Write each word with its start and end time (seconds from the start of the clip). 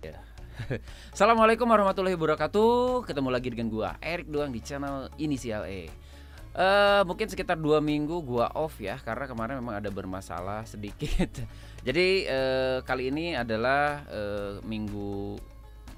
Assalamualaikum 1.14 1.68
warahmatullahi 1.68 2.16
wabarakatuh. 2.16 3.04
Ketemu 3.04 3.28
lagi 3.28 3.48
dengan 3.52 3.68
gua 3.68 3.96
Erik 4.00 4.32
doang 4.32 4.48
di 4.52 4.60
channel 4.64 5.12
Inisial 5.20 5.68
E. 5.68 5.92
Uh, 6.50 7.06
mungkin 7.06 7.30
sekitar 7.30 7.54
dua 7.54 7.78
minggu 7.78 8.26
gua 8.26 8.50
off 8.58 8.82
ya 8.82 8.98
karena 8.98 9.30
kemarin 9.30 9.62
memang 9.62 9.78
ada 9.78 9.90
bermasalah 9.92 10.66
sedikit. 10.66 11.30
Jadi 11.86 12.26
uh, 12.26 12.82
kali 12.82 13.12
ini 13.12 13.36
adalah 13.36 14.02
uh, 14.10 14.58
minggu 14.64 15.38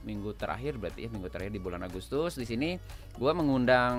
minggu 0.02 0.34
terakhir 0.34 0.82
berarti 0.82 1.06
ya 1.06 1.10
minggu 1.14 1.30
terakhir 1.30 1.54
di 1.54 1.62
bulan 1.62 1.86
Agustus. 1.86 2.36
Di 2.36 2.44
sini 2.44 2.76
gua 3.16 3.32
mengundang 3.32 3.96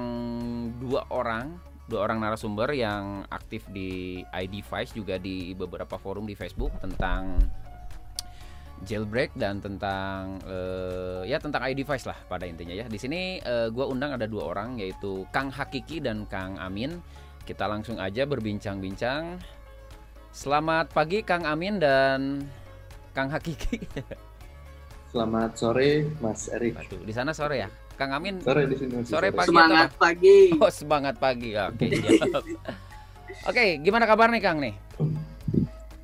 dua 0.84 1.08
orang 1.10 1.58
dua 1.88 2.08
orang 2.08 2.24
narasumber 2.24 2.72
yang 2.72 3.28
aktif 3.28 3.68
di 3.68 4.24
ID 4.24 4.64
Vice 4.64 4.96
juga 4.96 5.20
di 5.20 5.52
beberapa 5.52 6.00
forum 6.00 6.24
di 6.24 6.36
Facebook 6.36 6.72
tentang 6.80 7.40
jailbreak 8.82 9.32
dan 9.38 9.62
tentang 9.62 10.42
uh, 10.50 11.22
ya 11.24 11.38
tentang 11.38 11.62
ID 11.64 11.86
device 11.86 12.10
lah 12.10 12.18
pada 12.26 12.50
intinya 12.50 12.74
ya. 12.74 12.90
Di 12.90 12.98
sini 12.98 13.38
uh, 13.46 13.70
gua 13.70 13.88
undang 13.88 14.18
ada 14.18 14.26
dua 14.26 14.50
orang 14.50 14.82
yaitu 14.82 15.24
Kang 15.30 15.54
Hakiki 15.54 16.02
dan 16.02 16.26
Kang 16.28 16.58
Amin. 16.58 17.00
Kita 17.44 17.70
langsung 17.70 18.00
aja 18.00 18.26
berbincang-bincang. 18.26 19.40
Selamat 20.34 20.90
pagi 20.90 21.22
Kang 21.22 21.46
Amin 21.46 21.78
dan 21.78 22.50
Kang 23.14 23.30
Hakiki. 23.30 23.78
Selamat 25.14 25.54
sore 25.54 26.10
Mas 26.18 26.50
Erik. 26.50 26.74
Aduh, 26.74 27.06
di 27.06 27.14
sana 27.14 27.38
sore 27.38 27.62
ya? 27.62 27.70
Kang 27.94 28.18
Amin. 28.18 28.42
Sore 28.42 28.66
di 28.66 28.74
sini. 28.74 29.06
Sore, 29.06 29.30
pagi. 29.30 29.54
Semangat 29.54 29.90
pagi. 29.94 30.38
Oh, 30.58 30.72
semangat 30.74 31.16
pagi. 31.22 31.54
Oke, 31.54 31.86
Oke, 32.02 32.42
okay, 33.46 33.70
gimana 33.78 34.10
kabar 34.10 34.34
nih 34.34 34.42
Kang 34.42 34.58
nih? 34.58 34.74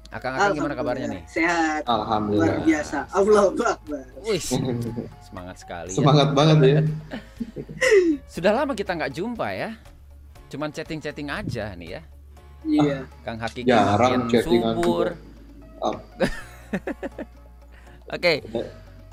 Akang-akang 0.10 0.58
gimana 0.58 0.74
kabarnya 0.74 1.06
nih? 1.06 1.22
Sehat. 1.30 1.86
Alhamdulillah. 1.86 2.58
Luar 2.58 2.66
biasa. 2.66 2.98
Allah 3.14 3.44
Akbar. 3.46 3.78
Wih, 4.26 4.42
semangat 5.30 5.56
sekali. 5.62 5.94
Semangat 5.94 6.28
ya. 6.30 6.34
banget 6.34 6.58
ya. 6.66 6.82
Sudah 8.34 8.52
lama 8.58 8.74
kita 8.74 8.98
nggak 8.98 9.14
jumpa 9.14 9.48
ya. 9.54 9.78
Cuman 10.50 10.74
chatting-chatting 10.74 11.30
aja 11.30 11.78
nih 11.78 11.90
ya. 11.94 12.02
Iya. 12.66 12.98
Kang 13.22 13.38
Hakiki 13.38 13.70
Jarang 13.70 14.26
makin 14.26 14.42
subur. 14.42 15.14
Oh. 15.78 15.96
Oke, 18.16 18.42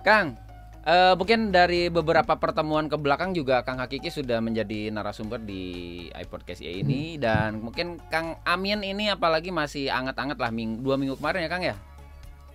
Kang. 0.01 0.46
Uh, 0.87 1.19
mungkin 1.19 1.51
dari 1.51 1.91
beberapa 1.91 2.39
pertemuan 2.39 2.87
ke 2.87 2.95
belakang 2.95 3.35
juga 3.35 3.59
Kang 3.67 3.83
Hakiki 3.83 4.07
sudah 4.07 4.39
menjadi 4.39 4.87
narasumber 4.95 5.43
di 5.43 6.07
iPodcast 6.15 6.63
ya 6.63 6.71
ini 6.71 7.19
dan 7.19 7.59
mungkin 7.59 7.99
Kang 8.07 8.39
Amin 8.47 8.87
ini 8.87 9.11
apalagi 9.11 9.51
masih 9.51 9.91
anget-anget 9.91 10.39
lah 10.39 10.55
ming 10.55 10.87
dua 10.87 10.95
minggu 10.95 11.19
kemarin 11.19 11.43
ya 11.43 11.51
Kang 11.51 11.67
ya. 11.67 11.75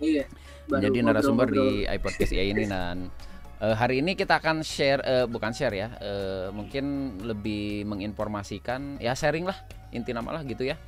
Iya. 0.00 0.24
Menjadi 0.64 0.98
narasumber 1.04 1.52
di 1.52 1.84
iPodcast 1.84 2.32
ya 2.32 2.40
ini 2.40 2.64
dan 2.64 3.12
uh, 3.60 3.76
hari 3.76 4.00
ini 4.00 4.16
kita 4.16 4.40
akan 4.40 4.64
share 4.64 5.04
uh, 5.04 5.28
bukan 5.28 5.52
share 5.52 5.76
ya, 5.76 5.92
uh, 6.00 6.48
mungkin 6.56 7.20
lebih 7.20 7.84
menginformasikan 7.84 8.96
ya 8.96 9.12
sharing 9.12 9.44
lah 9.44 9.60
inti 9.92 10.16
nama 10.16 10.40
lah 10.40 10.42
gitu 10.48 10.64
ya. 10.64 10.80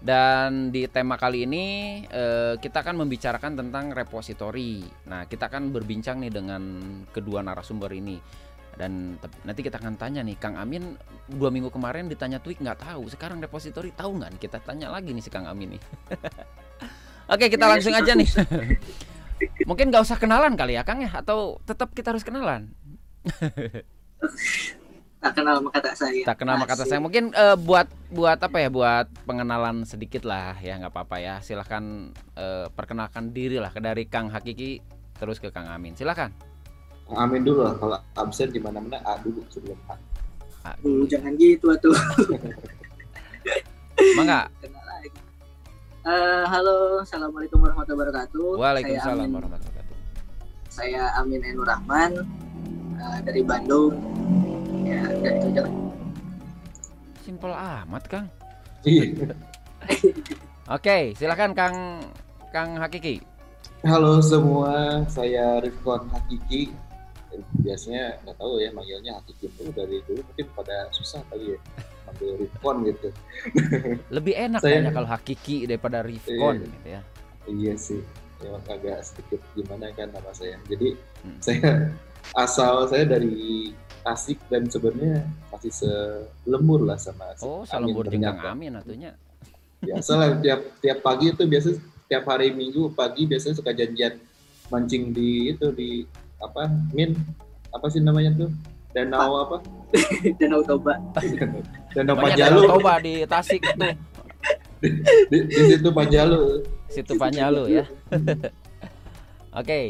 Dan 0.00 0.74
di 0.74 0.84
tema 0.90 1.16
kali 1.16 1.48
ini 1.48 1.64
eh, 2.06 2.54
kita 2.60 2.84
akan 2.84 3.06
membicarakan 3.06 3.56
tentang 3.56 3.92
repository. 3.92 4.84
Nah, 5.08 5.24
kita 5.24 5.48
akan 5.48 5.72
berbincang 5.72 6.20
nih 6.20 6.32
dengan 6.32 6.62
kedua 7.08 7.40
narasumber 7.40 7.92
ini. 7.94 8.18
Dan 8.74 9.14
nanti 9.46 9.60
kita 9.62 9.78
akan 9.78 9.94
tanya 9.94 10.20
nih, 10.26 10.34
Kang 10.34 10.58
Amin 10.58 10.98
dua 11.30 11.48
minggu 11.48 11.70
kemarin 11.70 12.10
ditanya 12.10 12.42
tweet 12.42 12.58
nggak 12.58 12.82
tahu, 12.82 13.06
sekarang 13.06 13.38
repository 13.38 13.94
tahu 13.94 14.18
nggak? 14.18 14.42
Kita 14.42 14.58
tanya 14.60 14.90
lagi 14.90 15.14
nih 15.14 15.22
si 15.22 15.30
Kang 15.30 15.46
Amin 15.46 15.78
nih. 15.78 15.82
Oke, 17.32 17.48
kita 17.48 17.64
langsung 17.70 17.94
aja 17.94 18.12
nih. 18.12 18.28
Mungkin 19.68 19.88
nggak 19.88 20.04
usah 20.04 20.18
kenalan 20.18 20.58
kali 20.58 20.76
ya, 20.76 20.82
Kang 20.82 21.00
ya? 21.00 21.10
Atau 21.14 21.62
tetap 21.64 21.94
kita 21.94 22.12
harus 22.12 22.26
kenalan? 22.26 22.74
tak 25.24 25.40
kenal 25.40 25.54
sama 25.56 25.70
kata 25.72 25.90
saya. 25.96 26.22
Tak 26.28 26.36
kenal 26.36 26.54
sama 26.60 26.66
kata 26.68 26.84
saya. 26.84 27.00
Mungkin 27.00 27.24
uh, 27.32 27.56
buat 27.56 27.88
buat 28.12 28.36
apa 28.44 28.60
ya? 28.60 28.68
Buat 28.68 29.08
pengenalan 29.24 29.88
sedikit 29.88 30.28
lah 30.28 30.60
ya 30.60 30.76
nggak 30.76 30.92
apa-apa 30.92 31.16
ya. 31.16 31.34
Silahkan 31.40 32.12
uh, 32.36 32.68
perkenalkan 32.68 33.32
diri 33.32 33.56
lah 33.56 33.72
dari 33.72 34.04
Kang 34.04 34.28
Hakiki 34.28 34.84
terus 35.16 35.40
ke 35.40 35.48
Kang 35.48 35.64
Amin. 35.72 35.96
Silahkan. 35.96 36.28
Kang 37.08 37.16
Amin 37.16 37.40
dulu 37.40 37.64
lah. 37.64 37.74
Kalau 37.80 37.98
absen 38.20 38.52
di 38.52 38.60
mana-mana 38.60 39.00
A 39.00 39.16
dulu 39.24 39.40
sebelum 39.48 39.80
A. 39.88 39.96
A 40.68 40.76
dulu. 40.84 41.08
Jangan 41.08 41.32
gitu 41.40 41.72
tuh. 41.80 41.96
Mangga. 44.20 44.52
Uh, 46.04 46.44
halo, 46.52 47.00
assalamualaikum 47.00 47.64
warahmatullahi 47.64 48.12
wabarakatuh. 48.12 48.60
Waalaikumsalam 48.60 49.24
warahmatullahi 49.32 49.72
wabarakatuh. 49.72 49.96
Saya 50.68 51.16
Amin 51.16 51.40
Enur 51.40 51.64
Rahman 51.64 52.12
uh, 53.00 53.18
dari 53.24 53.40
Bandung 53.40 53.96
ya 54.84 55.00
udah 55.08 55.32
itu 55.32 55.46
aja 55.56 55.62
simpel 57.24 57.52
amat 57.56 58.04
kang. 58.04 58.26
Iya. 58.84 59.32
Oke 60.68 61.16
silakan 61.16 61.56
kang 61.56 62.04
kang 62.52 62.76
Hakiki. 62.76 63.24
Halo 63.80 64.20
semua 64.20 65.00
saya 65.08 65.64
Rifkon 65.64 66.12
Hakiki. 66.12 66.68
Biasanya 67.64 68.20
nggak 68.22 68.36
tahu 68.36 68.60
ya 68.60 68.70
manggilnya 68.76 69.16
Hakiki 69.16 69.48
itu 69.48 69.72
dari 69.72 70.04
dulu 70.04 70.20
mungkin 70.20 70.46
pada 70.52 70.92
susah 70.92 71.24
kali 71.32 71.56
ya 71.56 71.58
manggil 72.04 72.44
Rifkon 72.44 72.76
gitu. 72.84 73.08
Lebih 74.12 74.34
enak 74.36 74.60
saya, 74.60 74.84
kalau 74.92 75.08
Hakiki 75.08 75.64
daripada 75.64 76.04
Rifkon 76.04 76.60
iya, 76.60 76.68
gitu 76.68 76.88
ya. 76.92 77.00
Iya 77.48 77.74
sih 77.80 78.00
memang 78.44 78.60
agak 78.68 79.00
sedikit 79.00 79.40
gimana 79.56 79.88
kan 79.96 80.12
nama 80.12 80.28
saya. 80.36 80.60
Jadi 80.68 80.92
hmm. 81.24 81.40
saya 81.40 81.88
asal 82.36 82.84
saya 82.88 83.08
dari 83.08 83.72
asik 84.04 84.38
dan 84.52 84.68
sebenarnya 84.68 85.24
masih 85.48 85.72
selembur 85.72 86.84
lah 86.84 87.00
sama 87.00 87.32
asik. 87.32 87.48
Oh, 87.48 87.64
selembur 87.64 88.04
dengan 88.08 88.36
Amin 88.44 88.76
atunya. 88.76 89.16
Biasa 89.80 90.12
lah 90.16 90.28
tiap 90.40 90.60
tiap 90.80 90.98
pagi 91.00 91.32
itu 91.32 91.44
biasa 91.44 91.68
tiap 92.08 92.24
hari 92.28 92.52
Minggu 92.52 92.92
pagi 92.92 93.24
biasanya 93.24 93.56
suka 93.56 93.72
janjian 93.72 94.20
mancing 94.68 95.12
di 95.12 95.52
itu 95.52 95.72
di 95.72 96.04
apa 96.40 96.68
Min? 96.92 97.16
Apa 97.72 97.88
sih 97.88 98.04
namanya 98.04 98.32
tuh? 98.36 98.50
Danau 98.94 99.42
apa? 99.42 99.56
Danau 100.40 100.60
Toba. 100.62 100.94
Danau 101.96 102.14
Panjalu. 102.14 102.60
Toba 102.68 102.94
di 103.00 103.14
Tasik 103.24 103.64
tuh 103.72 103.92
di, 104.84 104.88
di, 105.32 105.38
di 105.48 105.62
situ 105.72 105.88
Panjalu. 105.88 106.60
Situ 106.92 107.12
Panjalu 107.16 107.62
ya. 107.80 107.84
Oke, 109.54 109.54
okay. 109.54 109.84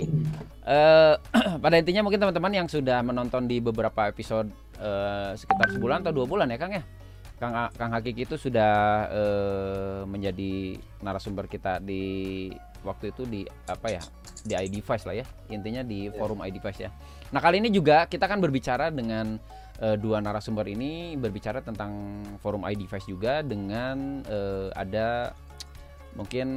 Uh, 0.66 1.14
eh, 1.16 1.54
pada 1.62 1.76
intinya 1.76 2.04
mungkin 2.04 2.20
teman-teman 2.20 2.52
yang 2.52 2.68
sudah 2.68 3.00
menonton 3.04 3.44
di 3.48 3.60
beberapa 3.60 4.08
episode 4.08 4.48
uh, 4.80 5.36
sekitar 5.36 5.72
sebulan 5.72 6.04
atau 6.04 6.12
dua 6.12 6.26
bulan 6.26 6.48
ya 6.50 6.58
Kang 6.58 6.72
ya, 6.72 6.82
Kang 7.38 7.54
Kang 7.76 7.90
Hakiki 7.92 8.24
itu 8.24 8.36
sudah 8.40 8.72
uh, 9.12 10.00
menjadi 10.08 10.80
narasumber 11.04 11.46
kita 11.48 11.80
di 11.80 12.50
waktu 12.84 13.16
itu 13.16 13.24
di 13.24 13.40
apa 13.64 13.96
ya 13.96 14.02
di 14.44 14.52
iDevice 14.52 15.08
lah 15.08 15.16
ya, 15.16 15.26
intinya 15.48 15.80
di 15.80 16.12
iya. 16.12 16.16
forum 16.20 16.44
iDevice 16.44 16.84
ya. 16.84 16.90
Nah 17.32 17.40
kali 17.40 17.64
ini 17.64 17.72
juga 17.72 18.04
kita 18.04 18.28
akan 18.28 18.44
berbicara 18.44 18.92
dengan 18.92 19.40
uh, 19.80 19.96
dua 19.96 20.20
narasumber 20.20 20.68
ini 20.68 21.16
berbicara 21.16 21.64
tentang 21.64 22.20
forum 22.44 22.68
iDevice 22.68 23.08
juga 23.08 23.40
dengan 23.40 24.20
uh, 24.28 24.68
ada 24.76 25.32
mungkin 26.14 26.48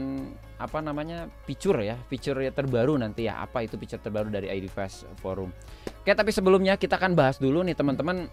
apa 0.57 0.81
namanya 0.81 1.30
feature 1.45 1.77
ya 1.86 1.94
feature 2.09 2.42
terbaru 2.50 2.98
nanti 2.98 3.30
ya 3.30 3.38
apa 3.45 3.62
itu 3.62 3.77
feature 3.77 4.01
terbaru 4.01 4.33
dari 4.33 4.50
ID 4.50 4.65
Fast 4.74 5.06
Forum. 5.21 5.54
Oke 5.86 6.12
tapi 6.18 6.33
sebelumnya 6.33 6.81
kita 6.81 6.98
akan 6.98 7.13
bahas 7.13 7.38
dulu 7.38 7.62
nih 7.62 7.77
teman-teman 7.77 8.25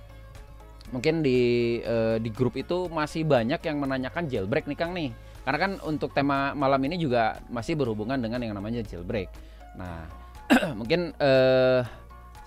mungkin 0.89 1.21
di 1.21 1.81
uh, 1.85 2.17
di 2.17 2.33
grup 2.33 2.57
itu 2.57 2.89
masih 2.89 3.29
banyak 3.29 3.61
yang 3.61 3.77
menanyakan 3.77 4.25
jailbreak 4.25 4.65
nih 4.65 4.79
Kang 4.79 4.97
nih 4.97 5.13
karena 5.45 5.59
kan 5.61 5.73
untuk 5.85 6.17
tema 6.17 6.57
malam 6.57 6.81
ini 6.89 6.97
juga 6.97 7.45
masih 7.53 7.77
berhubungan 7.77 8.17
dengan 8.17 8.41
yang 8.41 8.57
namanya 8.57 8.81
jailbreak. 8.81 9.29
Nah 9.77 10.09
mungkin 10.81 11.13
uh, 11.21 11.85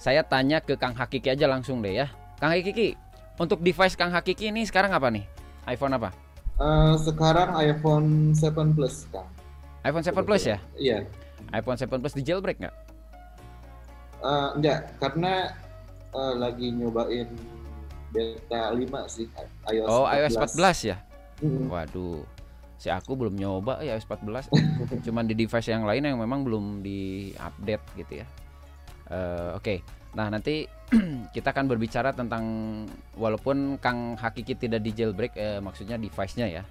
saya 0.02 0.26
tanya 0.26 0.58
ke 0.62 0.74
Kang 0.74 0.98
Hakiki 0.98 1.34
aja 1.34 1.46
langsung 1.50 1.82
deh 1.82 2.02
ya 2.02 2.10
Kang 2.42 2.50
Hakiki 2.50 2.98
untuk 3.38 3.62
device 3.62 3.94
Kang 3.94 4.10
Hakiki 4.10 4.50
ini 4.50 4.66
sekarang 4.66 4.90
apa 4.90 5.14
nih 5.14 5.26
iPhone 5.70 5.94
apa? 5.94 6.10
Uh, 6.58 6.98
sekarang 6.98 7.54
iPhone 7.62 8.34
7 8.34 8.74
Plus 8.74 9.06
Kang 9.14 9.37
iPhone 9.88 10.04
7 10.04 10.28
Plus 10.28 10.44
ya? 10.44 10.58
Iya. 10.76 11.08
iPhone 11.56 11.80
7 11.80 11.88
Plus 11.88 12.16
di 12.20 12.24
jailbreak 12.28 12.60
nggak? 12.60 12.76
Uh, 14.20 14.58
enggak, 14.60 14.92
karena 15.00 15.56
uh, 16.12 16.34
lagi 16.36 16.76
nyobain 16.76 17.30
beta 18.12 18.76
5 18.76 18.84
sih 19.08 19.28
iOS 19.72 19.88
Oh, 19.88 20.04
14. 20.04 20.20
iOS 20.20 20.36
14 20.60 20.92
ya? 20.92 20.98
Hmm. 21.40 21.72
Waduh. 21.72 22.22
Si 22.78 22.92
aku 22.92 23.18
belum 23.18 23.40
nyoba 23.40 23.80
ya 23.80 23.96
iOS 23.96 24.06
14. 24.10 24.52
Cuman 25.08 25.24
di 25.24 25.34
device 25.40 25.72
yang 25.72 25.88
lain 25.88 26.04
yang 26.04 26.20
memang 26.20 26.44
belum 26.44 26.84
di-update 26.84 27.86
gitu 27.96 28.14
ya. 28.22 28.28
Uh, 29.08 29.56
oke. 29.56 29.64
Okay. 29.64 29.80
Nah, 30.18 30.34
nanti 30.34 30.66
kita 31.36 31.54
akan 31.54 31.70
berbicara 31.70 32.10
tentang 32.12 32.44
walaupun 33.14 33.78
Kang 33.78 34.18
Hakiki 34.18 34.58
tidak 34.58 34.82
di 34.82 34.92
jailbreak 34.98 35.38
eh, 35.38 35.60
maksudnya 35.62 36.00
device-nya 36.00 36.48
ya 36.50 36.64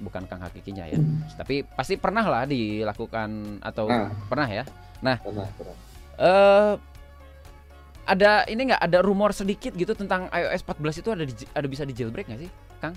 bukan 0.00 0.26
Kang 0.26 0.42
Hakikinya 0.42 0.84
ya. 0.90 0.98
Hmm. 0.98 1.22
Tapi 1.38 1.62
pasti 1.62 1.94
pernah 1.94 2.24
lah 2.26 2.44
dilakukan 2.48 3.60
atau 3.62 3.86
nah. 3.86 4.10
pernah 4.26 4.48
ya. 4.50 4.64
Nah, 5.04 5.16
pernah, 5.20 5.46
pernah. 5.54 5.76
eh 6.18 6.72
ada 8.04 8.44
ini 8.52 8.68
nggak 8.68 8.82
ada 8.84 8.98
rumor 9.00 9.32
sedikit 9.32 9.72
gitu 9.72 9.96
tentang 9.96 10.28
iOS 10.28 10.60
14 10.66 11.00
itu 11.00 11.08
ada 11.08 11.24
di, 11.24 11.32
ada 11.56 11.66
bisa 11.68 11.82
di 11.88 11.94
jailbreak 11.96 12.28
nggak 12.28 12.42
sih, 12.44 12.50
Kang? 12.80 12.94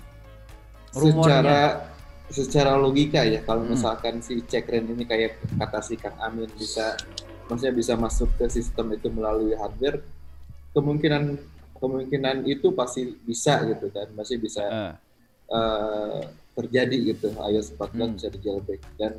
Secara 0.92 1.84
secara 2.28 2.76
logika 2.76 3.24
ya 3.24 3.40
kalau 3.40 3.64
Hmm. 3.64 3.72
misalkan 3.72 4.20
si 4.20 4.44
Cekren 4.44 4.84
ini 4.84 5.08
kayak 5.08 5.40
kata 5.56 5.80
si 5.80 5.96
Kang 5.96 6.16
Amin 6.20 6.48
bisa 6.60 6.92
maksudnya 7.48 7.72
bisa 7.72 7.96
masuk 7.96 8.28
ke 8.36 8.52
sistem 8.52 8.92
itu 8.92 9.08
melalui 9.08 9.56
hardware 9.56 10.04
kemungkinan 10.76 11.40
kemungkinan 11.80 12.44
itu 12.44 12.68
pasti 12.76 13.16
bisa 13.24 13.64
gitu 13.64 13.88
kan 13.88 14.12
masih 14.12 14.36
bisa 14.36 14.60
Eh, 14.60 14.92
eh, 15.56 16.20
terjadi 16.58 17.14
gitu 17.14 17.30
iOS 17.32 17.70
14 17.72 17.94
Hmm. 17.94 18.10
bisa 18.12 18.28
di 18.28 18.38
jailbreak 18.42 18.82
dan 18.98 19.14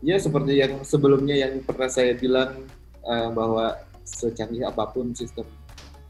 ya 0.00 0.20
seperti 0.20 0.60
yang 0.60 0.84
sebelumnya 0.84 1.32
yang 1.34 1.64
pernah 1.64 1.88
saya 1.88 2.12
bilang 2.12 2.68
eh, 3.02 3.28
bahwa 3.30 3.72
secanggih 4.04 4.62
apa 4.62 4.84
pun 4.86 5.12
sistem 5.12 5.48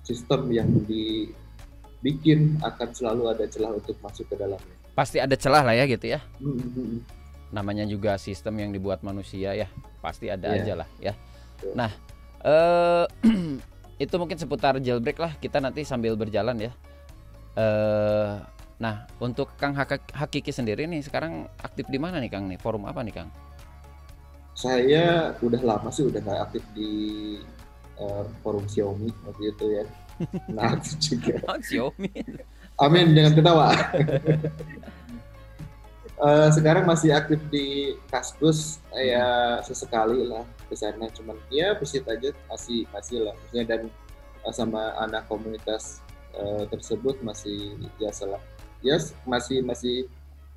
sistem 0.03 0.51
yang 0.51 0.67
dibikin 0.85 2.59
akan 2.61 2.89
selalu 2.91 3.31
ada 3.31 3.47
celah 3.47 3.73
untuk 3.73 3.95
masuk 3.99 4.27
ke 4.27 4.35
dalamnya. 4.35 4.75
pasti 4.93 5.19
ada 5.19 5.35
celah 5.35 5.63
lah 5.63 5.75
ya 5.75 5.87
gitu 5.87 6.07
ya. 6.07 6.21
Hmm, 6.39 6.55
hmm. 6.55 6.99
Namanya 7.51 7.83
juga 7.83 8.15
sistem 8.15 8.59
yang 8.59 8.71
dibuat 8.71 9.03
manusia 9.03 9.55
ya, 9.55 9.67
pasti 9.99 10.27
ada 10.27 10.51
Iya. 10.51 10.59
aja 10.61 10.75
lah 10.77 10.89
ya. 11.01 11.15
Betul. 11.57 11.73
Nah, 11.75 11.91
eh 12.43 13.05
itu 14.05 14.15
mungkin 14.15 14.35
seputar 14.37 14.79
jailbreak 14.79 15.19
lah 15.19 15.35
kita 15.39 15.59
nanti 15.59 15.83
sambil 15.83 16.15
berjalan 16.15 16.59
ya. 16.61 16.73
Eh 17.55 18.35
nah, 18.85 19.09
untuk 19.17 19.49
Kang 19.57 19.73
Hak- 19.73 20.13
Hakiki 20.13 20.53
sendiri 20.53 20.85
nih 20.85 21.01
sekarang 21.01 21.49
aktif 21.65 21.89
di 21.89 21.97
mana 21.97 22.21
nih 22.21 22.29
Kang 22.29 22.45
nih? 22.45 22.61
Forum 22.61 22.85
apa 22.85 23.01
nih 23.01 23.17
Kang? 23.17 23.29
Saya 24.53 25.33
udah 25.41 25.63
lama 25.65 25.89
sih 25.89 26.05
udah 26.05 26.21
nggak 26.21 26.41
aktif 26.45 26.63
di 26.77 26.93
eh, 27.97 28.25
forum 28.45 28.69
Xiaomi 28.69 29.09
waktu 29.25 29.43
itu 29.57 29.65
ya. 29.81 29.85
Nah, 30.55 30.77
aktif 30.77 31.01
juga. 31.01 31.41
Oh, 31.51 31.59
Xiaomi. 31.59 32.13
Amin, 32.77 33.17
jangan 33.17 33.33
ketawa. 33.33 33.69
Eh, 36.15 36.49
sekarang 36.55 36.87
masih 36.87 37.11
aktif 37.11 37.43
di 37.51 37.99
Kaskus 38.07 38.79
ya 38.95 39.59
sesekali 39.67 40.23
lah 40.23 40.47
ke 40.71 40.79
sana 40.79 41.11
cuman 41.11 41.35
ya 41.51 41.75
visit 41.75 42.07
aja 42.07 42.31
masih 42.47 42.87
masih 42.95 43.27
lah 43.27 43.35
maksudnya 43.35 43.65
dan 43.67 43.83
eh, 44.47 44.55
sama 44.55 44.95
anak 45.03 45.27
komunitas 45.27 45.99
eh, 46.39 46.71
tersebut 46.71 47.19
masih 47.27 47.75
biasa 47.99 48.31
lah 48.31 48.43
ya 48.85 48.97
masih 49.25 49.65
masih 49.65 49.97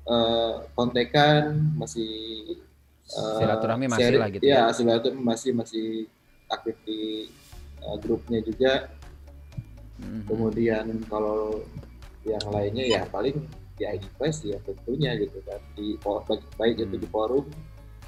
eh, 0.04 0.54
kontekan 0.72 1.56
masih 1.74 2.12
eh, 3.08 3.38
Silaturahmi 3.40 3.88
masih 3.88 4.04
share- 4.04 4.20
lah 4.20 4.28
gitu 4.28 4.42
ya. 4.44 4.68
ya 4.68 4.70
silaturahmi 4.70 5.22
masih 5.24 5.50
masih 5.52 5.86
aktif 6.46 6.76
di 6.84 7.26
eh, 7.80 7.96
grupnya 7.98 8.40
juga 8.40 8.72
Mhm. 9.98 10.20
kemudian 10.24 10.86
kalau 11.08 11.58
yang 12.22 12.44
lainnya 12.46 12.86
ya 12.86 13.02
paling 13.08 13.34
di 13.74 13.82
ID 13.82 14.06
Press 14.14 14.44
ya 14.44 14.54
tentunya 14.60 15.16
gitu 15.16 15.42
kan 15.42 15.58
di 15.74 15.98
baik, 15.98 16.42
baik 16.54 16.74
itu 16.76 16.86
Hmm. 16.88 17.02
di 17.02 17.08
forum 17.08 17.44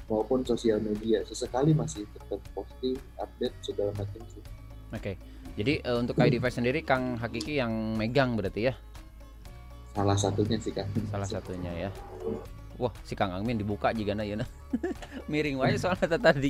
maupun 0.07 0.43
sosial 0.43 0.79
media 0.79 1.23
sesekali 1.23 1.71
masih 1.71 2.03
tetap 2.09 2.39
posting 2.51 2.95
update 3.17 3.55
segala 3.61 3.91
macam 3.93 4.21
sih 4.29 4.43
Oke. 4.91 5.15
Jadi 5.55 5.79
eh, 5.79 5.97
untuk 5.97 6.15
ID 6.15 6.35
Device 6.35 6.59
sendiri 6.59 6.79
Kang 6.81 7.15
Hakiki 7.15 7.55
yang 7.55 7.71
megang 7.95 8.35
berarti 8.35 8.67
ya 8.67 8.73
salah 9.91 10.17
satunya 10.17 10.57
sih 10.59 10.71
kan 10.71 10.87
salah 11.11 11.27
satunya 11.27 11.71
ya. 11.87 11.89
Wah, 12.79 12.93
si 13.05 13.13
Kang 13.13 13.35
Angmin 13.35 13.59
dibuka 13.59 13.93
juga 13.93 14.17
na 14.17 14.25
ya. 14.25 14.41
Miring 15.31 15.59
wae 15.59 15.77
soalnya 15.77 16.17
tadi. 16.17 16.49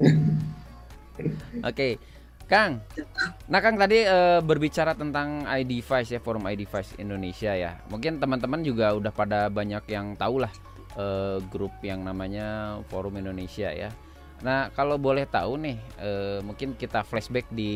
Oke. 1.68 2.00
Kang. 2.46 2.78
Nah, 3.50 3.58
Kang 3.58 3.74
tadi 3.74 4.06
eh, 4.06 4.38
berbicara 4.38 4.94
tentang 4.94 5.42
iDevice 5.44 6.14
ya, 6.14 6.20
forum 6.22 6.46
iDevice 6.46 6.94
Indonesia 7.02 7.50
ya. 7.50 7.74
Mungkin 7.90 8.22
teman-teman 8.22 8.62
juga 8.62 8.94
udah 8.94 9.10
pada 9.10 9.50
banyak 9.50 9.82
yang 9.90 10.14
tahu 10.14 10.46
lah 10.46 10.52
eh, 10.94 11.42
grup 11.50 11.74
yang 11.82 12.06
namanya 12.06 12.78
Forum 12.86 13.18
Indonesia 13.18 13.68
ya. 13.74 13.90
Nah, 14.46 14.68
kalau 14.76 14.94
boleh 15.00 15.26
tahu 15.26 15.58
nih, 15.58 15.76
eh, 15.98 16.38
mungkin 16.44 16.78
kita 16.78 17.02
flashback 17.02 17.50
di 17.50 17.72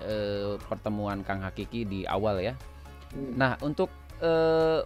eh, 0.00 0.56
pertemuan 0.64 1.20
Kang 1.20 1.44
Hakiki 1.44 1.84
di 1.84 2.00
awal 2.08 2.40
ya. 2.40 2.54
Hmm. 3.12 3.36
Nah, 3.36 3.52
untuk 3.60 3.92
eh, 4.18 4.80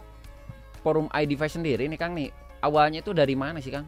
forum 0.80 1.06
iDevice 1.12 1.54
sendiri 1.54 1.84
nih 1.86 1.96
Kang 1.96 2.12
nih, 2.12 2.30
awalnya 2.60 3.00
itu 3.00 3.12
dari 3.12 3.34
mana 3.34 3.58
sih 3.58 3.70
Kang? 3.70 3.84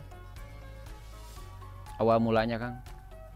Awal 1.98 2.18
mulanya 2.18 2.58
Kang? 2.58 2.76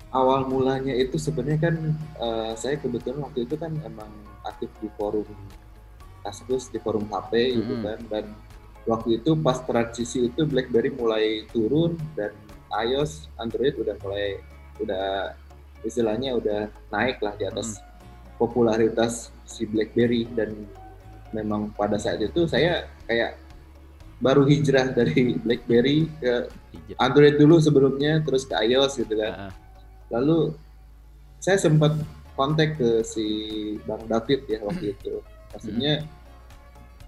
awal 0.07 0.49
mulanya 0.49 0.97
itu 0.97 1.19
sebenarnya 1.21 1.61
kan 1.61 1.77
eh, 2.17 2.53
saya 2.57 2.81
kebetulan 2.81 3.21
waktu 3.21 3.45
itu 3.45 3.53
kan 3.59 3.75
emang 3.85 4.09
aktif 4.43 4.71
di 4.81 4.89
forum 4.97 5.27
Kaskus 6.25 6.73
di 6.73 6.79
forum 6.81 7.05
HP 7.07 7.33
gitu 7.55 7.75
Mhm. 7.77 7.83
kan 7.85 7.99
dan 8.09 8.25
waktu 8.87 9.21
itu 9.21 9.37
pas 9.37 9.61
transisi 9.61 10.27
itu 10.27 10.43
BlackBerry 10.43 10.91
mulai 10.91 11.45
turun 11.51 12.01
dan 12.17 12.33
iOS 12.73 13.29
Android 13.37 13.77
udah 13.77 13.99
mulai 14.01 14.41
udah 14.81 15.37
istilahnya 15.85 16.35
udah 16.35 16.71
naik 16.89 17.21
lah 17.21 17.37
di 17.37 17.45
atas 17.45 17.83
popularitas 18.39 19.29
si 19.45 19.69
BlackBerry 19.69 20.27
dan 20.33 20.55
memang 21.33 21.71
pada 21.75 21.97
saat 21.97 22.19
itu 22.21 22.47
saya 22.47 22.87
kayak 23.07 23.39
baru 24.19 24.45
hijrah 24.45 24.91
dari 24.93 25.37
BlackBerry 25.37 26.09
ke. 26.19 26.49
Android 26.97 27.35
dulu 27.35 27.59
sebelumnya 27.59 28.23
terus 28.23 28.47
ke 28.47 28.55
iOS 28.55 29.03
gitu 29.03 29.19
kan 29.19 29.51
Ah, 29.51 29.53
lalu 30.09 30.55
saya 31.43 31.59
sempat 31.59 31.99
kontak 32.33 32.79
ke 32.79 33.03
si 33.03 33.27
Bang 33.85 34.07
David 34.07 34.47
ya 34.47 34.63
waktu 34.63 34.91
itu 34.95 35.19
maksudnya 35.51 36.07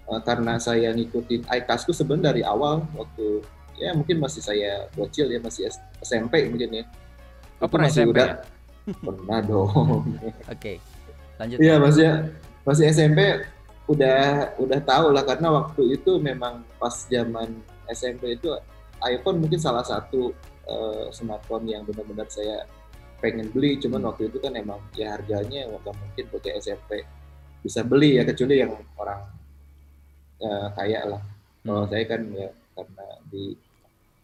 eh, 0.05 0.21
karena 0.27 0.59
saya 0.59 0.91
ngikutin 0.91 1.47
iCasku 1.47 1.95
sebenarnya 1.95 2.35
dari 2.35 2.41
awal 2.43 2.83
waktu 2.93 3.39
ya 3.79 3.95
mungkin 3.95 4.19
masih 4.19 4.43
saya 4.43 4.91
bocil 4.93 5.31
ya 5.31 5.39
masih 5.39 5.71
SMP 6.03 6.45
mungkin 6.51 6.83
ya 6.83 6.85
Oh, 7.59 7.67
Itu 7.67 7.71
pernah 7.75 7.87
masih 7.91 8.03
SMP 8.03 8.11
udah 8.15 8.27
ya? 8.27 8.35
pernah 8.99 9.39
dong 9.43 10.01
Oke. 10.53 10.73
Lanjut. 11.39 11.57
Iya 11.59 11.75
maksudnya 11.79 12.13
masih 12.67 12.85
SMP 12.91 13.19
udah 13.89 14.53
udah 14.61 14.79
tahu 14.85 15.09
lah 15.09 15.25
karena 15.25 15.49
waktu 15.49 15.97
itu 15.97 16.21
memang 16.21 16.61
pas 16.77 16.93
zaman 17.09 17.57
SMP 17.89 18.37
itu 18.37 18.53
iPhone 19.01 19.41
mungkin 19.41 19.57
salah 19.57 19.81
satu 19.81 20.29
eh, 20.69 21.05
smartphone 21.09 21.65
yang 21.65 21.81
benar-benar 21.89 22.29
saya 22.29 22.69
pengen 23.17 23.49
beli 23.49 23.81
cuman 23.81 24.05
waktu 24.13 24.29
itu 24.29 24.37
kan 24.37 24.53
emang 24.53 24.79
ya 24.93 25.17
harganya 25.17 25.67
nggak 25.67 25.95
mungkin 25.97 26.25
bocah 26.29 26.53
SMP 26.61 27.03
bisa 27.65 27.83
beli 27.83 28.21
ya 28.21 28.23
kecuali 28.23 28.61
yang 28.61 28.71
orang 28.95 29.21
eh, 30.39 30.67
kaya 30.77 31.01
lah 31.09 31.21
kalau 31.59 31.85
Hmm. 31.85 31.91
saya 31.91 32.05
kan 32.07 32.21
ya 32.33 32.49
karena 32.73 33.05
di 33.27 33.43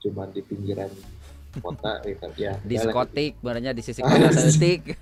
cuman 0.01 0.27
di 0.31 0.41
pinggiran 0.41 0.89
kota 1.61 1.91
ya, 2.03 2.15
kan, 2.19 2.29
ya 2.35 2.53
Diskotik, 2.63 3.39
sebenarnya 3.39 3.71
di 3.71 3.81
sisi 3.83 3.99
kota. 4.01 4.29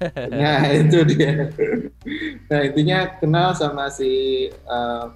Nah 0.34 0.62
itu 0.70 1.00
dia. 1.08 1.50
Nah 2.50 2.60
intinya 2.66 3.00
kenal 3.18 3.50
sama 3.58 3.90
si 3.90 4.48
uh, 4.66 5.10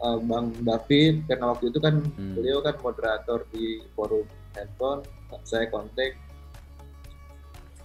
uh, 0.00 0.18
Bang 0.24 0.52
David 0.60 1.24
karena 1.28 1.52
waktu 1.52 1.68
itu 1.72 1.78
kan 1.80 2.00
Hmm. 2.16 2.34
beliau 2.36 2.60
kan 2.64 2.76
moderator 2.80 3.44
di 3.52 3.84
forum 3.92 4.24
handphone. 4.56 5.04
Saya 5.42 5.68
kontak. 5.68 6.16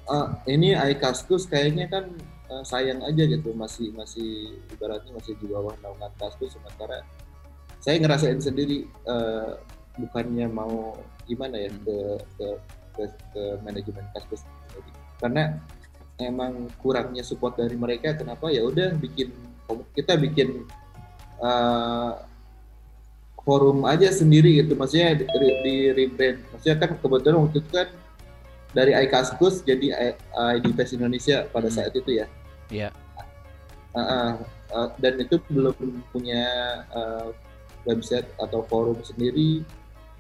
"Ah, 0.07 0.39
ini 0.47 0.75
iCaskus 0.75 1.47
kayaknya 1.47 1.87
kan 1.87 2.05
uh, 2.51 2.63
sayang 2.67 2.99
aja 3.07 3.23
gitu 3.23 3.55
masih 3.55 3.95
masih 3.95 4.59
ibaratnya 4.75 5.15
masih 5.15 5.33
di 5.39 5.47
bawah 5.47 5.71
naungan 5.79 6.11
Kaskus 6.19 6.59
sementara 6.59 7.01
saya 7.81 7.97
ngerasain 7.97 8.37
sendiri 8.37 8.85
uh, 9.07 9.57
bukannya 9.97 10.47
mau 10.47 10.95
gimana 11.27 11.55
ya 11.57 11.69
Hmm. 11.71 11.83
ke 11.83 11.97
ke 12.37 12.47
ke, 12.91 13.03
ke 13.31 13.43
manajemen 13.63 14.03
sendiri. 14.13 14.91
karena 15.21 15.43
emang 16.19 16.67
kurangnya 16.83 17.23
support 17.23 17.55
dari 17.55 17.73
mereka 17.79 18.13
kenapa 18.13 18.51
ya 18.51 18.61
udah 18.67 18.93
bikin 18.99 19.31
kita 19.95 20.19
bikin 20.19 20.67
uh, 21.39 22.19
forum 23.41 23.87
aja 23.89 24.11
sendiri 24.13 24.61
gitu 24.61 24.77
maksudnya 24.77 25.17
di, 25.17 25.25
di 25.65 25.75
rebrand 25.95 26.39
maksudnya 26.53 26.77
kan 26.77 26.89
kebetulan 26.99 27.37
waktu 27.41 27.57
itu 27.63 27.69
kan 27.73 27.87
dari 28.71 28.91
iCaskus 29.07 29.65
jadi 29.65 30.15
IDPS 30.61 30.95
Indonesia 30.95 31.43
pada 31.49 31.67
Hmm. 31.67 31.75
saat 31.79 31.93
itu 31.95 32.21
ya 32.21 32.27
Iya. 32.71 32.87
Uh, 33.91 33.99
uh, 33.99 34.31
uh, 34.71 34.87
dan 35.03 35.19
itu 35.19 35.35
belum 35.51 35.75
punya 36.15 36.47
uh, 36.95 37.35
website 37.83 38.23
atau 38.39 38.63
forum 38.71 38.95
sendiri 39.03 39.67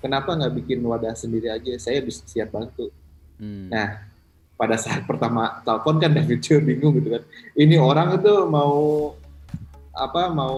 kenapa 0.01 0.33
nggak 0.33 0.53
bikin 0.65 0.81
wadah 0.83 1.13
sendiri 1.13 1.53
aja? 1.53 1.77
Saya 1.77 2.01
bisa 2.01 2.25
siap 2.25 2.51
bantu 2.51 2.89
Hmm. 3.41 3.73
Nah, 3.73 4.05
pada 4.53 4.77
saat 4.77 5.09
pertama 5.09 5.65
telepon 5.65 5.97
kan 5.97 6.13
David 6.13 6.45
juga 6.45 6.61
bingung 6.61 6.93
gitu 7.01 7.09
kan. 7.17 7.23
Ini 7.57 7.81
orang 7.81 8.21
itu 8.21 8.33
mau 8.45 8.77
apa 9.91 10.29
mau 10.29 10.57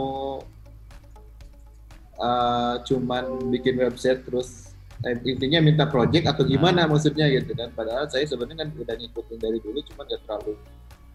uh, 2.20 2.76
cuman 2.84 3.50
bikin 3.50 3.80
website 3.80 4.28
terus 4.28 4.76
eh, 5.08 5.16
intinya 5.24 5.64
minta 5.64 5.88
project 5.88 6.28
atau 6.28 6.44
gimana 6.44 6.84
maksudnya 6.84 7.32
gitu 7.32 7.56
kan. 7.56 7.72
Padahal 7.72 8.12
saya 8.12 8.28
sebenarnya 8.28 8.68
kan 8.68 8.70
udah 8.76 8.96
ngikutin 9.00 9.40
dari 9.40 9.58
dulu 9.64 9.80
cuma 9.88 10.04
gak 10.12 10.20
terlalu 10.28 10.54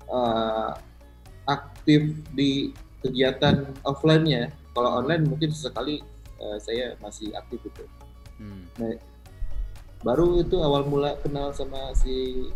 uh, 0.08 0.72
aktif 1.44 2.16
di 2.32 2.72
kegiatan 3.04 3.68
offline-nya. 3.84 4.48
Kalau 4.72 5.04
online 5.04 5.28
mungkin 5.28 5.52
sesekali 5.52 6.00
uh, 6.40 6.56
saya 6.56 6.96
masih 7.04 7.36
aktif 7.36 7.60
itu 7.60 7.84
Hmm. 8.38 8.64
baru 9.98 10.38
itu 10.38 10.54
awal 10.56 10.86
mula 10.86 11.18
kenal 11.18 11.50
sama 11.50 11.90
si 11.92 12.46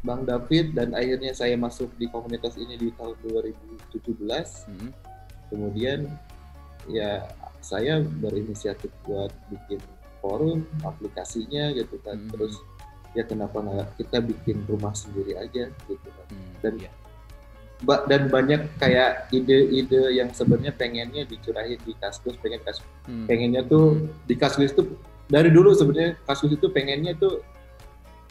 Bang 0.00 0.22
David 0.22 0.72
dan 0.72 0.94
akhirnya 0.94 1.30
saya 1.30 1.54
masuk 1.54 1.90
di 1.94 2.06
komunitas 2.06 2.54
ini 2.54 2.74
di 2.74 2.94
tahun 2.94 3.18
2017 3.20 4.66
Hmm. 4.66 4.90
kemudian 5.48 6.06
ya 6.86 7.26
saya 7.58 7.98
berinisiatif 8.00 8.90
buat 9.02 9.30
bikin 9.48 9.78
forum 10.18 10.62
aplikasinya 10.80 11.70
gitu 11.72 11.98
kan 12.00 12.14
Hmm. 12.16 12.30
terus 12.30 12.54
ya 13.12 13.22
kenapa 13.22 13.58
nggak 13.58 13.88
kita 13.98 14.18
bikin 14.22 14.62
rumah 14.64 14.90
sendiri 14.92 15.34
aja 15.36 15.68
gitu 15.84 16.08
kan 16.08 16.26
Hmm. 16.28 16.54
Dan- 16.60 16.78
Iya. 16.80 16.90
Ba- 17.82 18.06
dan 18.06 18.30
banyak 18.30 18.78
kayak 18.78 19.26
ide-ide 19.28 20.14
yang 20.14 20.30
sebenarnya 20.30 20.70
pengennya 20.70 21.26
dicurahin 21.26 21.82
di 21.82 21.94
kaskus 21.94 22.38
pengen 22.38 22.62
kas 22.62 22.78
Hmm. 23.04 23.26
pengennya 23.26 23.66
tuh 23.66 24.06
di 24.22 24.34
kaskus 24.34 24.70
tuh 24.70 24.86
dari 25.32 25.48
dulu 25.48 25.72
sebenarnya 25.72 26.20
kaskus 26.28 26.52
itu 26.52 26.68
pengennya 26.68 27.16
tuh 27.16 27.40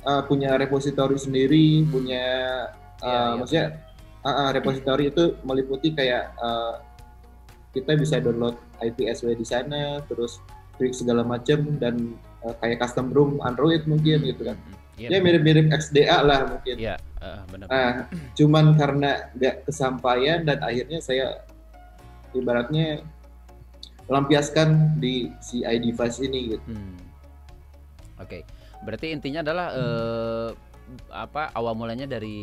uh, 0.05 0.21
punya 0.29 0.53
repositori 0.53 1.17
sendiri 1.17 1.81
Hmm. 1.81 1.89
punya 1.89 2.25
uh, 3.01 3.09
Iya, 3.09 3.17
iya. 3.17 3.33
maksudnya 3.41 3.65
uh, 4.21 4.29
uh, 4.29 4.49
repositori 4.53 5.03
itu 5.09 5.23
meliputi 5.41 5.97
kayak 5.97 6.29
uh, 6.37 6.77
kita 7.73 7.97
bisa 7.97 8.21
download 8.21 8.53
IPSW 8.79 9.33
di 9.33 9.47
sana 9.47 9.97
terus 10.05 10.37
klik 10.77 10.93
segala 10.93 11.25
macam 11.25 11.81
dan 11.81 12.13
uh, 12.45 12.53
kayak 12.61 12.85
custom 12.85 13.09
room 13.09 13.41
Android 13.41 13.81
mungkin 13.89 14.21
gitu 14.21 14.45
kan 14.45 14.57
Hmm. 14.61 14.77
Iya. 15.01 15.17
ya 15.17 15.19
mirip-mirip 15.23 15.65
XDA 15.73 16.17
lah 16.21 16.45
mungkin 16.45 16.77
Iya, 16.77 16.93
eh, 17.25 17.41
benar. 17.49 17.65
Nah, 17.73 17.91
cuman 18.37 18.77
karena 18.77 19.33
nggak 19.33 19.65
kesampaian 19.65 20.45
dan 20.45 20.61
akhirnya 20.61 21.01
saya 21.01 21.41
ibaratnya 22.37 23.01
lampiaskan 24.09 24.97
di 24.97 25.29
si 25.43 25.61
ID 25.61 25.93
device 25.93 26.17
ini 26.23 26.57
gitu. 26.57 26.65
Hmm. 26.71 26.97
Oke, 28.21 28.45
berarti 28.85 29.13
intinya 29.13 29.41
adalah 29.41 29.67
eh, 29.73 30.49
apa 31.09 31.49
awal 31.57 31.73
mulanya 31.73 32.05
dari 32.05 32.37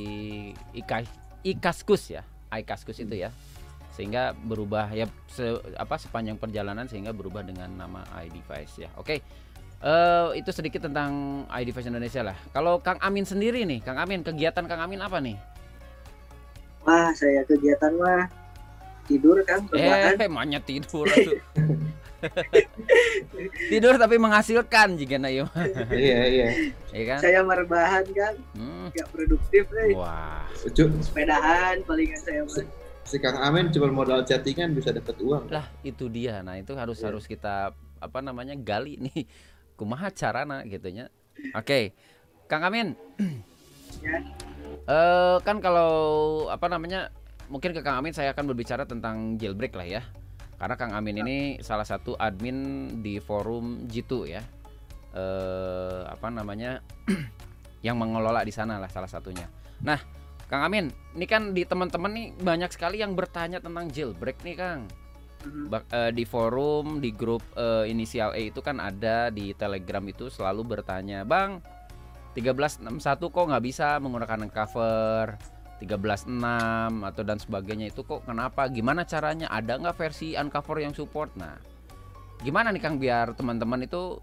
Ika, 0.74 1.04
Ikaskus 1.46 2.14
ya, 2.14 2.22
Ikaskus 2.50 2.98
itu 2.98 3.14
ya, 3.14 3.30
sehingga 3.94 4.34
berubah 4.34 4.90
ya 4.90 5.06
se- 5.30 5.62
apa 5.78 5.98
sepanjang 5.98 6.38
perjalanan 6.38 6.86
sehingga 6.90 7.14
berubah 7.14 7.46
dengan 7.46 7.70
nama 7.74 8.02
iDevice 8.26 8.86
ya. 8.86 8.90
Oke, 8.98 9.22
eh, 9.82 10.28
itu 10.34 10.50
sedikit 10.50 10.90
tentang 10.90 11.44
iDevice 11.50 11.86
Indonesia 11.90 12.22
lah. 12.26 12.36
Kalau 12.50 12.82
Kang 12.82 12.98
Amin 12.98 13.22
sendiri 13.22 13.62
nih, 13.62 13.78
Kang 13.84 13.98
Amin 14.02 14.26
kegiatan 14.26 14.66
Kang 14.66 14.82
Amin 14.82 14.98
apa 14.98 15.22
nih? 15.22 15.38
Wah, 16.88 17.12
saya 17.12 17.44
kegiatan 17.44 17.92
mah 18.00 18.26
tidur 19.08 19.40
kan, 19.42 19.64
rebahan. 19.66 20.14
Eh, 20.14 20.28
maunya 20.28 20.60
tidur 20.68 21.08
tidur 23.68 23.94
tapi 23.94 24.16
menghasilkan 24.16 24.94
jika 24.94 25.16
na 25.16 25.30
mah. 25.30 25.48
iya 25.94 26.18
iya. 26.26 26.48
Iya 26.90 27.04
kan? 27.08 27.18
Saya 27.20 27.40
merebahan 27.40 28.04
kan, 28.08 28.34
Hmm. 28.52 28.90
nggak 28.90 29.08
produktif 29.08 29.64
deh. 29.68 29.94
Wah. 29.94 30.44
Cu- 30.68 30.98
Sepedahan 31.00 31.80
palingan 31.82 32.18
saya 32.18 32.42
mah. 32.42 32.66
si 33.02 33.16
Kang 33.16 33.40
Amin 33.40 33.72
cuma 33.72 33.88
modal 33.88 34.20
chattingan 34.20 34.68
bisa 34.70 34.92
dapat 34.92 35.16
uang. 35.18 35.48
lah 35.48 35.64
itu 35.80 36.12
dia 36.12 36.44
nah 36.44 36.54
itu 36.54 36.76
harus 36.76 37.00
Iya. 37.00 37.08
harus 37.08 37.24
kita 37.24 37.72
apa 37.96 38.18
namanya 38.20 38.52
gali 38.52 39.00
nih 39.00 39.24
kumaha 39.74 40.12
carana 40.12 40.60
gitunya 40.62 41.08
oke 41.50 41.96
Kang 42.44 42.60
Amin 42.62 42.92
Ya. 43.98 44.20
Eh, 44.84 45.36
kan 45.40 45.56
kalau 45.58 45.88
apa 46.46 46.68
namanya 46.68 47.08
mungkin 47.48 47.72
ke 47.72 47.80
Kang 47.80 48.00
Amin 48.00 48.12
saya 48.12 48.32
akan 48.36 48.44
berbicara 48.52 48.84
tentang 48.84 49.36
jailbreak 49.40 49.74
lah 49.74 49.88
ya. 49.88 50.02
Karena 50.58 50.74
Kang 50.74 50.92
Amin 50.92 51.22
ini 51.22 51.38
salah 51.62 51.86
satu 51.86 52.18
admin 52.18 52.88
di 53.00 53.18
forum 53.18 53.88
Jitu 53.88 54.28
ya. 54.28 54.42
Eh 55.12 56.00
apa 56.06 56.28
namanya? 56.28 56.84
Yang 57.86 57.96
mengelola 57.96 58.42
di 58.42 58.52
sana 58.52 58.76
lah 58.76 58.90
salah 58.90 59.08
satunya. 59.08 59.46
Nah 59.82 59.98
Kang 60.48 60.64
Amin 60.64 60.88
ini 61.14 61.26
kan 61.28 61.52
di 61.52 61.62
teman-teman 61.68 62.10
nih 62.10 62.26
banyak 62.40 62.70
sekali 62.72 63.04
yang 63.04 63.12
bertanya 63.12 63.60
tentang 63.60 63.88
jailbreak 63.92 64.40
nih 64.42 64.56
Kang. 64.56 64.88
Mhm. 65.38 65.70
Bak- 65.70 65.90
eh, 65.94 66.10
di 66.10 66.26
forum 66.26 66.98
di 66.98 67.14
grup 67.14 67.46
eh, 67.54 67.86
inisial 67.86 68.34
E 68.34 68.50
itu 68.50 68.58
kan 68.58 68.82
ada 68.82 69.30
di 69.30 69.54
Telegram 69.54 70.02
itu 70.02 70.26
selalu 70.26 70.66
bertanya, 70.66 71.22
"Bang, 71.22 71.62
1361 72.34 73.30
kok 73.30 73.46
nggak 73.46 73.64
bisa 73.64 73.98
menggunakan 74.02 74.50
cover 74.50 75.38
13.6 75.78 76.26
atau 77.06 77.22
dan 77.22 77.38
sebagainya 77.38 77.90
itu 77.90 78.02
kok 78.02 78.26
kenapa? 78.26 78.66
Gimana 78.66 79.06
caranya? 79.06 79.46
Ada 79.48 79.78
nggak 79.78 79.96
versi 79.96 80.34
uncover 80.34 80.82
yang 80.82 80.92
support?" 80.92 81.32
Nah, 81.38 81.54
gimana 82.42 82.74
nih 82.74 82.82
Kang 82.82 82.98
biar 82.98 83.34
teman-teman 83.34 83.86
itu 83.86 84.18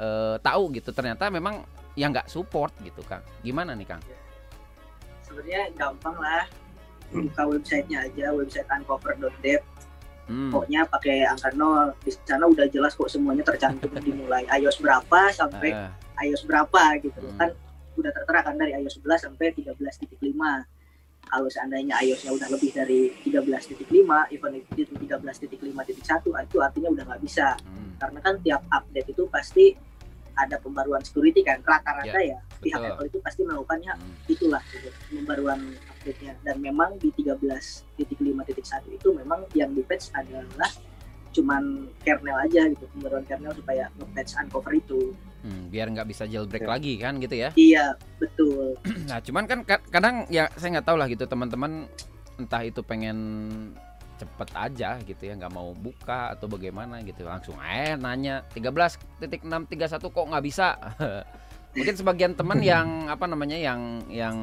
eh, 0.00 0.36
tahu 0.40 0.72
gitu 0.74 0.90
ternyata 0.90 1.28
memang 1.28 1.62
yang 1.94 2.10
nggak 2.14 2.26
support 2.30 2.72
gitu 2.82 3.02
Kang. 3.06 3.22
Gimana 3.42 3.76
nih 3.76 3.86
Kang? 3.86 4.02
Sebenarnya 5.26 5.70
gampang 5.76 6.16
lah. 6.18 6.44
Buka 7.10 7.42
websitenya 7.42 8.06
aja, 8.06 8.30
website 8.30 8.66
uncover.dev. 8.70 9.60
Hmm. 10.30 10.50
Pokoknya 10.54 10.86
pakai 10.86 11.26
angka 11.26 11.50
0. 11.50 11.90
Di 12.06 12.14
sana 12.22 12.46
udah 12.46 12.70
jelas 12.70 12.94
kok 12.94 13.10
semuanya 13.10 13.42
tercantum 13.42 13.90
dimulai 14.06 14.46
iOS 14.46 14.78
berapa 14.78 15.34
sampai 15.34 15.74
eh, 15.74 15.90
iOS 16.30 16.46
berapa 16.46 16.98
gitu 17.02 17.18
Hmm. 17.18 17.38
kan 17.38 17.50
udah 17.98 18.10
tertera 18.14 18.40
kan 18.46 18.54
dari 18.56 18.72
iOS 18.78 19.02
11 19.02 19.26
sampai 19.26 19.50
13.5 19.52 20.22
kalau 21.30 21.46
seandainya 21.46 21.94
iOS-nya 22.02 22.34
udah 22.34 22.48
lebih 22.50 22.74
dari 22.74 23.14
13.5 23.22 23.86
even 24.34 24.52
itu 24.74 24.92
13.5.1 24.98 25.62
itu 26.26 26.58
artinya 26.58 26.88
udah 26.90 27.04
nggak 27.06 27.22
bisa 27.22 27.54
hmm, 27.54 28.02
karena 28.02 28.18
kan 28.18 28.34
tiap 28.42 28.62
update 28.74 29.08
itu 29.14 29.24
pasti 29.30 29.64
ada 30.34 30.56
pembaruan 30.56 31.04
security 31.04 31.44
kan 31.44 31.60
rata-rata 31.60 32.16
ya, 32.22 32.40
pihak 32.64 32.80
betul. 32.80 32.90
Apple 32.96 33.06
itu 33.12 33.18
pasti 33.20 33.40
melakukannya 33.44 33.92
hmm. 33.92 34.32
itulah 34.32 34.62
gitu, 34.72 34.88
pembaruan 35.12 35.60
update-nya 35.96 36.32
dan 36.42 36.56
memang 36.64 36.96
di 36.96 37.12
13.5.1 37.12 38.96
itu 38.96 39.08
memang 39.12 39.44
yang 39.52 39.70
di 39.76 39.84
patch 39.84 40.10
adalah 40.16 40.70
cuman 41.30 41.62
kernel 42.00 42.36
aja 42.40 42.66
gitu 42.66 42.84
pembaruan 42.90 43.22
kernel 43.22 43.52
supaya 43.52 43.86
nge-patch 43.94 44.32
uncover 44.38 44.72
itu 44.74 45.14
Hmm, 45.40 45.72
biar 45.72 45.88
nggak 45.88 46.04
bisa 46.04 46.28
jailbreak 46.28 46.60
Ya. 46.60 46.68
lagi 46.68 46.94
kan 46.96 47.16
gitu 47.16 47.32
ya. 47.32 47.48
iya 47.62 47.96
betul 48.18 48.76
Nah, 49.06 49.18
cuman 49.18 49.44
kan 49.44 49.58
ka- 49.62 49.86
kadang 49.88 50.28
ya 50.28 50.52
saya 50.52 50.76
nggak 50.76 50.84
tahu 50.84 50.96
lah 50.96 51.08
gitu 51.08 51.24
teman-teman 51.24 51.88
entah 52.36 52.60
itu 52.60 52.80
pengen 52.80 53.18
cepet 54.16 54.48
aja 54.52 55.00
gitu 55.00 55.22
ya 55.22 55.32
nggak 55.34 55.48
mau 55.48 55.72
buka 55.72 56.36
atau 56.36 56.44
bagaimana 56.44 57.00
gitu 57.00 57.24
langsung 57.24 57.56
eh 57.58 57.96
nanya 57.96 58.44
13.631 58.52 59.24
kok 59.96 60.26
nggak 60.28 60.44
bisa 60.44 60.76
mungkin 61.76 61.94
sebagian 61.94 62.32
teman 62.34 62.60
yang 62.66 63.08
apa 63.08 63.24
namanya 63.24 63.56
yang 63.56 63.80
yang 64.08 64.36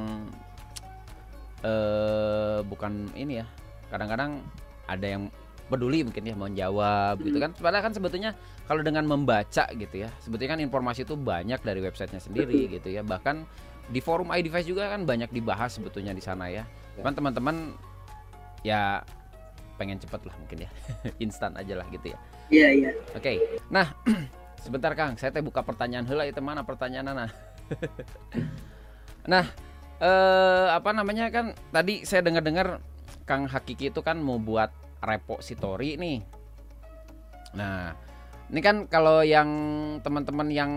eh 1.61 2.59
bukan 2.63 3.09
ini 3.13 3.41
ya 3.41 3.45
kadang-kadang 3.87 4.41
ada 4.85 5.05
yang 5.05 5.23
peduli 5.67 6.03
mungkin 6.03 6.23
ya 6.23 6.35
mau 6.35 6.47
jawab 6.47 7.19
gitu 7.19 7.37
kan 7.43 7.51
padahal 7.59 7.91
kan 7.91 7.93
sebetulnya 7.93 8.31
kalau 8.67 8.79
dengan 8.83 9.03
membaca 9.03 9.67
gitu 9.75 9.95
ya 9.95 10.09
sebetulnya 10.23 10.55
kan 10.55 10.61
informasi 10.63 11.03
itu 11.03 11.19
banyak 11.19 11.59
dari 11.59 11.83
websitenya 11.83 12.23
sendiri 12.23 12.71
gitu 12.71 12.87
ya 12.87 13.03
bahkan 13.03 13.43
di 13.87 13.99
forum 14.03 14.29
iDevice 14.35 14.67
juga 14.67 14.91
kan 14.91 15.07
banyak 15.07 15.31
dibahas 15.31 15.79
sebetulnya 15.79 16.11
di 16.11 16.23
sana 16.23 16.51
ya. 16.51 16.67
Cuman 16.99 17.13
teman-teman 17.15 17.55
ya 18.65 18.99
pengen 19.79 20.01
cepet 20.01 20.21
lah 20.27 20.35
mungkin 20.43 20.67
ya. 20.67 20.69
Instan 21.23 21.55
aja 21.55 21.73
lah 21.79 21.87
gitu 21.91 22.11
ya. 22.11 22.19
iya 22.47 22.69
iya 22.71 22.91
Oke. 23.15 23.39
Nah, 23.71 23.91
sebentar 24.63 24.91
Kang, 24.95 25.15
saya 25.15 25.31
teh 25.31 25.43
buka 25.43 25.63
pertanyaan 25.63 26.07
heula 26.07 26.27
itu 26.27 26.39
mana 26.43 26.63
pertanyaan 26.67 27.15
nah. 27.15 27.31
nah, 29.31 29.45
eh 29.99 30.67
apa 30.71 30.89
namanya 30.91 31.31
kan 31.31 31.55
tadi 31.71 32.03
saya 32.03 32.23
dengar-dengar 32.23 32.83
Kang 33.27 33.47
Hakiki 33.47 33.91
itu 33.91 33.99
kan 34.03 34.19
mau 34.19 34.39
buat 34.39 34.71
repository 35.01 35.97
nih. 35.97 36.19
Nah, 37.55 37.93
ini 38.51 38.59
kan 38.63 38.85
kalau 38.87 39.23
yang 39.23 39.49
teman-teman 40.01 40.47
yang 40.51 40.73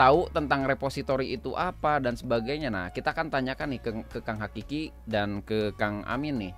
tahu 0.00 0.32
tentang 0.32 0.64
repository 0.64 1.36
itu 1.36 1.52
apa 1.52 2.00
dan 2.00 2.16
sebagainya. 2.16 2.72
Nah, 2.72 2.86
kita 2.88 3.12
kan 3.12 3.28
tanyakan 3.28 3.76
nih 3.76 3.80
ke, 3.84 3.90
ke 4.08 4.18
Kang 4.24 4.40
Hakiki 4.40 4.90
dan 5.04 5.44
ke 5.44 5.76
Kang 5.76 6.02
Amin 6.08 6.40
nih 6.40 6.54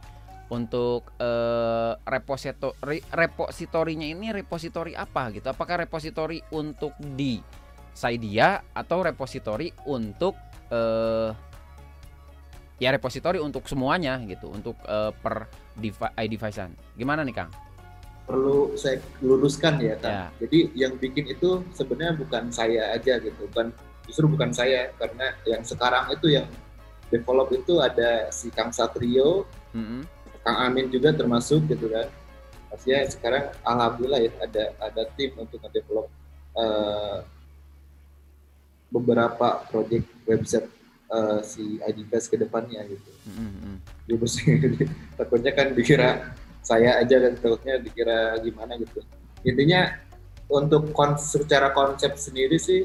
untuk 0.53 1.11
eh, 1.17 1.93
repository 2.07 3.01
repositorinya 3.11 4.07
ini 4.07 4.31
repositori 4.31 4.93
apa 4.95 5.33
gitu? 5.35 5.49
Apakah 5.49 5.83
repositori 5.83 6.39
untuk 6.55 6.95
di 7.01 7.41
Saidia 7.93 8.63
atau 8.73 9.03
repositori 9.03 9.75
untuk 9.91 10.39
eh, 10.71 11.52
ya 12.81 12.95
repositori 12.95 13.43
untuk 13.43 13.69
semuanya 13.69 14.17
gitu, 14.25 14.53
untuk 14.53 14.77
eh, 14.87 15.13
per 15.13 15.51
devi- 15.77 16.15
iDevice-an. 16.17 16.73
Gimana 16.97 17.25
nih 17.25 17.37
Kang? 17.37 17.51
perlu 18.23 18.75
saya 18.79 19.03
luruskan 19.21 19.83
ya 19.83 19.99
kan. 19.99 20.11
Ya. 20.11 20.27
Jadi 20.47 20.59
yang 20.79 20.95
bikin 20.97 21.27
itu 21.31 21.63
sebenarnya 21.75 22.17
bukan 22.17 22.49
saya 22.55 22.95
aja 22.95 23.19
gitu, 23.19 23.51
bukan 23.51 23.75
justru 24.07 24.27
bukan 24.31 24.51
saya 24.55 24.91
karena 24.99 25.35
yang 25.47 25.63
sekarang 25.67 26.11
itu 26.15 26.39
yang 26.41 26.47
develop 27.11 27.53
itu 27.53 27.83
ada 27.83 28.31
si 28.33 28.49
Kang 28.49 28.73
Satrio, 28.73 29.45
Mm-mm. 29.77 30.07
Kang 30.43 30.59
Amin 30.71 30.89
juga 30.89 31.13
termasuk 31.13 31.67
gitu 31.69 31.91
kan. 31.91 32.09
Maksudnya 32.73 33.05
sekarang 33.11 33.45
alhamdulillah 33.69 34.21
ya 34.25 34.33
ada 34.41 34.65
ada 34.81 35.03
tim 35.13 35.37
untuk 35.37 35.61
ngedevelop 35.61 36.09
eh, 36.57 37.19
beberapa 38.93 39.49
project 39.69 40.07
website 40.25 40.69
eh, 41.13 41.41
si 41.45 41.79
IDFest 41.79 42.33
ke 42.33 42.37
depannya 42.41 42.81
gitu. 42.89 43.11
Mm. 43.29 43.77
Dia 44.09 44.17
mesti- 44.17 44.89
takutnya 45.21 45.53
kan 45.53 45.77
dikira 45.77 46.33
saya 46.63 46.99
aja 47.03 47.17
dan 47.21 47.37
takutnya 47.37 47.77
dikira 47.79 48.39
gimana 48.41 48.81
gitu. 48.81 49.05
Intinya 49.45 49.93
untuk 50.49 50.93
kon 50.93 51.17
secara 51.17 51.73
konsep 51.73 52.17
sendiri 52.17 52.57
sih 52.61 52.85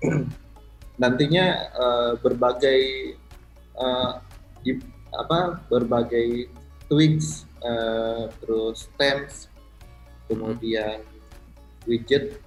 nantinya 1.02 1.46
eh, 1.72 2.12
berbagai 2.20 2.80
eh, 3.76 4.12
di- 4.64 4.84
apa 5.16 5.60
berbagai 5.68 6.48
tweaks 6.88 7.44
eh, 7.60 8.24
terus 8.42 8.88
themes 8.96 9.48
kemudian 10.26 11.00
widget 11.86 12.40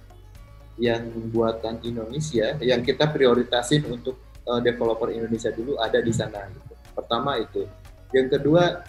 yang 0.80 1.08
buatan 1.32 1.80
Indonesia 1.84 2.56
yang 2.60 2.80
kita 2.84 3.08
prioritasin 3.08 3.84
untuk 3.88 4.16
eh, 4.46 4.60
developer 4.64 5.08
Indonesia 5.12 5.50
dulu 5.52 5.76
ada 5.80 5.98
di 6.00 6.12
sana 6.12 6.46
gitu. 6.52 6.74
Pertama 6.96 7.40
itu. 7.40 7.64
Yang 8.10 8.38
kedua, 8.38 8.82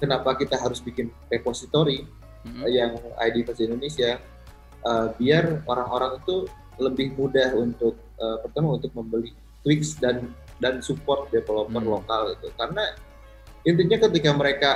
kenapa 0.00 0.36
kita 0.38 0.56
harus 0.56 0.80
bikin 0.80 1.10
repository 1.28 2.06
Mm-mm. 2.46 2.66
yang 2.70 2.96
ID 3.22 3.46
bahasa 3.46 3.62
Indonesia 3.66 4.10
eh, 4.82 5.06
biar 5.18 5.62
orang-orang 5.66 6.18
itu 6.22 6.46
lebih 6.80 7.14
mudah 7.14 7.54
untuk 7.54 7.98
eh, 8.18 8.38
pertama 8.42 8.80
untuk 8.80 8.90
membeli 8.96 9.30
tweaks 9.62 9.98
dan 10.02 10.30
dan 10.58 10.78
support 10.82 11.30
developer 11.30 11.82
Hmm. 11.82 11.90
lokal 11.98 12.34
itu 12.34 12.48
karena 12.54 12.84
intinya 13.66 13.98
ketika 14.10 14.30
mereka 14.34 14.70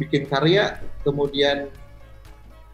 bikin 0.00 0.24
karya 0.28 0.80
kemudian 1.04 1.68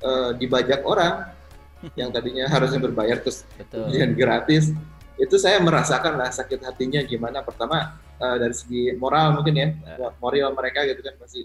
eh, 0.02 0.30
dibajak 0.38 0.82
orang 0.86 1.30
yang 2.00 2.10
tadinya 2.14 2.46
harusnya 2.46 2.78
berbayar 2.82 3.18
terus 3.22 3.42
Betul. 3.58 3.90
kemudian 3.90 4.10
gratis 4.14 4.70
itu 5.16 5.36
saya 5.36 5.58
merasakan 5.58 6.20
lah 6.20 6.28
sakit 6.28 6.60
hatinya 6.60 7.00
gimana 7.02 7.40
pertama 7.40 7.96
eh, 8.16 8.36
dari 8.36 8.52
segi 8.52 8.92
moral 8.96 9.32
mungkin 9.34 9.54
ya 9.54 9.68
Ya. 9.96 10.08
moral 10.20 10.52
mereka 10.52 10.84
gitu 10.84 11.00
kan 11.00 11.14
masih 11.16 11.44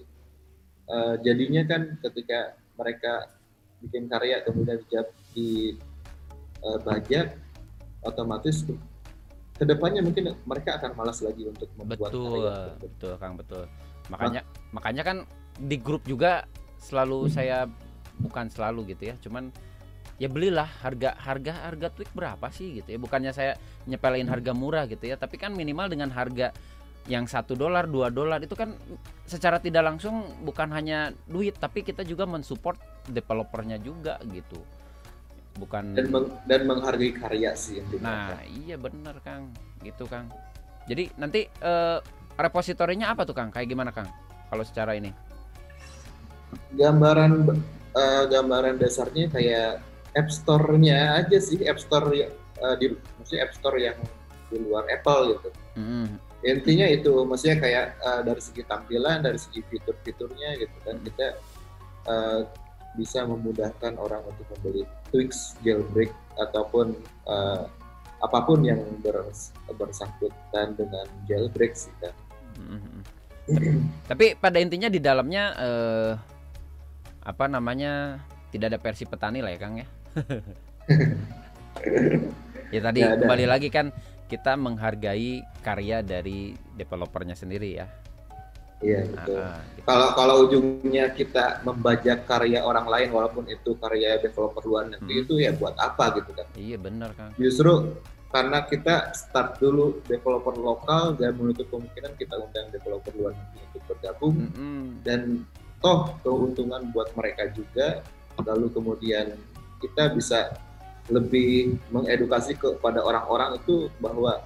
eh, 0.88 1.14
jadinya 1.24 1.64
kan 1.66 1.82
ketika 2.00 2.40
mereka 2.76 3.32
bikin 3.80 4.06
karya 4.06 4.44
kemudian 4.44 4.78
dijab 4.84 5.08
di 5.32 5.80
eh, 6.62 6.80
bajak 6.84 7.36
otomatis 8.02 8.66
ke 9.56 9.64
depannya 9.64 10.02
mungkin 10.02 10.34
mereka 10.44 10.82
akan 10.82 10.98
malas 10.98 11.22
lagi 11.22 11.46
untuk 11.46 11.70
membuat 11.78 12.10
Betul, 12.10 12.42
karya 12.44 12.82
betul 12.82 13.14
Kang, 13.18 13.34
betul. 13.38 13.64
Makanya 14.10 14.42
makanya 14.74 15.04
kan 15.06 15.18
di 15.62 15.78
grup 15.78 16.02
juga 16.04 16.50
selalu 16.82 17.30
Hmm. 17.30 17.34
saya 17.34 17.58
bukan 18.18 18.50
selalu 18.50 18.94
gitu 18.94 19.14
ya, 19.14 19.16
cuman 19.22 19.54
ya 20.22 20.30
belilah 20.30 20.70
harga 20.86 21.18
harga 21.18 21.66
harga 21.66 21.88
tweet 21.90 22.12
berapa 22.14 22.46
sih 22.54 22.78
gitu 22.78 22.94
ya. 22.94 23.00
Bukannya 23.02 23.34
saya 23.34 23.58
nyepelin 23.90 24.30
Hmm. 24.30 24.34
harga 24.38 24.52
murah 24.54 24.86
gitu 24.86 25.10
ya, 25.10 25.18
tapi 25.18 25.42
kan 25.42 25.50
minimal 25.52 25.90
dengan 25.90 26.14
harga 26.14 26.54
yang 27.10 27.26
satu 27.26 27.58
dolar 27.58 27.90
dua 27.90 28.14
dolar 28.14 28.38
itu 28.46 28.54
kan 28.54 28.78
secara 29.26 29.58
tidak 29.58 29.82
langsung 29.82 30.22
bukan 30.46 30.70
hanya 30.70 31.10
duit 31.26 31.58
tapi 31.58 31.82
kita 31.82 32.06
juga 32.06 32.30
mensupport 32.30 32.78
developernya 33.10 33.82
juga 33.82 34.22
gitu 34.30 34.62
bukan 35.58 35.98
dan 35.98 36.14
meng- 36.14 36.38
dan 36.46 36.62
menghargai 36.70 37.10
karya 37.18 37.58
sih 37.58 37.82
Nah, 37.98 38.38
iya 38.46 38.78
bener 38.78 39.18
Kang, 39.26 39.50
gitu 39.82 40.06
Kang. 40.06 40.30
Jadi 40.86 41.10
nanti 41.18 41.50
eh, 41.50 41.98
repositorinya 42.38 43.10
apa 43.10 43.26
tuh 43.26 43.34
Kang? 43.34 43.50
Kayak 43.50 43.68
gimana 43.74 43.90
Kang? 43.90 44.06
Kalau 44.54 44.62
secara 44.62 44.94
ini? 44.94 45.10
gambaran 46.78 47.50
eh, 47.98 48.24
gambaran 48.30 48.78
dasarnya 48.78 49.26
kayak 49.32 49.82
App 50.12 50.28
Store-nya 50.28 51.24
aja 51.24 51.38
sih 51.40 51.64
App 51.64 51.80
Store 51.80 52.12
eh, 52.12 52.76
di 52.80 52.92
maksudnya 52.92 53.42
App 53.48 53.56
Store 53.56 53.78
yang 53.80 53.98
di 54.52 54.60
luar 54.60 54.84
Apple 54.92 55.40
gitu. 55.40 55.50
Mm-mm. 55.80 56.20
Intinya 56.42 56.88
itu 56.90 57.14
maksudnya 57.24 57.58
kayak 57.64 57.86
eh, 58.02 58.22
dari 58.28 58.42
segi 58.44 58.64
tampilan, 58.68 59.24
dari 59.24 59.40
segi 59.40 59.64
fitur-fiturnya 59.64 60.60
gitu 60.60 60.78
kan 60.84 60.96
kita 61.00 61.28
eh, 62.10 62.40
bisa 63.00 63.24
memudahkan 63.24 63.96
orang 63.96 64.20
untuk 64.28 64.44
membeli 64.52 64.84
tweaks, 65.16 65.56
jailbreak 65.64 66.12
ataupun 66.36 66.92
eh, 67.32 67.64
apa 68.22 68.40
pun 68.46 68.62
yang 68.62 68.84
bers- 69.00 69.56
bersangkutan 69.72 70.76
dengan 70.76 71.08
jailbreak 71.26 71.74
sih 71.74 71.94
kan. 72.04 72.12
Mm-mm. 72.60 73.00
Tapi 74.06 74.36
pada 74.36 74.60
intinya 74.60 74.92
di 74.92 75.00
dalamnya 75.00 75.44
eh, 75.56 76.12
apa 77.22 77.46
namanya 77.48 78.20
tidak 78.52 78.76
ada 78.76 78.80
versi 78.82 79.08
petani 79.08 79.40
lah 79.40 79.56
ya 79.56 79.60
Kang 79.62 79.80
ya. 79.80 79.88
Ya 82.72 82.80
tadi 82.82 83.00
ada. 83.02 83.18
kembali 83.18 83.46
lagi 83.48 83.68
kan 83.68 83.92
kita 84.26 84.56
menghargai 84.56 85.44
karya 85.60 86.00
dari 86.00 86.56
developernya 86.74 87.36
sendiri 87.36 87.70
ya. 87.76 87.88
Iya 88.82 88.98
Ah, 88.98 89.06
betul. 89.06 89.38
ah, 89.38 89.62
gitu. 89.70 89.86
kalau 89.86 90.08
kalau 90.18 90.36
ujungnya 90.42 91.06
kita 91.14 91.62
membajak 91.62 92.26
karya 92.26 92.66
orang 92.66 92.90
lain 92.90 93.14
walaupun 93.14 93.46
itu 93.46 93.78
karya 93.78 94.18
developer 94.18 94.64
luar 94.66 94.90
negeri 94.90 95.14
Hmm. 95.14 95.24
itu 95.24 95.34
ya 95.38 95.52
buat 95.54 95.78
apa 95.78 96.18
gitu 96.18 96.34
kan 96.34 96.48
Iya 96.58 96.82
bener 96.82 97.14
Kang. 97.14 97.30
justru 97.38 97.94
karena 98.34 98.66
kita 98.66 99.14
start 99.14 99.62
dulu 99.62 100.02
developer 100.08 100.58
lokal 100.58 101.14
dan 101.14 101.38
menutup 101.38 101.70
kemungkinan 101.70 102.18
kita 102.18 102.34
undang 102.34 102.74
developer 102.74 103.14
luar 103.14 103.38
negeri 103.38 103.62
untuk 103.70 103.84
bergabung 103.86 104.36
Mm-mm. 104.50 105.06
dan 105.06 105.46
toh 105.78 106.18
keuntungan 106.24 106.90
buat 106.90 107.14
mereka 107.14 107.54
juga 107.54 108.02
lalu 108.42 108.66
kemudian 108.72 109.38
kita 109.82 110.14
bisa 110.14 110.56
lebih 111.10 111.76
mengedukasi 111.90 112.56
kepada 112.56 113.04
orang-orang 113.04 113.58
itu 113.60 113.90
bahwa 113.98 114.46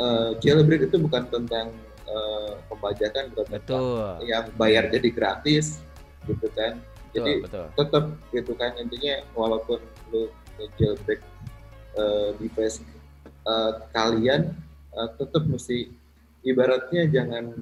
eh, 0.00 0.30
jailbreak 0.40 0.88
itu 0.88 0.96
bukan 0.98 1.28
tentang 1.28 1.70
eh, 2.08 2.52
pembajakan 2.66 3.30
bukan 3.36 3.46
tentang 3.60 3.82
Betul. 3.84 4.26
yang 4.26 4.44
bayar 4.56 4.88
jadi 4.88 5.08
gratis 5.12 5.84
gitu 6.26 6.48
kan 6.56 6.80
Betul, 6.80 7.12
jadi 7.12 7.32
betul. 7.44 7.66
tetap 7.76 8.04
gitu 8.32 8.52
kan 8.56 8.70
intinya 8.80 9.14
walaupun 9.36 9.78
lu 10.14 10.32
jailbreak 10.78 11.20
uh, 11.96 12.30
device 12.38 12.80
uh, 13.44 13.82
kalian 13.90 14.54
uh, 14.94 15.08
tetap 15.16 15.44
mesti 15.48 15.90
ibaratnya 16.46 17.08
jangan 17.10 17.58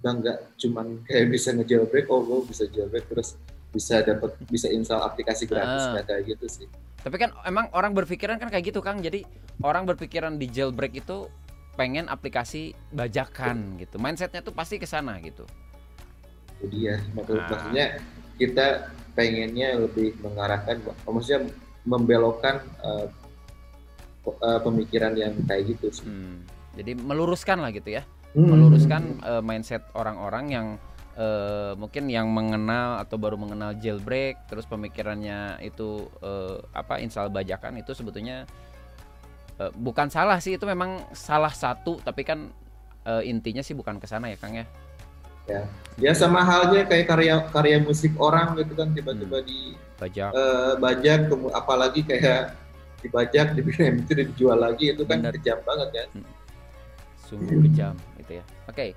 bangga 0.00 0.40
cuman 0.56 1.04
kayak 1.04 1.28
bisa 1.28 1.52
ngejailbreak 1.52 2.08
oh 2.08 2.24
gue 2.24 2.40
bisa 2.48 2.64
jailbreak 2.72 3.04
terus 3.10 3.36
bisa 3.70 4.00
dapat 4.00 4.34
bisa 4.46 4.66
install 4.66 5.00
aplikasi 5.00 5.46
gratis 5.46 5.82
Ah. 5.82 5.90
nggak 5.92 6.06
kayak 6.06 6.22
gitu 6.28 6.46
sih 6.48 6.66
Tapi 7.00 7.16
kan 7.16 7.32
emang 7.42 7.72
orang 7.72 7.96
berpikiran 7.96 8.36
kan 8.36 8.46
kayak 8.46 8.60
gitu 8.66 8.80
Kang. 8.80 9.00
Jadi 9.00 9.24
orang 9.58 9.88
berpikiran 9.88 10.36
di 10.36 10.44
jailbreak 10.46 10.92
itu 10.94 11.32
pengen 11.72 12.04
aplikasi 12.06 12.76
bajakan 12.90 13.78
gitu. 13.78 13.96
Mindsetnya 13.96 14.40
tuh 14.40 14.52
pasti 14.52 14.76
ke 14.76 14.84
sana 14.84 15.16
gitu. 15.18 15.48
jadi 16.60 16.76
ya 16.76 16.96
maksud- 17.14 17.40
Ah. 17.40 17.48
maksudnya 17.48 17.86
kita 18.36 18.66
pengennya 19.10 19.80
lebih 19.80 20.12
mengarahkan 20.20 20.76
maksudnya 21.02 21.48
membelokkan 21.82 22.60
uh, 22.78 23.08
uh, 24.28 24.60
pemikiran 24.60 25.16
yang 25.16 25.32
kayak 25.42 25.72
gitu 25.72 25.88
sih 25.90 26.04
Hmm. 26.04 26.44
Jadi 26.70 26.94
meluruskan 26.94 27.58
lah 27.58 27.72
gitu 27.72 27.90
ya. 27.90 28.04
Hmm. 28.30 28.46
Meluruskan 28.46 29.02
eh, 29.20 29.40
mindset 29.40 29.82
orang-orang 29.90 30.44
yang 30.46 30.66
eh, 31.20 31.72
mungkin 31.76 32.08
yang 32.08 32.32
mengenal 32.32 33.04
atau 33.04 33.20
baru 33.20 33.36
mengenal 33.36 33.76
jailbreak, 33.76 34.48
terus 34.48 34.64
pemikirannya 34.64 35.60
itu 35.60 36.08
eh, 36.24 36.58
apa 36.72 36.96
install 37.04 37.28
bajakan 37.28 37.76
itu 37.84 37.92
sebetulnya 37.92 38.48
eh, 39.60 39.72
bukan 39.76 40.08
salah 40.08 40.40
sih 40.40 40.56
itu 40.56 40.64
memang 40.64 41.04
salah 41.12 41.52
satu 41.52 42.00
tapi 42.00 42.24
kan 42.24 42.48
eh, 43.04 43.22
intinya 43.28 43.60
sih 43.60 43.76
bukan 43.76 44.00
ke 44.00 44.08
sana 44.08 44.32
ya 44.32 44.40
Kang 44.40 44.56
ya. 44.56 44.66
ya 45.98 46.12
sama 46.14 46.46
halnya 46.46 46.86
kayak 46.86 47.10
karya 47.10 47.34
karya 47.50 47.82
musik 47.82 48.14
orang 48.22 48.54
gitu 48.54 48.70
kan 48.78 48.94
tiba-tiba 48.94 49.42
di 49.42 49.74
Bajak. 49.98 50.30
eh, 50.30 50.72
bajak 50.78 51.20
apalagi 51.52 52.06
kayak 52.06 52.54
dibajak 53.02 53.58
dibikin 53.58 53.98
MP3 54.06 54.30
dijual 54.30 54.62
lagi 54.62 54.94
itu 54.94 55.02
kan 55.02 55.20
Bener. 55.20 55.34
kejam 55.36 55.58
banget 55.66 55.88
kan 55.90 56.08
sungguh 57.26 57.62
kejam 57.70 57.94
gitu 58.18 58.42
ya. 58.42 58.44
Oke. 58.66 58.94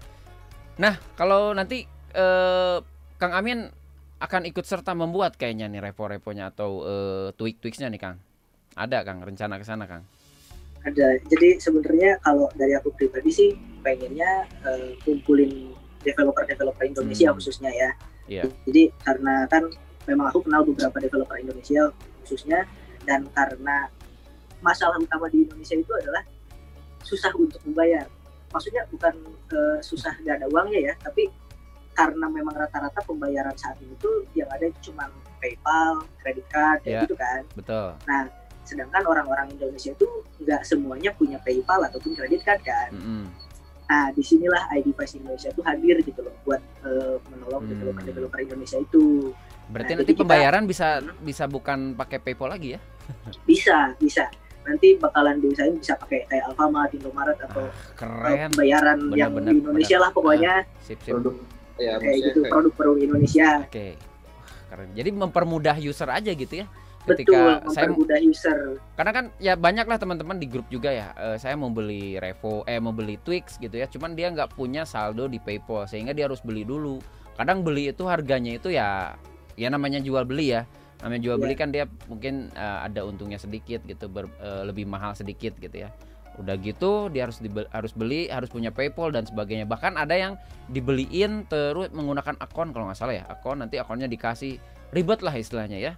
Nah, 0.81 0.97
kalau 1.13 1.53
nanti 1.53 1.85
eh, 2.13 2.77
Kang 3.17 3.33
Amin 3.33 3.69
akan 4.17 4.47
ikut 4.47 4.63
serta 4.63 4.95
membuat 4.95 5.35
kayaknya 5.35 5.67
nih 5.67 5.83
repo-reponya 5.83 6.49
atau 6.49 6.83
eh, 6.83 7.27
tweak-tweaksnya 7.35 7.89
nih 7.89 7.99
Kang. 7.99 8.17
Ada 8.73 9.03
Kang 9.03 9.21
rencana 9.21 9.57
ke 9.57 9.65
sana 9.65 9.85
Kang. 9.85 10.03
ada 10.83 11.15
jadi 11.31 11.63
sebenarnya 11.63 12.19
kalau 12.19 12.51
dari 12.59 12.75
aku 12.75 12.91
pribadi 12.91 13.31
sih 13.31 13.49
pengennya 13.79 14.43
eh, 14.67 14.91
kumpulin 15.07 15.71
developer-developer 16.03 16.83
Indonesia 16.83 17.31
Hmm. 17.31 17.39
khususnya 17.39 17.71
ya 17.71 17.89
Iya. 18.27 18.43
jadi 18.67 18.91
karena 18.99 19.47
kan 19.47 19.63
memang 20.03 20.27
aku 20.27 20.43
kenal 20.43 20.67
beberapa 20.67 20.99
developer 20.99 21.39
Indonesia 21.39 21.87
khususnya 22.19 22.67
dan 23.07 23.31
karena 23.31 23.87
masalah 24.59 24.99
utama 24.99 25.31
di 25.31 25.47
Indonesia 25.47 25.79
itu 25.79 25.87
adalah 25.95 26.19
susah 26.99 27.31
untuk 27.39 27.63
membayar 27.63 28.03
maksudnya 28.51 28.83
bukan 28.91 29.15
uh, 29.55 29.79
susah 29.79 30.11
gak 30.19 30.43
ada 30.43 30.51
uangnya 30.51 30.91
ya 30.91 30.93
tapi 30.99 31.31
karena 31.93 32.25
memang 32.25 32.53
rata-rata 32.53 32.99
pembayaran 33.01 33.53
saat 33.53 33.77
ini 33.79 33.93
tuh 33.97 34.25
yang 34.33 34.49
ada 34.49 34.65
cuma 34.79 35.07
PayPal, 35.37 36.01
kredit 36.17 36.45
card, 36.47 36.79
kayak 36.81 36.93
Ya. 36.93 37.01
gitu 37.01 37.15
kan. 37.15 37.41
Betul. 37.53 37.87
Nah, 38.03 38.21
sedangkan 38.63 39.03
orang-orang 39.03 39.51
Indonesia 39.51 39.91
itu 39.91 40.07
nggak 40.39 40.63
semuanya 40.63 41.11
punya 41.11 41.37
PayPal 41.37 41.83
ataupun 41.83 42.13
kredit 42.13 42.41
card 42.41 42.61
kan. 42.61 42.89
Mm-mm. 42.91 43.23
Nah, 43.83 44.09
di 44.09 44.21
sinilah 44.21 44.71
iDevice 44.73 45.13
Indonesia 45.15 45.51
tuh 45.51 45.61
hadir 45.61 45.99
gitu 45.99 46.19
loh 46.19 46.33
buat 46.43 46.61
eh, 46.81 47.15
menolong 47.29 47.61
Hmm. 47.61 47.71
developer-developer 47.71 48.39
Indonesia 48.41 48.77
itu. 48.77 49.31
Berarti 49.65 49.91
Nah, 49.91 49.97
nanti 50.01 50.11
kita- 50.11 50.19
pembayaran 50.19 50.63
bisa 50.63 50.87
Hmm. 50.97 51.13
bisa 51.21 51.43
bukan 51.45 51.93
pakai 51.93 52.17
PayPal 52.19 52.49
lagi 52.49 52.75
ya? 52.75 52.79
Bisa, 53.45 53.91
bisa. 53.97 54.25
Nanti 54.63 54.95
bakalan 54.95 55.37
diusahain 55.37 55.75
bisa 55.75 55.91
pakai 55.93 56.23
kayak 56.25 56.47
Alfamart, 56.47 56.91
Indomaret 56.93 57.35
atau 57.37 57.67
eh, 57.67 57.71
Keren. 57.93 58.47
pembayaran 58.49 58.95
yang 59.11 59.35
Benar-benar, 59.35 59.51
di 59.51 59.59
Indonesia 59.59 59.97
lah 59.99 60.09
pokoknya 60.09 60.53
Sip 60.79 60.95
sip. 60.97 61.11
produk 61.11 61.35
ya 61.75 61.97
kayak 61.97 62.17
gitu 62.23 62.39
kayak- 62.41 62.51
produk-produk 62.51 62.97
Indonesia. 62.99 63.49
Oke. 63.63 63.87
Keren. 64.67 64.89
Jadi 64.91 65.09
mempermudah 65.11 65.75
user 65.77 66.09
aja 66.09 66.31
gitu 66.31 66.55
ya. 66.55 66.67
Betul, 67.03 67.27
Ketika 67.27 67.39
saya 67.67 67.91
mempermudah 67.91 68.19
user. 68.23 68.57
karena 68.95 69.11
kan 69.11 69.25
ya 69.37 69.53
banyak 69.53 69.83
lah 69.83 69.99
teman-teman 69.99 70.39
di 70.39 70.47
grup 70.47 70.65
juga 70.67 70.87
ya. 70.87 71.11
Eh, 71.13 71.35
saya 71.35 71.53
mau 71.53 71.67
beli 71.67 72.15
Revo, 72.15 72.63
eh 72.63 72.79
mau 72.79 72.89
beli 72.89 73.19
Twix 73.19 73.57
gitu 73.57 73.75
ya. 73.75 73.85
Cuman 73.85 74.15
dia 74.15 74.31
nggak 74.31 74.55
punya 74.55 74.81
saldo 74.83 75.27
di 75.27 75.37
PayPal 75.37 75.83
sehingga 75.83 76.11
dia 76.11 76.25
harus 76.25 76.39
beli 76.39 76.63
dulu. 76.63 77.03
Kadang 77.33 77.61
beli 77.61 77.89
itu 77.89 78.05
harganya 78.05 78.55
itu 78.55 78.69
ya 78.69 79.19
ya 79.53 79.67
namanya 79.67 79.99
jual 79.99 80.23
beli 80.23 80.53
ya. 80.53 80.63
Namanya 81.01 81.21
jual 81.21 81.35
Iya. 81.35 81.43
beli 81.43 81.53
kan 81.53 81.69
dia 81.69 81.83
mungkin 82.07 82.47
eh, 82.49 82.77
ada 82.81 83.03
untungnya 83.03 83.35
sedikit 83.35 83.83
gitu, 83.83 84.07
ber- 84.07 84.31
eh, 84.39 84.63
lebih 84.63 84.87
mahal 84.87 85.11
sedikit 85.11 85.53
gitu 85.55 85.83
ya. 85.83 85.91
Udah 86.41 86.57
gitu 86.57 87.13
dia 87.13 87.29
harus 87.29 87.37
dibe- 87.37 87.69
harus 87.69 87.93
beli, 87.93 88.25
harus 88.25 88.49
punya 88.49 88.73
PayPal 88.73 89.13
dan 89.13 89.25
sebagainya. 89.25 89.69
Bahkan 89.69 89.93
ada 89.97 90.15
yang 90.17 90.33
dibeliin 90.67 91.45
terus 91.45 91.93
menggunakan 91.93 92.33
akun 92.41 92.73
kalau 92.73 92.89
nggak 92.89 92.97
salah 92.97 93.13
ya. 93.13 93.23
Akun 93.29 93.61
nanti 93.61 93.77
akunnya 93.77 94.09
dikasih 94.09 94.57
ribet 94.89 95.21
lah 95.21 95.33
istilahnya 95.33 95.77
ya. 95.77 95.93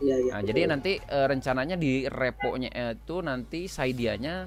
Iya, 0.00 0.16
iya. 0.16 0.30
Nah, 0.36 0.40
jadi 0.44 0.60
nanti 0.68 0.92
eh, 0.96 1.26
rencananya 1.28 1.76
di 1.76 2.04
reponya 2.08 2.68
itu 2.92 3.20
nanti 3.20 3.68
Saidianya 3.68 4.44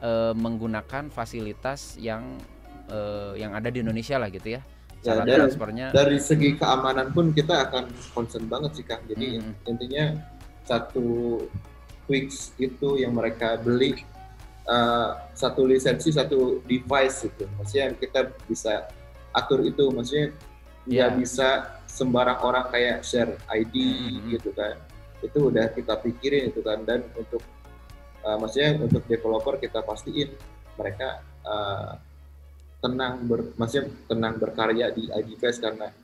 eh, 0.00 0.32
menggunakan 0.36 1.08
fasilitas 1.08 1.96
yang 2.00 2.40
eh, 2.88 3.36
yang 3.36 3.52
ada 3.52 3.68
di 3.68 3.80
Indonesia 3.80 4.16
lah 4.16 4.28
gitu 4.28 4.56
ya. 4.56 4.62
Ya, 5.02 5.18
Cara 5.18 5.26
dan- 5.26 5.34
transfernya 5.50 5.86
dari 5.90 6.22
segi 6.22 6.54
keamanan 6.54 7.10
pun 7.10 7.34
kita 7.34 7.66
akan 7.66 7.90
concern 8.14 8.46
banget 8.46 8.70
sih 8.78 8.84
kang 8.86 9.02
jadi 9.10 9.42
Mm. 9.42 9.52
intinya 9.66 10.04
satu 10.62 11.42
Twix 12.06 12.54
itu 12.54 13.02
yang 13.02 13.10
mereka 13.10 13.58
beli 13.58 13.98
uh, 14.66 15.30
satu 15.32 15.66
lisensi 15.66 16.10
satu 16.12 16.62
device 16.66 17.26
itu 17.30 17.44
maksudnya 17.58 17.94
kita 17.96 18.20
bisa 18.46 18.86
atur 19.32 19.64
itu. 19.64 19.88
Maksudnya 19.90 20.34
nggak 20.86 21.10
Ya. 21.10 21.16
bisa 21.16 21.48
sembarang 21.86 22.42
orang 22.42 22.66
kayak 22.72 23.04
share 23.06 23.38
ID 23.50 23.74
Mm. 23.76 24.38
gitu 24.38 24.50
kan. 24.52 24.76
Itu 25.22 25.48
udah 25.52 25.70
kita 25.72 25.98
pikirin 26.02 26.50
itu 26.50 26.60
kan. 26.60 26.82
Dan 26.82 27.06
untuk 27.14 27.42
uh, 28.26 28.36
maksudnya 28.38 28.78
untuk 28.82 29.02
developer 29.06 29.58
kita 29.58 29.80
pastiin 29.86 30.34
mereka 30.74 31.22
uh, 31.46 31.94
tenang 32.82 33.22
ber, 33.30 33.54
maksudnya 33.54 33.86
tenang 34.10 34.42
berkarya 34.42 34.90
di 34.90 35.06
iDevice 35.06 35.62
karena 35.62 35.94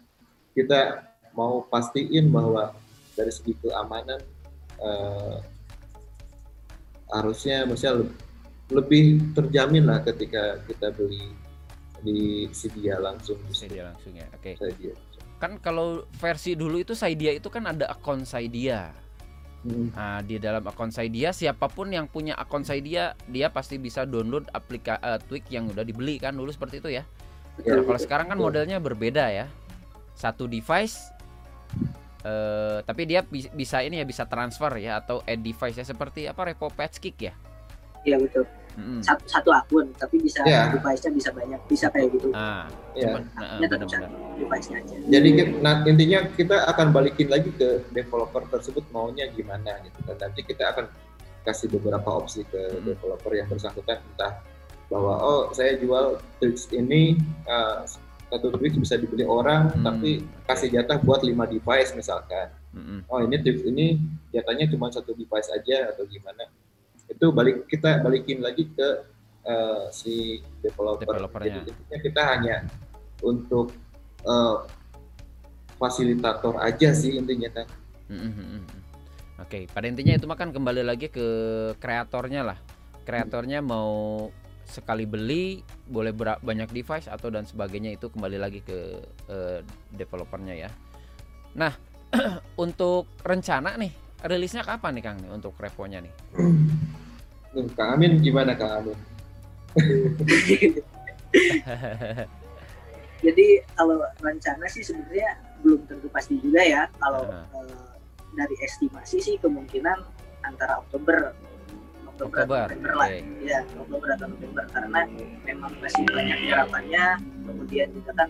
kita 0.55 1.11
mau 1.35 1.67
pastiin 1.67 2.31
bahwa 2.31 2.71
dari 3.19 3.35
segi 3.35 3.51
keamanan 3.59 4.23
eh, 4.79 5.39
harusnya 7.11 7.67
maksudnya 7.67 8.07
lebih 8.69 9.33
terjamin 9.33 9.89
lah 9.89 10.05
ketika 10.05 10.61
kita 10.69 10.93
beli 10.93 11.33
di 12.05 12.47
Cydia 12.53 13.01
langsung 13.01 13.41
di 13.49 13.55
Saidia 13.57 13.91
langsung 13.91 14.13
ya. 14.15 14.27
Oke. 14.37 14.55
Cydia. 14.55 14.95
Kan 15.39 15.59
kalau 15.63 16.05
versi 16.19 16.55
dulu 16.55 16.83
itu 16.83 16.93
Saidia 16.93 17.33
itu 17.35 17.49
kan 17.49 17.67
ada 17.67 17.89
akun 17.91 18.23
Saidia. 18.29 18.93
Hmm. 19.67 19.91
Nah, 19.91 20.23
di 20.23 20.39
dalam 20.39 20.63
akun 20.63 20.95
Saidia 20.95 21.35
siapa 21.35 21.67
pun 21.67 21.91
yang 21.91 22.07
punya 22.07 22.39
akun 22.39 22.63
Saidia 22.63 23.19
dia 23.27 23.51
pasti 23.51 23.75
bisa 23.81 24.07
download 24.07 24.47
aplikasi 24.55 25.19
Twig 25.27 25.45
yang 25.51 25.67
udah 25.67 25.83
dibeli 25.83 26.21
kan 26.23 26.37
dulu 26.37 26.53
seperti 26.55 26.79
itu 26.79 26.95
ya. 26.95 27.03
Ya, 27.67 27.75
Nah, 27.75 27.83
kalau 27.91 27.99
sekarang 27.99 28.27
kan 28.31 28.39
modelnya 28.39 28.79
berbeda 28.79 29.31
ya. 29.35 29.47
Satu 30.15 30.47
device 30.47 31.15
eh 32.27 32.83
tapi 32.83 33.07
dia 33.07 33.23
bi- 33.23 33.51
bisa 33.55 33.79
ini 33.79 34.03
ya 34.03 34.07
bisa 34.07 34.27
transfer 34.27 34.75
ya 34.83 34.99
atau 34.99 35.23
add 35.23 35.39
device 35.39 35.79
ya 35.79 35.87
seperti 35.87 36.27
apa 36.27 36.51
Repo 36.51 36.67
Patch 36.71 36.99
Kick 36.99 37.19
ya. 37.23 37.35
Iya 38.03 38.19
betul. 38.19 38.47
Mm-mm. 38.79 39.01
Satu, 39.03 39.23
satu 39.27 39.51
akun 39.51 39.91
tapi 39.93 40.17
bisa 40.19 40.41
Ya. 40.43 40.71
device-nya 40.71 41.11
bisa 41.11 41.31
banyak, 41.31 41.59
bisa 41.67 41.91
kayak 41.91 42.15
gitu. 42.15 42.31
Ah, 42.31 42.71
Ya. 42.95 43.11
cuman- 43.11 43.27
nah, 43.29 43.59
tetap 43.59 43.79
benar-benar. 43.83 44.07
satu 44.07 44.17
device-nya 44.39 44.77
aja. 44.79 44.97
Jadi 45.05 45.29
nah, 45.59 45.75
intinya 45.83 46.19
kita 46.31 46.57
akan 46.65 46.87
balikin 46.89 47.27
lagi 47.27 47.51
ke 47.51 47.69
developer 47.91 48.47
tersebut 48.49 48.87
maunya 48.89 49.27
gimana 49.29 49.83
gitu 49.83 49.99
dan 50.05 50.17
nanti 50.21 50.41
kita 50.43 50.71
akan 50.71 50.87
kasih 51.43 51.67
beberapa 51.69 52.07
opsi 52.15 52.45
ke 52.45 52.61
Hmm. 52.71 52.87
developer 52.87 53.33
yang 53.33 53.47
bersangkutan 53.47 53.99
entah 53.99 54.39
bahwa 54.87 55.15
oh 55.19 55.43
saya 55.51 55.75
jual 55.75 56.17
Twix 56.39 56.71
ini 56.71 57.19
uh, 57.45 57.85
satu 58.29 58.53
Twix 58.53 58.77
bisa 58.77 58.95
dibeli 58.95 59.25
orang 59.25 59.69
Hmm, 59.71 59.81
tapi 59.83 60.21
kasih 60.45 60.69
jatah 60.71 60.97
buat 60.99 61.21
5 61.21 61.45
device 61.47 61.93
misalkan 61.93 62.53
Mm-mm. 62.71 63.01
oh 63.05 63.21
ini 63.21 63.37
Twix 63.39 63.65
ini 63.65 63.97
jatahnya 64.29 64.69
cuma 64.69 64.89
satu 64.89 65.13
device 65.13 65.49
aja 65.51 65.89
atau 65.89 66.05
gimana 66.05 66.45
itu 67.09 67.27
balik 67.33 67.65
kita 67.67 68.05
balikin 68.05 68.45
lagi 68.45 68.69
ke 68.73 68.89
uh, 69.49 69.89
si 69.91 70.45
developer 70.61 71.09
Developernya. 71.09 71.65
jadi 71.65 71.71
intinya 71.73 71.99
kita 72.05 72.23
hanya 72.37 72.57
untuk 73.25 73.73
uh, 74.29 74.65
fasilitator 75.81 76.61
aja 76.61 76.93
sih 76.93 77.17
intinya 77.17 77.49
kan 77.53 77.67
Mm-mm, 78.09 78.33
mm-mm. 78.33 78.81
Oke, 79.39 79.71
pada 79.71 79.87
intinya 79.87 80.19
itu 80.19 80.27
makan 80.27 80.51
kembali 80.51 80.83
lagi 80.83 81.07
ke 81.15 81.27
kreatornya 81.79 82.43
lah. 82.43 82.59
Kreatornya 83.07 83.63
mau 83.63 84.27
sekali 84.67 85.07
beli 85.07 85.63
boleh 85.87 86.11
banyak 86.17 86.69
device 86.75 87.07
atau 87.07 87.31
dan 87.31 87.47
sebagainya 87.47 87.95
itu 87.95 88.11
kembali 88.11 88.37
lagi 88.37 88.61
ke 88.67 88.99
eh, 89.31 89.61
developernya 89.95 90.67
ya. 90.67 90.71
Nah, 91.55 91.71
untuk 92.65 93.07
rencana 93.23 93.79
nih 93.79 94.08
rilisnya 94.27 94.67
kapan 94.67 94.99
nih 94.99 95.05
Kang 95.05 95.17
nih 95.23 95.31
untuk 95.31 95.55
reponya 95.59 96.03
nih? 96.03 96.13
Kang 97.75 97.91
Amin 97.95 98.19
gimana 98.19 98.55
Kang 98.59 98.83
Amin 98.83 98.99
Jadi 103.19 103.47
kalau 103.75 103.99
rencana 104.23 104.67
sih 104.71 104.83
sebenarnya 104.87 105.39
belum 105.63 105.83
tentu 105.91 106.07
pasti 106.11 106.39
juga 106.39 106.63
ya. 106.63 106.87
Kalau 107.03 107.27
eh, 107.27 107.91
dari 108.39 108.55
estimasi 108.63 109.19
sih 109.19 109.35
kemungkinan 109.43 109.99
antara 110.47 110.79
Oktober, 110.87 111.35
Oktober, 112.07 112.47
atau 112.47 112.47
Oktober, 112.47 112.67
November 112.71 112.93
lah. 112.95 113.09
Ya, 113.43 113.67
Oktober 113.75 114.09
atau 114.15 114.27
November 114.31 114.65
karena 114.71 115.01
memang 115.43 115.75
masih 115.83 116.07
banyak 116.07 116.39
harapannya. 116.47 117.19
Kemudian 117.43 117.91
juga 117.91 118.11
kan 118.15 118.29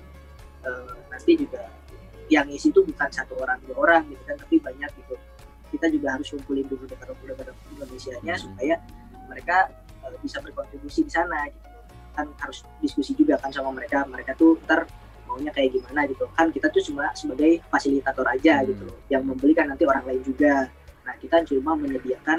eh, 0.64 0.92
nanti 1.12 1.32
juga 1.36 1.68
yang 2.28 2.48
isi 2.48 2.72
itu 2.72 2.80
bukan 2.84 3.08
satu 3.12 3.36
orang 3.40 3.60
dua 3.68 3.76
orang 3.84 4.02
gitu 4.08 4.22
kan, 4.24 4.36
tapi 4.40 4.56
banyak 4.60 4.90
gitu. 5.04 5.14
Kita 5.68 5.86
juga 5.86 6.08
harus 6.12 6.28
kumpulin 6.28 6.64
dulu 6.64 6.84
developer-developer 6.84 7.54
Indonesia-nya 7.70 8.34
Hmm. 8.34 8.44
supaya 8.44 8.74
mereka 9.26 9.56
eh, 10.00 10.16
bisa 10.18 10.40
berkontribusi 10.40 11.02
di 11.02 11.10
sana 11.10 11.44
gitu 11.46 11.68
kan 12.12 12.26
harus 12.36 12.62
diskusi 12.78 13.12
juga 13.12 13.36
kan 13.36 13.46
sama 13.48 13.70
mereka 13.70 14.02
mereka 14.04 14.34
tuh 14.34 14.58
ntar 14.64 14.82
maunya 15.22 15.52
kayak 15.52 15.70
gimana 15.70 16.02
gitu 16.04 16.26
kan 16.32 16.48
kita 16.48 16.66
tuh 16.66 16.82
cuma 16.82 17.12
sebagai 17.12 17.62
fasilitator 17.68 18.26
aja 18.26 18.58
Hmm. 18.58 18.66
gitu 18.66 18.82
loh 18.84 18.98
yang 19.06 19.22
membelikan 19.22 19.68
nanti 19.68 19.84
orang 19.84 20.02
lain 20.02 20.22
juga 20.22 20.66
nah 21.02 21.14
kita 21.14 21.44
cuma 21.44 21.72
menyediakan 21.74 22.38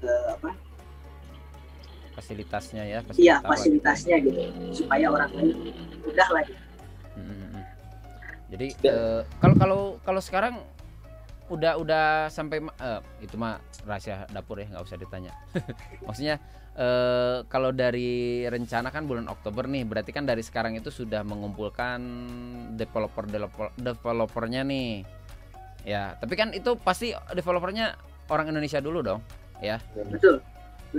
eh, 0.00 0.26
apa 0.30 0.50
Fasilitasnya 2.12 2.82
ya, 2.82 2.98
iya 2.98 3.00
fasilitator 3.00 3.22
lah 3.22 3.38
gitu. 3.38 3.48
fasilitasnya 3.48 4.16
gitu 4.18 4.40
supaya 4.74 5.06
orang 5.06 5.30
lain 5.32 5.50
udah 6.02 6.28
lah 6.28 6.42
gitu. 6.42 6.62
Mm-mm. 7.14 7.62
Jadi 8.50 8.66
Dan- 8.76 8.90
eh, 8.90 9.20
kalau 9.38 9.54
kalau 9.54 9.80
kalau 10.02 10.20
sekarang 10.20 10.54
udah 11.48 11.72
udah 11.80 12.06
sampai 12.28 12.60
eh, 12.60 13.00
itu 13.24 13.34
mah 13.40 13.60
rahasia 13.84 14.28
dapur 14.30 14.60
ya 14.60 14.68
nggak 14.68 14.84
usah 14.84 14.98
ditanya. 15.00 15.32
Maksudnya 16.06 16.36
eh, 16.76 17.44
kalau 17.48 17.72
dari 17.72 18.44
rencana 18.46 18.92
kan 18.92 19.08
bulan 19.08 19.26
Oktober 19.26 19.64
nih, 19.66 19.84
berarti 19.88 20.10
kan 20.12 20.28
dari 20.28 20.44
sekarang 20.44 20.76
itu 20.76 20.92
sudah 20.92 21.24
mengumpulkan 21.24 22.00
developer 22.76 23.24
developer 23.26 23.68
developernya 23.80 24.62
nih. 24.64 25.04
Ya, 25.86 26.18
tapi 26.20 26.36
kan 26.36 26.52
itu 26.52 26.76
pasti 26.76 27.16
developernya 27.32 27.96
orang 28.28 28.52
Indonesia 28.52 28.82
dulu 28.82 29.00
dong, 29.00 29.20
betul 29.88 30.04
betul 30.12 30.36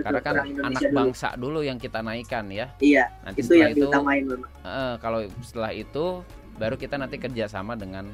karena 0.05 0.21
kan 0.21 0.35
anak 0.45 0.81
bangsa 0.93 1.33
dulu 1.33 1.65
yang 1.65 1.81
kita 1.81 2.05
naikkan 2.05 2.45
ya. 2.53 2.69
iya 2.77 3.09
Nanti 3.25 3.41
itu 3.41 3.57
setelah 3.57 3.65
yang 3.65 3.73
diutamain 3.73 4.23
memang 4.25 4.51
Eh, 4.62 4.95
kalau 5.01 5.19
setelah 5.41 5.71
itu 5.73 6.21
baru 6.62 6.75
kita 6.77 6.95
nanti 6.99 7.17
kerjasama 7.17 7.73
dengan 7.73 8.05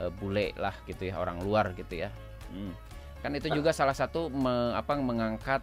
eh, 0.00 0.10
bule 0.10 0.56
lah 0.56 0.74
gitu 0.88 1.12
ya 1.12 1.20
orang 1.20 1.38
luar 1.44 1.72
gitu 1.76 2.00
ya 2.06 2.10
Hmm. 2.50 2.74
kan 3.22 3.30
itu 3.30 3.46
juga 3.46 3.70
salah 3.70 3.94
satu 3.94 4.26
me- 4.26 4.74
apa 4.74 4.98
mengangkat 4.98 5.62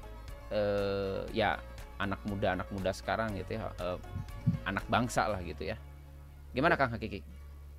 eh, 0.56 1.28
ya 1.36 1.60
anak 2.00 2.22
muda 2.24 2.56
anak 2.56 2.70
muda 2.72 2.96
sekarang 2.96 3.36
gitu 3.36 3.60
ya 3.60 3.68
eh, 3.82 4.00
anak 4.64 4.88
bangsa 4.88 5.28
lah 5.28 5.44
gitu 5.44 5.68
ya 5.68 5.76
gimana 6.56 6.80
kang 6.80 6.96
Hakiki 6.96 7.20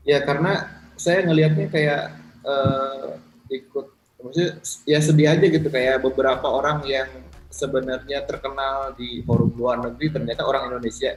Ya 0.06 0.24
karena 0.24 0.68
saya 0.96 1.20
ngelihatnya 1.26 1.68
kayak 1.68 2.02
eh, 2.40 3.06
ikut, 3.52 3.86
maksudnya 4.24 4.50
ya 4.88 4.98
sedih 5.04 5.28
aja 5.36 5.46
gitu 5.48 5.68
kayak 5.68 6.00
beberapa 6.00 6.48
orang 6.48 6.80
yang 6.88 7.08
sebenarnya 7.52 8.24
terkenal 8.24 8.96
di 8.96 9.20
forum 9.24 9.52
luar 9.56 9.80
negeri 9.84 10.12
ternyata 10.12 10.44
orang 10.48 10.72
Indonesia. 10.72 11.16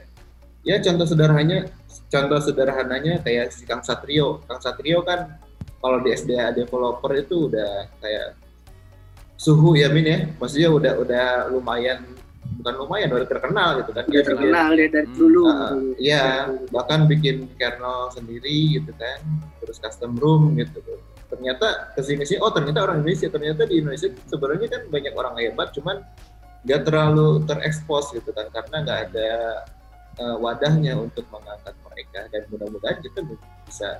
Ya 0.62 0.76
contoh 0.84 1.08
sederhananya, 1.08 1.72
contoh 2.12 2.38
sederhananya 2.38 3.24
kayak 3.24 3.48
si 3.50 3.64
Kang 3.64 3.80
Satrio. 3.80 4.44
Kang 4.44 4.60
Satrio 4.60 5.00
kan 5.00 5.40
kalau 5.80 5.98
di 5.98 6.12
SDA 6.12 6.52
developer 6.52 7.10
itu 7.16 7.48
udah 7.48 7.88
kayak 7.98 8.36
suhu 9.34 9.74
ya 9.74 9.88
Min 9.88 10.06
ya, 10.06 10.18
maksudnya 10.36 10.68
udah 10.70 10.92
udah 11.00 11.26
lumayan 11.50 12.04
bukan 12.52 12.74
lumayan 12.78 13.08
udah 13.10 13.26
terkenal 13.26 13.68
gitu 13.82 13.90
kan. 13.90 14.04
Udah 14.06 14.12
Dia 14.12 14.20
bikin- 14.20 14.28
terkenal 14.28 14.68
ya 14.76 14.86
dari 14.92 15.08
Hmm, 15.08 15.16
dulu. 15.18 15.42
Ah, 15.48 15.72
Iya, 15.98 16.24
bahkan 16.68 17.00
bikin 17.08 17.36
kernel 17.56 18.12
sendiri 18.12 18.78
gitu 18.78 18.92
kan, 18.94 19.18
terus 19.58 19.80
custom 19.80 20.14
room 20.20 20.54
gitu. 20.54 20.78
Ternyata 21.26 21.96
ke 21.96 22.04
sini 22.04 22.22
sih, 22.22 22.36
oh 22.38 22.52
ternyata 22.52 22.84
orang 22.84 23.00
Indonesia, 23.02 23.26
ternyata 23.26 23.64
di 23.64 23.80
Indonesia 23.80 24.12
sebenarnya 24.28 24.68
kan 24.68 24.82
banyak 24.86 25.14
orang 25.16 25.34
hebat, 25.40 25.72
cuman 25.72 25.96
nggak 26.62 26.80
terlalu 26.86 27.42
terekspos 27.48 28.14
gitu 28.14 28.30
kan, 28.30 28.46
karena 28.52 28.76
nggak 28.84 28.98
ada 29.10 29.30
eh, 30.18 30.36
wadahnya 30.40 30.98
untuk 30.98 31.24
mengangkat 31.32 31.76
mereka 31.86 32.20
dan 32.32 32.42
mudah-mudahan 32.50 32.98
kita 33.00 33.20
bisa 33.68 33.90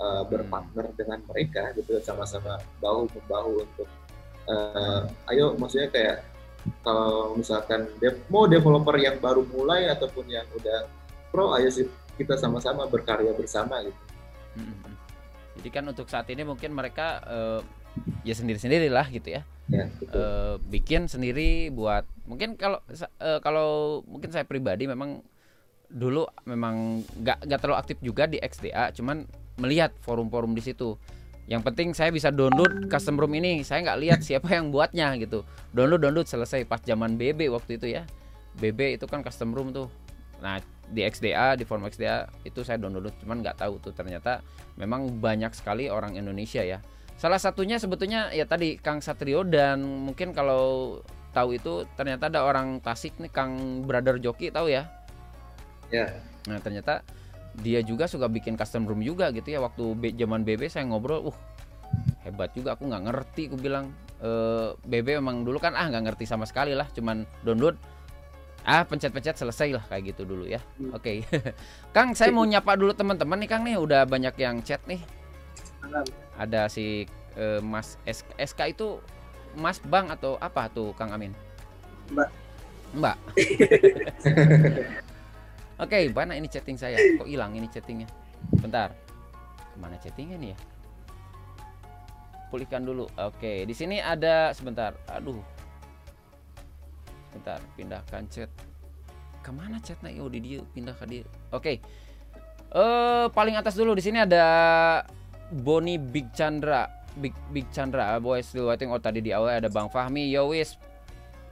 eh, 0.00 0.22
berpartner 0.26 0.86
dengan 0.98 1.20
mereka 1.28 1.70
gitu 1.78 2.00
sama-sama 2.02 2.58
bahu 2.80 3.06
membahu 3.12 3.62
untuk 3.62 3.88
eh, 4.48 5.32
ayo 5.34 5.54
maksudnya 5.60 5.90
kayak 5.92 6.18
kalau 6.80 7.36
misalkan 7.36 7.84
dev, 8.00 8.16
mau 8.32 8.48
developer 8.48 8.96
yang 8.96 9.20
baru 9.20 9.44
mulai 9.52 9.84
ataupun 9.92 10.24
yang 10.32 10.48
udah 10.56 10.88
pro 11.28 11.52
ayo 11.60 11.68
sih 11.68 11.84
kita 12.16 12.38
sama-sama 12.38 12.86
berkarya 12.88 13.34
bersama 13.34 13.82
gitu. 13.84 14.02
Mm-mm. 14.54 14.94
Jadi 15.60 15.68
kan 15.70 15.84
untuk 15.90 16.06
saat 16.08 16.30
ini 16.30 16.46
mungkin 16.46 16.72
mereka 16.72 17.20
eh, 17.26 17.60
ya 18.24 18.34
sendiri-sendiri 18.34 18.88
lah 18.90 19.06
gitu 19.10 19.34
ya. 19.34 19.42
Ya, 19.68 19.88
gitu. 19.96 20.12
Eh, 20.12 20.54
bikin 20.68 21.08
sendiri 21.08 21.72
buat 21.72 22.04
mungkin 22.24 22.56
kalau 22.56 22.80
eh, 22.94 23.40
kalau 23.40 24.00
mungkin 24.08 24.30
saya 24.32 24.44
pribadi 24.44 24.88
memang 24.88 25.20
dulu 25.94 26.26
memang 26.42 27.06
nggak 27.22 27.46
nggak 27.46 27.60
terlalu 27.62 27.78
aktif 27.78 27.96
juga 28.02 28.26
di 28.26 28.42
XDA, 28.42 28.90
cuman 28.90 29.22
melihat 29.62 29.94
forum-forum 30.02 30.52
di 30.52 30.62
situ. 30.66 30.98
Yang 31.46 31.62
penting 31.70 31.88
saya 31.94 32.10
bisa 32.10 32.34
download 32.34 32.90
custom 32.90 33.20
room 33.20 33.30
ini, 33.38 33.62
saya 33.62 33.86
nggak 33.86 33.98
lihat 34.02 34.20
siapa 34.26 34.50
yang 34.50 34.74
buatnya 34.74 35.14
gitu. 35.22 35.46
Download 35.70 36.02
download 36.02 36.26
selesai 36.26 36.66
pas 36.66 36.82
zaman 36.82 37.14
BB 37.14 37.46
waktu 37.54 37.78
itu 37.78 37.94
ya. 37.94 38.02
BB 38.58 38.98
itu 38.98 39.06
kan 39.06 39.22
custom 39.22 39.54
room 39.54 39.70
tuh. 39.70 39.86
Nah 40.42 40.58
di 40.84 41.00
XDA 41.06 41.56
di 41.56 41.64
forum 41.64 41.88
XDA 41.88 42.28
itu 42.44 42.60
saya 42.66 42.76
download 42.76 43.14
cuman 43.22 43.40
nggak 43.40 43.56
tahu 43.56 43.80
tuh 43.80 43.96
ternyata 43.96 44.44
memang 44.76 45.22
banyak 45.22 45.54
sekali 45.54 45.86
orang 45.86 46.18
Indonesia 46.18 46.60
ya. 46.60 46.82
Salah 47.14 47.38
satunya 47.38 47.78
sebetulnya 47.78 48.34
ya 48.34 48.42
tadi 48.42 48.74
Kang 48.74 48.98
Satrio 48.98 49.46
dan 49.46 49.80
mungkin 49.86 50.34
kalau 50.34 50.98
tahu 51.30 51.54
itu 51.54 51.86
ternyata 51.94 52.26
ada 52.26 52.42
orang 52.42 52.82
Tasik 52.82 53.18
nih 53.22 53.30
Kang 53.30 53.84
Brother 53.86 54.18
Joki 54.18 54.50
tahu 54.50 54.70
ya. 54.70 54.90
Ya. 55.88 56.20
Nah 56.46 56.58
ternyata 56.60 57.00
dia 57.54 57.80
juga 57.80 58.04
suka 58.04 58.26
bikin 58.26 58.58
custom 58.58 58.84
room 58.84 59.00
juga 59.00 59.30
gitu 59.30 59.46
ya 59.46 59.62
waktu 59.62 59.84
B- 59.94 60.14
zaman 60.14 60.42
BB 60.42 60.66
saya 60.66 60.84
ngobrol, 60.86 61.30
uh 61.30 61.38
hebat 62.26 62.50
juga 62.50 62.74
aku 62.74 62.88
nggak 62.88 63.04
ngerti 63.06 63.42
aku 63.52 63.56
bilang 63.60 63.92
eh 64.18 64.72
BB 64.82 65.20
memang 65.20 65.44
dulu 65.44 65.60
kan 65.60 65.76
ah 65.76 65.86
nggak 65.86 66.10
ngerti 66.10 66.24
sama 66.26 66.48
sekali 66.48 66.72
lah 66.74 66.88
cuman 66.90 67.22
download 67.44 67.76
ah 68.64 68.80
pencet-pencet 68.82 69.36
selesai 69.36 69.76
lah 69.76 69.84
kayak 69.86 70.16
gitu 70.16 70.24
dulu 70.24 70.48
ya 70.48 70.58
Hmm. 70.80 70.96
oke 70.96 71.12
Kang 71.94 72.16
saya 72.16 72.32
mau 72.32 72.48
nyapa 72.48 72.80
dulu 72.80 72.96
teman-teman 72.96 73.36
nih 73.44 73.48
Kang 73.52 73.62
nih 73.62 73.76
udah 73.76 74.08
banyak 74.08 74.34
yang 74.40 74.64
chat 74.64 74.80
nih 74.88 75.04
Enggak, 75.84 76.08
ada 76.40 76.64
si 76.66 77.04
eh, 77.36 77.60
Mas 77.60 78.00
SK, 78.08 78.26
SK 78.40 78.60
itu 78.72 78.98
Mas 79.54 79.78
Bang 79.84 80.08
atau 80.08 80.40
apa 80.40 80.72
tuh 80.72 80.96
Kang 80.96 81.12
Amin? 81.12 81.36
Mbak. 82.10 82.28
Mbak. 82.96 83.16
Oke, 85.74 86.06
mana 86.14 86.38
ini 86.38 86.46
chatting 86.46 86.78
saya? 86.78 86.94
Kok 87.18 87.26
hilang 87.26 87.54
ini 87.58 87.66
chattingnya? 87.66 88.06
Bentar. 88.62 88.94
Ke 89.58 89.76
mana 89.82 89.98
chattingnya 89.98 90.38
nih 90.38 90.50
ya? 90.54 90.58
Pulihkan 92.50 92.86
dulu. 92.86 93.10
Oke, 93.18 93.66
di 93.66 93.74
sini 93.74 93.98
ada 93.98 94.54
sebentar. 94.54 94.94
Aduh. 95.10 95.42
Bentar, 97.34 97.58
pindahkan 97.74 98.22
chat. 98.30 98.46
Ke 99.42 99.50
mana 99.50 99.82
chatnya? 99.82 100.14
Oh, 100.22 100.30
di 100.30 100.38
dia 100.38 100.62
pindah 100.72 100.94
ke 100.94 101.04
dia. 101.10 101.26
Oke. 101.50 101.82
Eh, 102.74 103.26
paling 103.34 103.54
atas 103.58 103.74
dulu 103.74 103.94
di 103.94 104.02
sini 104.02 104.22
ada 104.22 104.46
Boni 105.50 105.98
Big 105.98 106.30
Chandra. 106.34 106.86
Big 107.14 107.30
Big 107.54 107.70
Chandra, 107.70 108.18
boys 108.18 108.50
still 108.50 108.70
waiting. 108.70 108.90
Oh, 108.90 108.98
tadi 108.98 109.22
di 109.22 109.30
awal 109.30 109.62
ada 109.62 109.70
Bang 109.70 109.86
Fahmi. 109.90 110.30
Yo 110.30 110.50
wis 110.50 110.74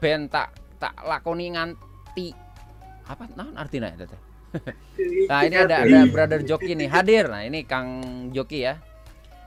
ben 0.02 0.26
tak 0.26 0.50
tak 0.82 0.98
lakoni 1.06 1.54
nganti 1.54 2.34
apa 3.06 3.26
nah 3.34 3.48
artinya 3.58 3.90
itu 3.92 4.06
teh? 4.06 4.20
Nah 5.30 5.48
ini 5.48 5.56
ada 5.56 5.82
ada 5.82 6.04
brother 6.12 6.44
Joki 6.44 6.76
nih 6.76 6.88
hadir. 6.92 7.24
Nah 7.32 7.42
ini 7.46 7.64
Kang 7.64 7.88
Joki 8.36 8.68
ya. 8.68 8.76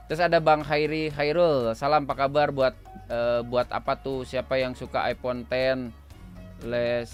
Terus 0.06 0.22
ada 0.22 0.38
Bang 0.38 0.62
Hairi 0.66 1.10
Hairul. 1.14 1.74
Salam 1.74 2.06
apa 2.06 2.26
kabar 2.26 2.50
buat 2.50 2.74
eh, 3.10 3.40
buat 3.46 3.70
apa 3.70 3.98
tuh 3.98 4.26
siapa 4.26 4.58
yang 4.58 4.74
suka 4.74 5.06
iPhone 5.06 5.46
10 5.46 6.66
les 6.66 7.10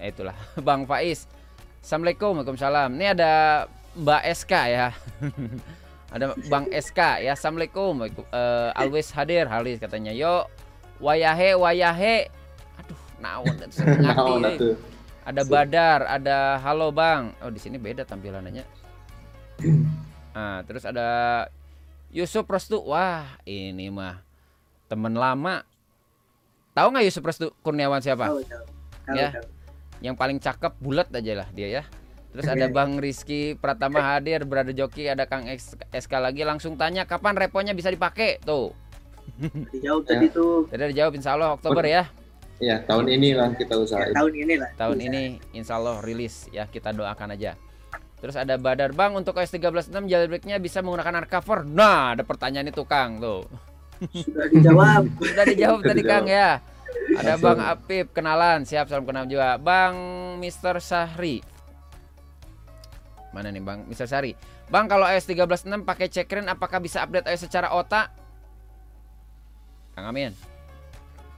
eh, 0.00 0.08
itulah 0.12 0.36
Bang 0.66 0.88
Faiz. 0.88 1.28
Assalamualaikum 1.84 2.40
Waalaikumsalam. 2.40 2.88
Ini 2.96 3.06
ada 3.12 3.32
Mbak 4.00 4.22
SK 4.32 4.52
ya. 4.72 4.88
ada 6.14 6.24
Bang 6.48 6.72
SK 6.72 7.00
ya. 7.24 7.36
Assalamualaikum. 7.36 8.00
Waalaikum- 8.00 8.28
eh, 8.32 8.70
always 8.80 9.12
hadir 9.12 9.44
halis 9.48 9.76
katanya. 9.76 10.12
Yo 10.16 10.48
wayahe 11.04 11.52
wayahe. 11.56 12.32
Aduh, 12.80 13.00
naon 13.20 13.56
saya 13.68 13.92
ngerti. 14.40 14.93
Ada 15.24 15.42
Badar, 15.42 16.00
ada 16.04 16.60
Halo 16.60 16.92
Bang. 16.92 17.32
Oh, 17.40 17.48
di 17.48 17.56
sini 17.56 17.80
beda 17.80 18.04
tampilannya. 18.04 18.60
Nah, 20.36 20.60
terus 20.68 20.84
ada 20.84 21.08
Yusuf 22.12 22.44
Restu. 22.44 22.76
Wah, 22.84 23.24
ini 23.48 23.88
mah 23.88 24.20
teman 24.84 25.16
lama. 25.16 25.64
Tahu 26.76 26.86
nggak 26.92 27.04
Yusuf 27.08 27.24
Restu 27.24 27.56
Kurniawan 27.64 28.04
siapa? 28.04 28.28
Tahu, 28.28 28.44
tahu. 28.44 28.64
Tahu, 29.08 29.16
Ya. 29.16 29.32
tahu. 29.32 29.46
Yang 30.04 30.16
paling 30.20 30.38
cakep 30.38 30.72
bulat 30.76 31.08
aja 31.08 31.32
lah 31.40 31.48
dia 31.56 31.68
ya. 31.80 31.82
Terus 32.34 32.50
ada 32.50 32.66
Bang 32.66 32.98
Rizky 32.98 33.54
Pratama 33.54 34.02
hadir, 34.02 34.42
Brother 34.42 34.74
Joki, 34.74 35.06
ada 35.06 35.24
Kang 35.24 35.46
SK 35.46 36.12
lagi 36.18 36.42
langsung 36.42 36.74
tanya 36.74 37.06
kapan 37.06 37.38
reponya 37.38 37.72
bisa 37.72 37.88
dipakai 37.88 38.42
tuh. 38.42 38.74
Dijawab 39.72 40.04
Ya. 40.04 40.08
tadi 40.18 40.26
tuh 40.28 40.68
Jadi 40.68 40.82
dijawab 40.92 41.12
insya 41.16 41.32
Allah 41.38 41.54
Oktober 41.56 41.80
ya. 41.86 42.04
Ya, 42.56 42.78
tahun 42.80 43.10
ini 43.10 43.34
lah 43.34 43.50
kita 43.52 43.74
ya, 43.74 43.82
usahain. 43.82 44.14
tahun 44.14 44.32
ini 44.36 44.54
lah. 44.56 44.70
tahun 44.74 44.96
Bisa. 44.96 45.06
ini 45.10 45.22
insya 45.52 45.74
Allah 45.74 45.98
rilis 46.00 46.46
ya 46.48 46.64
kita 46.64 46.90
doakan 46.90 47.34
aja 47.34 47.58
terus 48.16 48.34
ada 48.34 48.54
Badar 48.56 48.94
Bang 48.94 49.12
untuk 49.12 49.34
OS 49.34 49.50
13.6 49.50 49.90
jailbreaknya 50.06 50.56
bisa 50.56 50.78
menggunakan 50.80 51.20
hardcover 51.20 51.66
nah 51.66 52.14
ada 52.14 52.22
pertanyaan 52.22 52.70
itu 52.70 52.86
Kang 52.86 53.18
tuh 53.18 53.42
Sudah 54.06 54.46
dijawab. 54.48 55.02
sudah 55.28 55.44
dijawab 55.44 55.78
Sudah 55.82 55.90
tadi 55.92 56.02
Kang 56.02 56.24
ya 56.24 56.62
ada 57.14 57.36
Langsung. 57.36 57.42
Bang 57.42 57.60
Apip 57.60 58.06
kenalan 58.14 58.62
siap 58.62 58.86
salam 58.86 59.04
kenal 59.04 59.26
juga 59.26 59.58
Bang 59.58 59.94
Mr. 60.38 60.78
Sahri 60.78 61.42
mana 63.34 63.50
nih 63.50 63.60
Bang 63.60 63.82
Mr. 63.84 64.06
Sahri 64.06 64.38
Bang 64.70 64.86
kalau 64.86 65.04
OS 65.04 65.26
13.6 65.26 65.66
pakai 65.82 66.06
checkrin 66.06 66.46
apakah 66.46 66.78
bisa 66.78 67.02
update 67.02 67.26
OS 67.26 67.44
secara 67.44 67.74
otak 67.74 68.14
Kang 69.92 70.06
Amin 70.06 70.32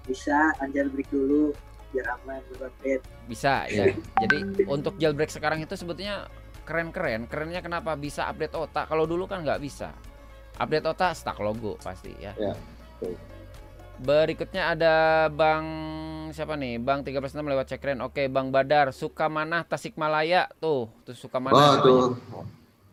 Bisa 0.07 0.35
anjal 0.59 0.87
break 0.89 1.11
dulu 1.11 1.51
biar 1.91 2.07
aman 2.15 2.43
berupdate. 2.51 3.03
Bisa 3.27 3.67
ya. 3.67 3.91
Jadi 4.23 4.37
untuk 4.65 4.95
jailbreak 4.97 5.31
sekarang 5.31 5.61
itu 5.61 5.75
sebetulnya 5.75 6.27
keren-keren. 6.63 7.27
Kerennya 7.27 7.61
kenapa 7.61 7.95
bisa 7.95 8.27
update 8.27 8.55
otak? 8.55 8.87
Kalau 8.87 9.05
dulu 9.05 9.27
kan 9.27 9.43
nggak 9.43 9.59
bisa. 9.59 9.91
Update 10.57 10.87
otak 10.87 11.15
stuck 11.15 11.39
logo 11.39 11.77
pasti 11.79 12.11
ya. 12.17 12.33
Ya, 12.35 12.55
betul. 12.97 13.15
Berikutnya 13.97 14.73
ada 14.73 14.95
Bang 15.27 15.65
siapa 16.31 16.53
nih? 16.53 16.77
Bang 16.77 17.01
136 17.01 17.33
lewat 17.41 17.67
cekren. 17.67 17.99
Oke, 18.01 18.29
Bang 18.29 18.53
Badar, 18.53 18.93
Sukamanah 18.93 19.65
Tasikmalaya 19.65 20.53
tuh. 20.59 20.93
Tuh 21.03 21.11
Oh, 21.11 21.17
Sukamanah. 21.17 21.81
tuh. 21.81 22.13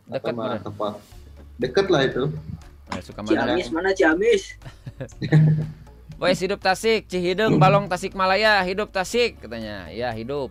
Deket 0.06 0.32
Apa- 0.32 0.44
bener. 0.48 0.60
apa? 0.62 0.88
Deket 1.56 1.86
lah 1.88 2.02
itu. 2.04 2.22
Nah, 2.84 3.00
Sukamanah. 3.00 3.36
Ciamis 3.52 3.68
mana 3.68 3.90
Ciamis? 3.92 4.42
Wes 6.24 6.40
hidup 6.40 6.56
Tasik, 6.56 7.04
Cihideng, 7.04 7.60
Balong 7.60 7.84
Tasik 7.84 8.16
Malaya, 8.16 8.64
hidup 8.64 8.88
Tasik 8.88 9.44
katanya. 9.44 9.92
Ya, 9.92 10.08
hidup. 10.16 10.48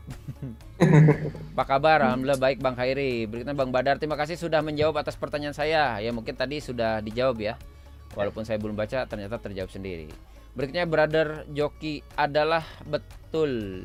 Apa 1.57 1.65
kabar? 1.65 2.05
Alhamdulillah 2.05 2.37
baik 2.37 2.61
Bang 2.61 2.77
Khairi. 2.77 3.25
Berikutnya 3.25 3.57
Bang 3.57 3.73
Badar, 3.73 3.97
terima 3.97 4.13
kasih 4.13 4.37
sudah 4.37 4.61
menjawab 4.61 5.01
atas 5.01 5.17
pertanyaan 5.17 5.57
saya. 5.57 5.97
Ya 5.97 6.13
mungkin 6.13 6.37
tadi 6.37 6.61
sudah 6.61 7.01
dijawab 7.01 7.41
ya. 7.41 7.57
Walaupun 8.13 8.45
saya 8.45 8.61
belum 8.61 8.77
baca 8.77 9.09
ternyata 9.09 9.41
terjawab 9.41 9.73
sendiri. 9.73 10.13
Berikutnya 10.53 10.85
Brother 10.85 11.49
Joki 11.49 12.05
adalah 12.13 12.61
betul. 12.85 13.81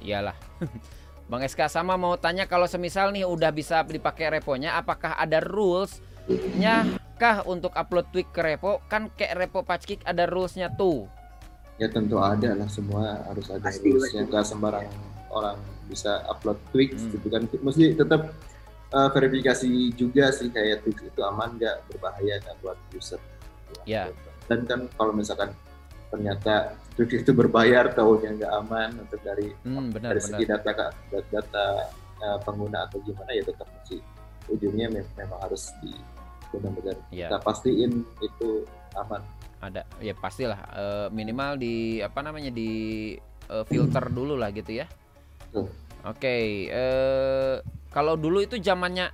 Iyalah. 0.00 0.40
Bang 1.28 1.44
SK 1.44 1.68
sama 1.68 2.00
mau 2.00 2.16
tanya 2.16 2.48
kalau 2.48 2.64
semisal 2.64 3.12
nih 3.12 3.28
udah 3.28 3.52
bisa 3.52 3.84
dipakai 3.84 4.40
reponya 4.40 4.80
apakah 4.80 5.20
ada 5.20 5.36
rulesnya 6.26 6.74
kah 7.14 7.44
untuk 7.44 7.72
upload 7.72 8.06
tweet 8.10 8.28
ke 8.28 8.40
repo? 8.40 8.82
Kan 8.86 9.08
kayak 9.10 9.38
repo 9.38 9.60
Patchkick 9.60 10.02
ada 10.02 10.24
rulesnya 10.24 10.68
tuh. 10.70 11.06
Ya 11.74 11.86
tentu 11.86 12.16
ada 12.16 12.54
lah 12.54 12.66
semua 12.66 13.22
harus 13.24 13.46
ada 13.48 13.62
Pasti, 13.62 13.88
rulesnya 13.88 14.22
pasti. 14.22 14.30
nggak 14.30 14.44
sembarang 14.46 14.86
orang 15.28 15.58
bisa 15.84 16.22
upload 16.26 16.56
tweets 16.70 17.02
Hmm. 17.02 17.12
gitu 17.12 17.26
kan 17.28 17.42
mesti 17.52 17.84
tetap 17.92 18.30
uh, 18.88 19.10
verifikasi 19.10 19.66
juga 19.92 20.30
sih 20.30 20.48
kayak 20.48 20.80
tweets 20.80 21.02
itu 21.04 21.20
aman 21.20 21.54
nggak 21.54 21.76
berbahaya 21.88 22.38
nggak 22.40 22.56
buat 22.60 22.78
user 22.90 23.18
Ya. 23.82 24.08
dan 24.46 24.62
kan 24.64 24.86
kalau 24.94 25.10
misalkan 25.10 25.50
ternyata 26.08 26.72
tweet 26.94 27.20
itu 27.20 27.34
berbayar 27.34 27.90
tahunya 27.90 28.38
nggak 28.38 28.52
aman 28.56 28.94
untuk 28.96 29.18
dari 29.20 29.50
Hmm, 29.60 29.90
benar 29.90 30.14
dari 30.14 30.22
benar. 30.22 30.30
segi 30.30 30.44
data 30.46 30.70
data, 30.70 30.86
data 31.26 31.64
uh, 32.22 32.38
pengguna 32.40 32.86
atau 32.86 33.02
gimana 33.02 33.28
ya 33.28 33.42
tetap 33.42 33.66
mesti 33.66 33.98
ujungnya 34.46 34.88
mem- 34.88 35.12
memang 35.14 35.38
harus 35.40 35.72
di 35.78 35.92
benar-benar 36.50 36.96
Ya. 37.08 37.26
kita 37.26 37.38
pastiin 37.40 37.92
itu 38.18 38.48
aman. 38.94 39.22
Ada 39.58 39.82
ya 39.98 40.12
pastilah 40.12 40.60
eh, 40.70 41.06
minimal 41.10 41.56
di 41.56 41.74
apa 41.98 42.20
namanya 42.20 42.48
di 42.48 42.70
eh, 43.46 43.64
filter 43.64 44.04
dulu 44.06 44.34
lah 44.34 44.50
gitu 44.50 44.76
ya. 44.76 44.86
Oke 46.04 46.36
eh 46.68 47.54
kalau 47.88 48.14
dulu 48.14 48.40
itu 48.40 48.56
zamannya 48.56 49.08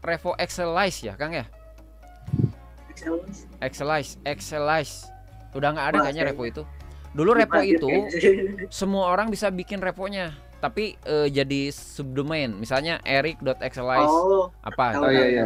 Revo 0.00 0.32
Excelize 0.34 1.04
ya 1.04 1.14
Kang 1.14 1.32
ya. 1.32 1.44
Excelize? 3.60 4.16
Excelize 4.22 5.08
udah 5.50 5.68
nggak 5.70 5.86
ada 5.88 5.98
kayaknya 6.02 6.22
saya- 6.22 6.32
Revo 6.32 6.44
itu. 6.44 6.62
Dulu 7.10 7.30
Revo 7.34 7.58
Dipanggil 7.58 7.76
itu 7.76 7.88
semua 8.70 9.10
orang 9.10 9.28
bisa 9.28 9.50
bikin 9.50 9.78
reponya 9.78 10.30
tapi 10.60 10.94
eh, 11.02 11.28
jadi 11.28 11.72
subdomain. 11.72 12.52
Misalnya 12.52 13.00
eric.excelize 13.02 14.06
Oh, 14.06 14.52
apa 14.60 14.92
tahu, 14.94 15.08
oh 15.08 15.10
iya 15.10 15.26
iya. 15.26 15.44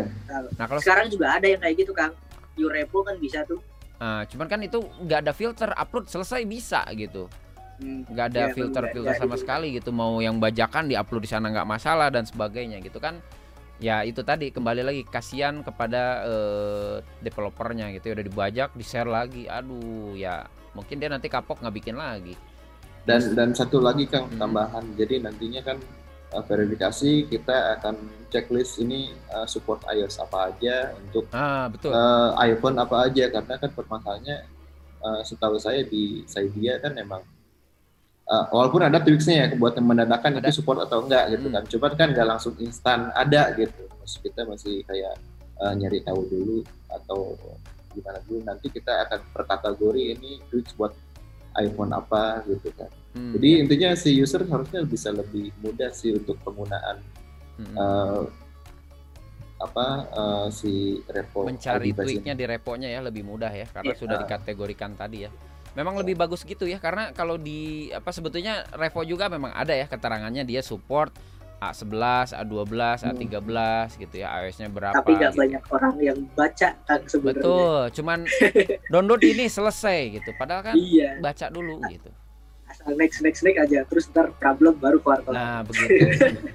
Nah 0.58 0.66
kalau 0.66 0.82
sekarang 0.82 1.06
juga 1.08 1.38
ada 1.38 1.46
yang 1.46 1.62
kayak 1.62 1.76
gitu 1.80 1.94
Kang. 1.94 2.12
Urepo 2.54 3.02
kan 3.02 3.18
bisa 3.18 3.42
tuh. 3.42 3.58
nah, 3.94 4.26
cuman 4.26 4.46
kan 4.46 4.60
itu 4.60 4.82
nggak 5.00 5.20
ada 5.24 5.32
filter 5.32 5.70
upload 5.72 6.06
selesai 6.06 6.42
bisa 6.44 6.82
gitu. 6.92 7.30
Hmm. 7.74 8.06
nggak 8.06 8.26
ada 8.30 8.42
Iya, 8.46 8.54
filter 8.54 8.84
filter 8.90 9.14
sama 9.16 9.34
itu. 9.34 9.42
sekali 9.42 9.66
gitu. 9.74 9.90
Mau 9.90 10.18
yang 10.18 10.38
bajakan 10.38 10.86
diupload 10.86 11.24
di 11.24 11.30
sana 11.30 11.50
nggak 11.50 11.66
masalah 11.66 12.10
dan 12.10 12.22
sebagainya 12.22 12.78
gitu 12.78 12.98
kan. 12.98 13.18
Ya 13.78 14.06
itu 14.06 14.22
tadi 14.22 14.54
kembali 14.54 14.82
lagi 14.86 15.02
kasihan 15.02 15.62
kepada 15.62 16.22
eh, 16.26 16.94
developernya 17.20 17.90
gitu 17.94 18.10
ya. 18.10 18.14
Udah 18.18 18.26
dibajak 18.26 18.68
di 18.74 18.84
share 18.86 19.10
lagi. 19.10 19.46
Aduh 19.50 20.14
ya 20.14 20.46
mungkin 20.74 20.98
dia 20.98 21.06
nanti 21.06 21.26
kapok 21.26 21.62
nggak 21.62 21.74
bikin 21.74 21.94
lagi 21.94 22.34
dan 23.04 23.20
dan 23.36 23.48
satu 23.52 23.78
lagi 23.78 24.08
kang 24.08 24.26
Hmm. 24.28 24.40
tambahan. 24.40 24.84
Jadi 24.96 25.20
nantinya 25.20 25.60
kan 25.60 25.76
uh, 26.32 26.42
verifikasi 26.42 27.28
kita 27.28 27.78
akan 27.78 27.94
checklist 28.28 28.80
ini 28.80 29.12
uh, 29.30 29.44
support 29.44 29.84
iOS 29.86 30.18
apa 30.18 30.50
aja 30.50 30.96
untuk 30.96 31.28
ah 31.30 31.68
betul. 31.68 31.92
uh, 31.92 32.32
iPhone 32.40 32.76
apa 32.76 33.06
aja. 33.06 33.28
Karena 33.28 33.54
kan 33.56 33.70
permasalahannya 33.70 34.36
uh, 35.00 35.20
setahu 35.22 35.60
saya 35.60 35.84
di 35.84 36.24
Cydia 36.24 36.80
kan 36.80 36.96
emang 36.96 37.20
uh, 38.26 38.44
walaupun 38.48 38.88
ada 38.88 38.98
tweaksnya 38.98 39.34
ya 39.36 39.46
buat 39.54 39.76
yang 39.76 39.84
mendadakan 39.84 40.40
Ada. 40.40 40.48
itu 40.48 40.64
support 40.64 40.80
atau 40.80 41.04
enggak 41.04 41.28
gitu 41.32 41.46
Hmm. 41.48 41.54
kan. 41.60 41.64
Cuman 41.68 41.92
kan 41.94 42.08
nggak 42.12 42.28
langsung 42.28 42.54
instan 42.58 43.12
ada 43.12 43.52
gitu. 43.54 43.84
Maksud 44.00 44.20
kita 44.20 44.48
masih 44.48 44.80
kayak 44.84 45.14
uh, 45.60 45.72
nyari 45.76 46.00
tahu 46.00 46.24
dulu 46.28 46.58
atau 46.88 47.36
gimana 47.92 48.18
dulu. 48.24 48.40
Nanti 48.42 48.72
kita 48.72 49.06
akan 49.06 49.20
per 49.28 49.42
kategori 49.44 50.02
ini 50.16 50.40
tweaks 50.48 50.72
buat 50.74 50.96
iPhone 51.58 51.94
apa 51.94 52.42
gitu 52.50 52.70
kan. 52.74 52.90
Hmm, 53.14 53.32
jadi 53.38 53.62
intinya 53.62 53.90
si 53.94 54.10
user 54.18 54.42
harusnya 54.46 54.82
bisa 54.82 55.14
lebih 55.14 55.54
mudah 55.62 55.90
sih 55.94 56.18
untuk 56.18 56.34
penggunaan 56.42 56.98
hmm. 57.62 57.74
eh, 57.78 58.22
apa 59.62 59.86
eh, 60.10 60.46
si 60.50 60.98
repo 61.06 61.46
mencari 61.46 61.94
tweaknya 61.94 62.34
di 62.34 62.44
reponya 62.44 62.88
ya 62.90 63.00
lebih 63.00 63.22
mudah 63.22 63.54
ya 63.54 63.70
karena 63.70 63.94
Iya. 63.94 64.00
sudah 64.02 64.16
dikategorikan 64.26 64.98
tadi 64.98 65.26
ya. 65.26 65.30
Memang 65.74 65.98
lebih 65.98 66.14
bagus 66.14 66.46
gitu 66.46 66.70
ya 66.70 66.78
karena 66.78 67.10
kalau 67.10 67.34
di 67.34 67.90
apa 67.90 68.14
sebetulnya 68.14 68.62
revo 68.78 69.02
juga 69.02 69.26
memang 69.26 69.50
ada 69.50 69.74
ya 69.74 69.90
keterangannya 69.90 70.46
dia 70.46 70.62
support 70.62 71.10
A11, 71.70 72.34
A12, 72.34 72.74
A13 73.06 73.48
gitu 73.96 74.14
ya 74.16 74.28
iOS-nya 74.38 74.68
berapa 74.68 74.92
Tapi 74.92 75.14
nggak 75.14 75.32
gitu. 75.32 75.40
banyak 75.40 75.62
orang 75.70 75.94
yang 75.98 76.18
baca 76.32 76.68
Kang 76.84 77.02
sebenarnya. 77.06 77.40
Betul, 77.40 77.80
cuman 77.94 78.18
download 78.92 79.22
ini 79.22 79.44
selesai 79.46 79.98
gitu. 80.12 80.30
Padahal 80.34 80.62
kan 80.62 80.74
Iya. 80.74 81.16
baca 81.18 81.46
dulu 81.48 81.78
gitu. 81.88 82.10
Asal 82.64 82.96
next 82.96 83.22
next 83.22 83.40
next 83.40 83.60
aja. 83.60 83.86
Terus 83.86 84.10
ntar 84.10 84.34
problem 84.34 84.74
baru 84.76 84.98
keluar 84.98 85.22
keluar. 85.22 85.36
Nah, 85.36 85.58
begitu. 85.62 85.94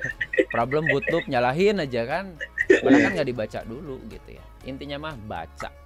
Problem 0.55 0.87
boot 0.87 1.05
loop 1.07 1.23
nyalahin 1.25 1.77
aja 1.77 2.03
kan. 2.03 2.33
Padahal 2.65 3.01
kan 3.05 3.11
nggak 3.15 3.29
dibaca 3.29 3.59
dulu 3.63 4.01
gitu 4.07 4.29
ya. 4.33 4.43
Intinya 4.65 4.97
mah 4.99 5.15
baca. 5.15 5.69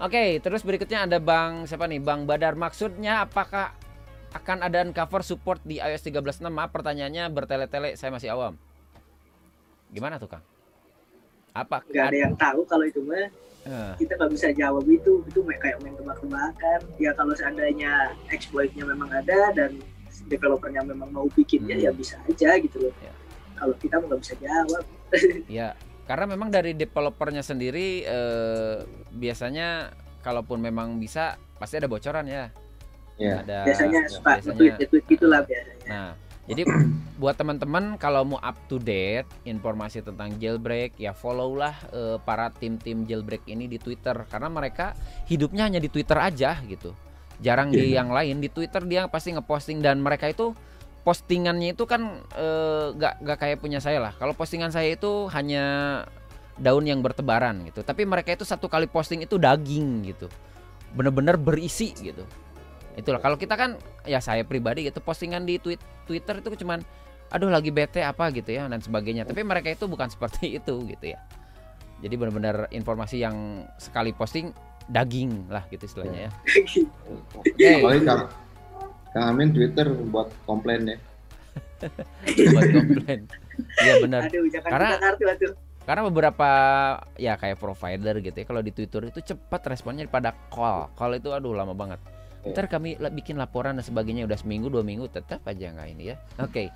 Oke, 0.00 0.40
terus 0.40 0.64
berikutnya 0.64 1.04
ada 1.04 1.18
Bang 1.20 1.68
siapa 1.68 1.84
nih? 1.84 2.00
Bang 2.00 2.24
Badar. 2.24 2.56
Maksudnya 2.56 3.24
apakah 3.24 3.76
akan 4.30 4.58
ada 4.66 4.86
uncover 4.86 5.22
support 5.26 5.58
di 5.66 5.82
iOS 5.82 6.06
13.6? 6.06 6.46
Maaf 6.46 6.70
pertanyaannya 6.70 7.26
bertele-tele, 7.30 7.98
saya 7.98 8.14
masih 8.14 8.30
awam. 8.30 8.54
Gimana 9.90 10.22
tuh, 10.22 10.30
Kang? 10.30 10.44
Apa? 11.50 11.82
Nggak 11.82 12.06
ada 12.14 12.18
yang 12.18 12.34
tahu 12.38 12.62
kalau 12.66 12.86
itu 12.86 13.02
mah 13.02 13.26
Eh, 13.60 13.92
kita 14.00 14.16
nggak 14.16 14.32
bisa 14.32 14.48
jawab 14.56 14.84
itu. 14.88 15.20
Itu 15.28 15.44
kayak 15.44 15.84
main 15.84 15.92
tebak-tebakan. 15.92 16.80
Ya 16.96 17.12
kalau 17.12 17.36
seandainya 17.36 18.16
exploitnya 18.32 18.88
memang 18.88 19.12
ada 19.12 19.52
dan 19.52 19.76
developernya 20.32 20.80
memang 20.80 21.12
mau 21.12 21.26
bikinnya 21.28 21.76
Hmm. 21.76 21.84
ya 21.84 21.90
bisa 21.92 22.16
aja 22.24 22.56
gitu 22.56 22.76
loh. 22.80 22.94
Ya. 23.04 23.12
Kalau 23.60 23.74
kita 23.76 24.00
nggak 24.00 24.20
bisa 24.20 24.34
jawab. 24.40 24.84
Ya, 25.50 25.74
karena 26.06 26.24
memang 26.30 26.48
dari 26.54 26.72
developernya 26.72 27.42
sendiri 27.42 28.06
eh, 28.06 28.76
biasanya 29.12 29.92
kalaupun 30.24 30.62
memang 30.62 30.96
bisa 30.96 31.36
pasti 31.60 31.76
ada 31.76 31.90
bocoran 31.90 32.24
ya. 32.30 32.48
Ya. 33.20 33.44
Ada 33.44 33.58
biasanya 33.68 34.00
ya, 34.00 34.08
suka 34.08 34.30
biasanya. 34.32 34.44
nge-tweet 34.48 34.72
nge-tweet 34.80 35.04
gitulah 35.06 35.40
biasanya. 35.44 35.86
Nah, 35.86 36.12
jadi 36.48 36.62
buat 37.14 37.36
teman-teman 37.36 37.84
kalau 37.94 38.24
mau 38.24 38.40
up 38.40 38.56
to 38.66 38.80
date 38.80 39.28
informasi 39.44 40.00
tentang 40.00 40.34
jailbreak 40.40 40.96
ya 40.96 41.12
follow 41.12 41.52
lah 41.54 41.76
eh, 41.92 42.16
para 42.24 42.48
tim-tim 42.50 43.04
jailbreak 43.04 43.44
ini 43.44 43.68
di 43.68 43.76
Twitter 43.76 44.16
karena 44.26 44.48
mereka 44.48 44.96
hidupnya 45.28 45.68
hanya 45.68 45.78
di 45.78 45.92
Twitter 45.92 46.16
aja 46.16 46.56
gitu. 46.64 46.96
Jarang 47.38 47.70
di 47.70 47.92
Iya. 47.92 48.00
yang 48.02 48.08
lain 48.10 48.40
di 48.40 48.48
Twitter 48.48 48.82
dia 48.84 49.04
pasti 49.06 49.30
ngeposting 49.30 49.78
dan 49.78 50.00
mereka 50.00 50.26
itu 50.26 50.56
postingannya 51.00 51.72
itu 51.72 51.84
kan 51.84 52.24
eh, 52.34 52.86
nggak 52.96 53.14
nggak 53.20 53.36
kayak 53.38 53.58
punya 53.60 53.78
saya 53.78 54.00
lah. 54.00 54.12
Kalau 54.16 54.32
postingan 54.32 54.72
saya 54.72 54.90
itu 54.96 55.28
hanya 55.32 55.64
daun 56.60 56.84
yang 56.84 57.00
bertebaran 57.00 57.64
gitu. 57.64 57.80
Tapi 57.80 58.04
mereka 58.04 58.32
itu 58.36 58.44
satu 58.44 58.68
kali 58.68 58.84
posting 58.88 59.24
itu 59.24 59.36
daging 59.40 60.08
gitu. 60.08 60.26
Bener-bener 60.92 61.38
berisi 61.40 61.94
gitu. 61.96 62.26
Itulah 63.00 63.20
kalau 63.24 63.40
kita 63.40 63.56
kan 63.56 63.80
ya 64.04 64.20
saya 64.20 64.44
pribadi 64.44 64.84
gitu 64.84 65.00
postingan 65.00 65.48
di 65.48 65.56
tweet 65.56 65.80
Twitter 66.04 66.44
itu 66.44 66.64
cuman 66.64 66.84
aduh 67.30 67.48
lagi 67.48 67.70
bete 67.72 68.04
apa 68.04 68.28
gitu 68.30 68.52
ya 68.52 68.68
dan 68.68 68.80
sebagainya. 68.84 69.24
Tapi 69.24 69.40
mereka 69.40 69.72
itu 69.72 69.88
bukan 69.88 70.06
seperti 70.14 70.60
itu 70.60 70.84
gitu 70.84 71.16
ya. 71.16 71.20
Jadi 72.00 72.14
benar-benar 72.16 72.68
informasi 72.72 73.20
yang 73.20 73.64
sekali 73.80 74.12
posting 74.12 74.52
daging 74.92 75.48
lah 75.48 75.64
gitu 75.72 75.88
istilahnya 75.88 76.28
ya. 76.28 76.30
Oke. 77.40 77.70
Apalagi 77.80 78.02
Kang, 78.04 78.22
Kang 79.16 79.24
Amin 79.32 79.52
Twitter 79.56 79.88
buat 79.88 80.28
komplain 80.44 80.96
ya. 80.96 80.98
buat 82.52 82.68
komplain. 82.68 83.20
Iya 83.80 83.94
benar. 84.04 84.20
Aduh, 84.28 84.44
Karena-. 84.48 84.98
Karena 85.80 86.06
beberapa 86.06 86.50
ya 87.16 87.34
kayak 87.40 87.56
provider 87.58 88.20
gitu 88.20 88.36
ya 88.36 88.46
kalau 88.46 88.62
di 88.62 88.70
Twitter 88.70 89.10
itu 89.10 89.34
cepat 89.34 89.64
responnya 89.72 90.04
daripada 90.06 90.36
call. 90.52 90.92
Call 90.94 91.16
itu 91.18 91.32
aduh 91.32 91.56
lama 91.56 91.72
banget. 91.72 91.98
Iya. 92.40 92.56
Ntar 92.56 92.66
kami 92.72 92.96
bikin 93.12 93.36
laporan 93.36 93.76
dan 93.76 93.84
sebagainya 93.84 94.24
udah 94.24 94.38
seminggu 94.40 94.72
dua 94.72 94.80
minggu 94.80 95.12
tetap 95.12 95.44
aja 95.44 95.72
nggak 95.72 95.88
ini 95.92 96.04
ya. 96.12 96.16
Oke. 96.40 96.72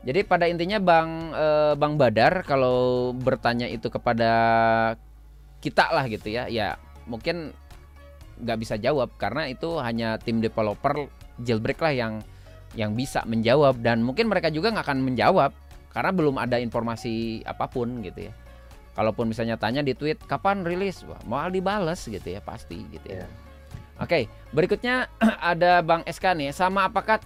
Jadi 0.00 0.24
pada 0.24 0.48
intinya 0.48 0.80
Bang 0.80 1.36
eh, 1.36 1.74
Bang 1.76 2.00
Badar 2.00 2.40
kalau 2.48 3.12
bertanya 3.12 3.68
itu 3.68 3.92
kepada 3.92 4.32
kita 5.60 5.92
lah 5.92 6.08
gitu 6.08 6.32
ya, 6.32 6.48
ya 6.48 6.80
mungkin 7.04 7.52
nggak 8.40 8.58
bisa 8.64 8.80
jawab 8.80 9.12
karena 9.20 9.52
itu 9.52 9.76
hanya 9.76 10.16
tim 10.16 10.40
developer 10.40 11.04
jailbreak 11.44 11.76
lah 11.84 11.92
yang 11.92 12.14
yang 12.72 12.96
bisa 12.96 13.20
menjawab 13.28 13.84
dan 13.84 14.00
mungkin 14.00 14.32
mereka 14.32 14.48
juga 14.48 14.72
nggak 14.72 14.88
akan 14.88 15.00
menjawab 15.04 15.52
karena 15.92 16.10
belum 16.14 16.40
ada 16.40 16.56
informasi 16.56 17.44
apa 17.44 17.68
pun 17.68 18.00
gitu 18.00 18.30
ya. 18.30 18.32
Kalaupun 18.96 19.28
misalnya 19.28 19.60
tanya 19.60 19.84
di 19.84 19.92
tweet 19.92 20.18
kapan 20.24 20.64
rilis, 20.64 21.04
wah 21.04 21.20
mau 21.28 21.46
dibales 21.52 22.00
gitu 22.08 22.24
ya 22.24 22.40
pasti 22.40 22.80
gitu 22.88 23.06
ya. 23.06 23.26
Iya. 23.26 23.49
Oke, 24.00 24.26
berikutnya 24.50 25.12
ada 25.52 25.84
Bang 25.84 26.02
SK 26.08 26.32
nih. 26.36 26.50
Sama 26.56 26.88
apakah 26.88 27.20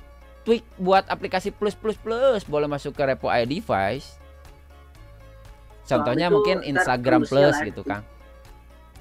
tweak 0.44 0.66
buat 0.76 1.06
aplikasi 1.08 1.54
plus 1.54 1.72
plus 1.78 1.96
plus 1.96 2.42
boleh 2.44 2.68
masuk 2.68 2.92
ke 2.92 3.02
repo 3.06 3.30
iDevice? 3.30 4.20
Contohnya 5.84 6.32
itu 6.32 6.34
mungkin 6.40 6.56
Instagram 6.64 7.28
Plus 7.28 7.56
gitu, 7.60 7.84
Kang. 7.84 8.00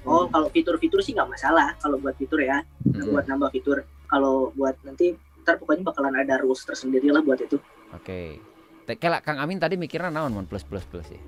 Oh, 0.04 0.28
kalau 0.28 0.52
fitur-fitur 0.52 1.00
sih 1.00 1.16
nggak 1.16 1.32
masalah 1.32 1.72
kalau 1.80 1.96
buat 1.96 2.12
fitur 2.20 2.44
ya, 2.44 2.60
Mm-mm. 2.84 3.08
buat 3.08 3.24
nambah 3.24 3.48
fitur. 3.56 3.88
Kalau 4.04 4.52
buat 4.52 4.76
nanti 4.84 5.16
ntar 5.40 5.56
pokoknya 5.56 5.88
bakalan 5.88 6.12
ada 6.20 6.44
rules 6.44 6.60
tersendiri 6.60 7.08
lah 7.08 7.24
buat 7.24 7.40
itu. 7.40 7.56
Oke. 7.96 8.36
Te- 8.84 9.00
Kayak 9.00 9.24
Kang 9.24 9.40
Amin 9.40 9.56
tadi 9.56 9.80
mikirnya 9.80 10.12
naon 10.12 10.36
mon 10.36 10.44
plus 10.44 10.60
plus 10.60 10.84
plus 10.84 11.08
ya. 11.08 11.20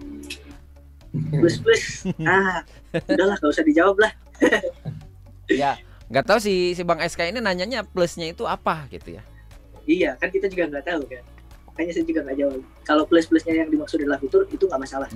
Plus 1.41 1.57
plus. 1.57 2.05
ah, 2.29 2.61
udahlah 2.93 3.41
nggak 3.41 3.49
usah 3.57 3.65
dijawab 3.65 3.97
lah. 3.97 4.13
ya, 5.49 5.81
nggak 6.07 6.25
tahu 6.25 6.39
si 6.39 6.55
si 6.71 6.83
Bang 6.83 6.99
SK 6.99 7.29
ini 7.29 7.41
nanyanya 7.41 7.83
plusnya 7.83 8.27
itu 8.27 8.45
apa 8.45 8.87
gitu 8.89 9.15
ya. 9.15 9.23
Iya, 9.85 10.15
kan 10.15 10.31
kita 10.31 10.47
juga 10.47 10.67
nggak 10.69 10.85
tahu 10.85 11.03
kan. 11.07 11.23
Makanya 11.67 11.93
saya 11.93 12.05
juga 12.05 12.21
nggak 12.23 12.37
jawab. 12.37 12.61
Kalau 12.83 13.05
plus-plusnya 13.05 13.55
yang 13.57 13.69
dimaksud 13.69 13.99
adalah 13.99 14.19
fitur 14.19 14.47
itu 14.47 14.65
nggak 14.65 14.81
masalah. 14.81 15.07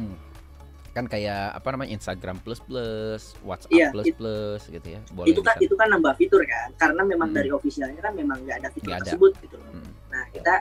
Kan 0.90 1.06
kayak 1.06 1.54
apa 1.54 1.68
namanya 1.70 1.94
Instagram 1.94 2.42
plus 2.42 2.58
plus, 2.58 3.38
WhatsApp 3.40 3.70
Iya, 3.70 3.88
plus 3.90 4.06
it- 4.06 4.18
plus 4.18 4.62
gitu 4.66 4.88
ya. 4.90 5.00
Boleh 5.10 5.30
itu 5.30 5.40
kan 5.40 5.54
bisa. 5.54 5.66
itu 5.66 5.74
kan 5.74 5.86
nambah 5.88 6.14
fitur 6.14 6.42
kan, 6.42 6.68
karena 6.76 7.02
memang 7.02 7.30
Hmm. 7.30 7.38
dari 7.38 7.50
ofisialnya 7.50 8.00
kan 8.00 8.12
memang 8.12 8.42
nggak 8.42 8.56
ada 8.58 8.68
fitur 8.68 8.90
ada. 8.90 8.98
tersebut 9.00 9.32
gitu 9.40 9.54
loh. 9.56 9.70
Mm. 9.72 9.90
Nah 10.10 10.24
kita 10.30 10.54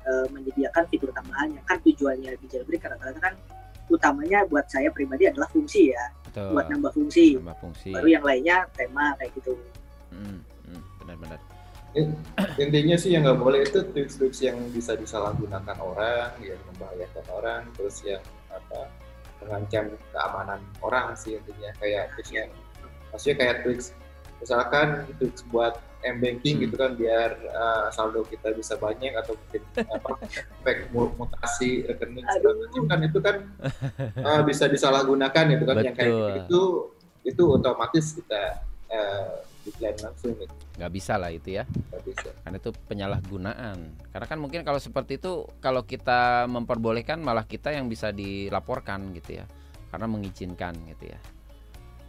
eh, 0.00 0.26
menyediakan 0.28 0.84
fitur 0.88 1.12
tambahannya 1.12 1.60
kan 1.62 1.76
tujuannya 1.80 2.32
di 2.34 2.46
jailbreak 2.48 2.80
rata-rata 2.80 3.20
kan 3.20 3.34
utamanya 3.88 4.48
buat 4.48 4.64
saya 4.64 4.88
pribadi 4.88 5.28
adalah 5.28 5.44
fungsi 5.46 5.92
ya, 5.92 6.04
Betul. 6.30 6.54
buat 6.54 6.66
nambah 6.70 6.92
fungsi. 6.94 7.26
Nambah 7.42 7.58
fungsi. 7.58 7.90
Baru 7.90 8.08
yang 8.08 8.24
lainnya 8.24 8.56
tema 8.78 9.18
kayak 9.18 9.34
gitu. 9.34 9.58
Mm, 10.14 10.46
mm, 10.70 10.82
Benar-benar. 11.02 11.40
intinya 12.54 12.94
sih 12.94 13.10
yang 13.10 13.26
nggak 13.26 13.42
boleh 13.42 13.66
itu 13.66 13.82
tips-tips 13.82 14.46
yang 14.46 14.54
bisa 14.70 14.94
disalahgunakan 14.94 15.74
orang 15.82 16.30
yang 16.38 16.54
membahayakan 16.70 17.26
orang 17.34 17.66
terus 17.74 17.98
yang 18.06 18.22
apa 18.46 18.86
mengancam 19.42 19.90
keamanan 20.14 20.62
orang 20.86 21.18
sih 21.18 21.34
intinya 21.34 21.74
kayak 21.82 22.14
tips 22.14 22.30
yang 22.30 22.46
maksudnya 23.10 23.36
kayak 23.42 23.56
tweaks 23.66 23.90
misalkan 24.38 25.02
tweaks 25.18 25.42
buat 25.50 25.82
m 26.00 26.16
banking 26.18 26.56
Hmm. 26.56 26.62
gitu 26.64 26.74
kan 26.80 26.96
biar 26.96 27.30
uh, 27.52 27.86
saldo 27.92 28.24
kita 28.24 28.56
bisa 28.56 28.76
banyak 28.76 29.12
atau 29.12 29.36
mungkin 29.36 29.62
apa 29.84 30.08
mu- 30.96 31.12
mutasi 31.14 31.84
rekening 31.84 32.24
macam 32.24 32.84
kan 32.88 33.00
itu 33.04 33.18
kan 33.20 33.36
uh, 34.20 34.40
bisa 34.42 34.64
disalahgunakan 34.66 35.44
itu 35.52 35.64
kan 35.68 35.76
yang 35.84 35.96
kayak 35.96 36.12
Betul. 36.12 36.32
gitu 36.40 36.62
itu 37.20 37.42
otomatis 37.46 38.16
kita 38.16 38.64
uh, 38.88 39.44
langsung 40.00 40.32
gitu 40.40 40.54
Nggak 40.80 40.92
bisa 40.96 41.20
lah 41.20 41.28
itu 41.28 41.60
ya. 41.60 41.68
nggak 41.68 42.02
bisa 42.08 42.28
Karena 42.40 42.56
itu 42.56 42.70
penyalahgunaan. 42.88 43.78
Karena 44.08 44.26
kan 44.26 44.38
mungkin 44.40 44.64
kalau 44.64 44.80
seperti 44.80 45.20
itu 45.20 45.44
kalau 45.60 45.84
kita 45.84 46.48
memperbolehkan 46.48 47.20
malah 47.20 47.44
kita 47.44 47.68
yang 47.76 47.84
bisa 47.84 48.08
dilaporkan 48.16 49.12
gitu 49.12 49.44
ya. 49.44 49.46
Karena 49.92 50.08
mengizinkan 50.08 50.72
gitu 50.88 51.12
ya. 51.12 51.20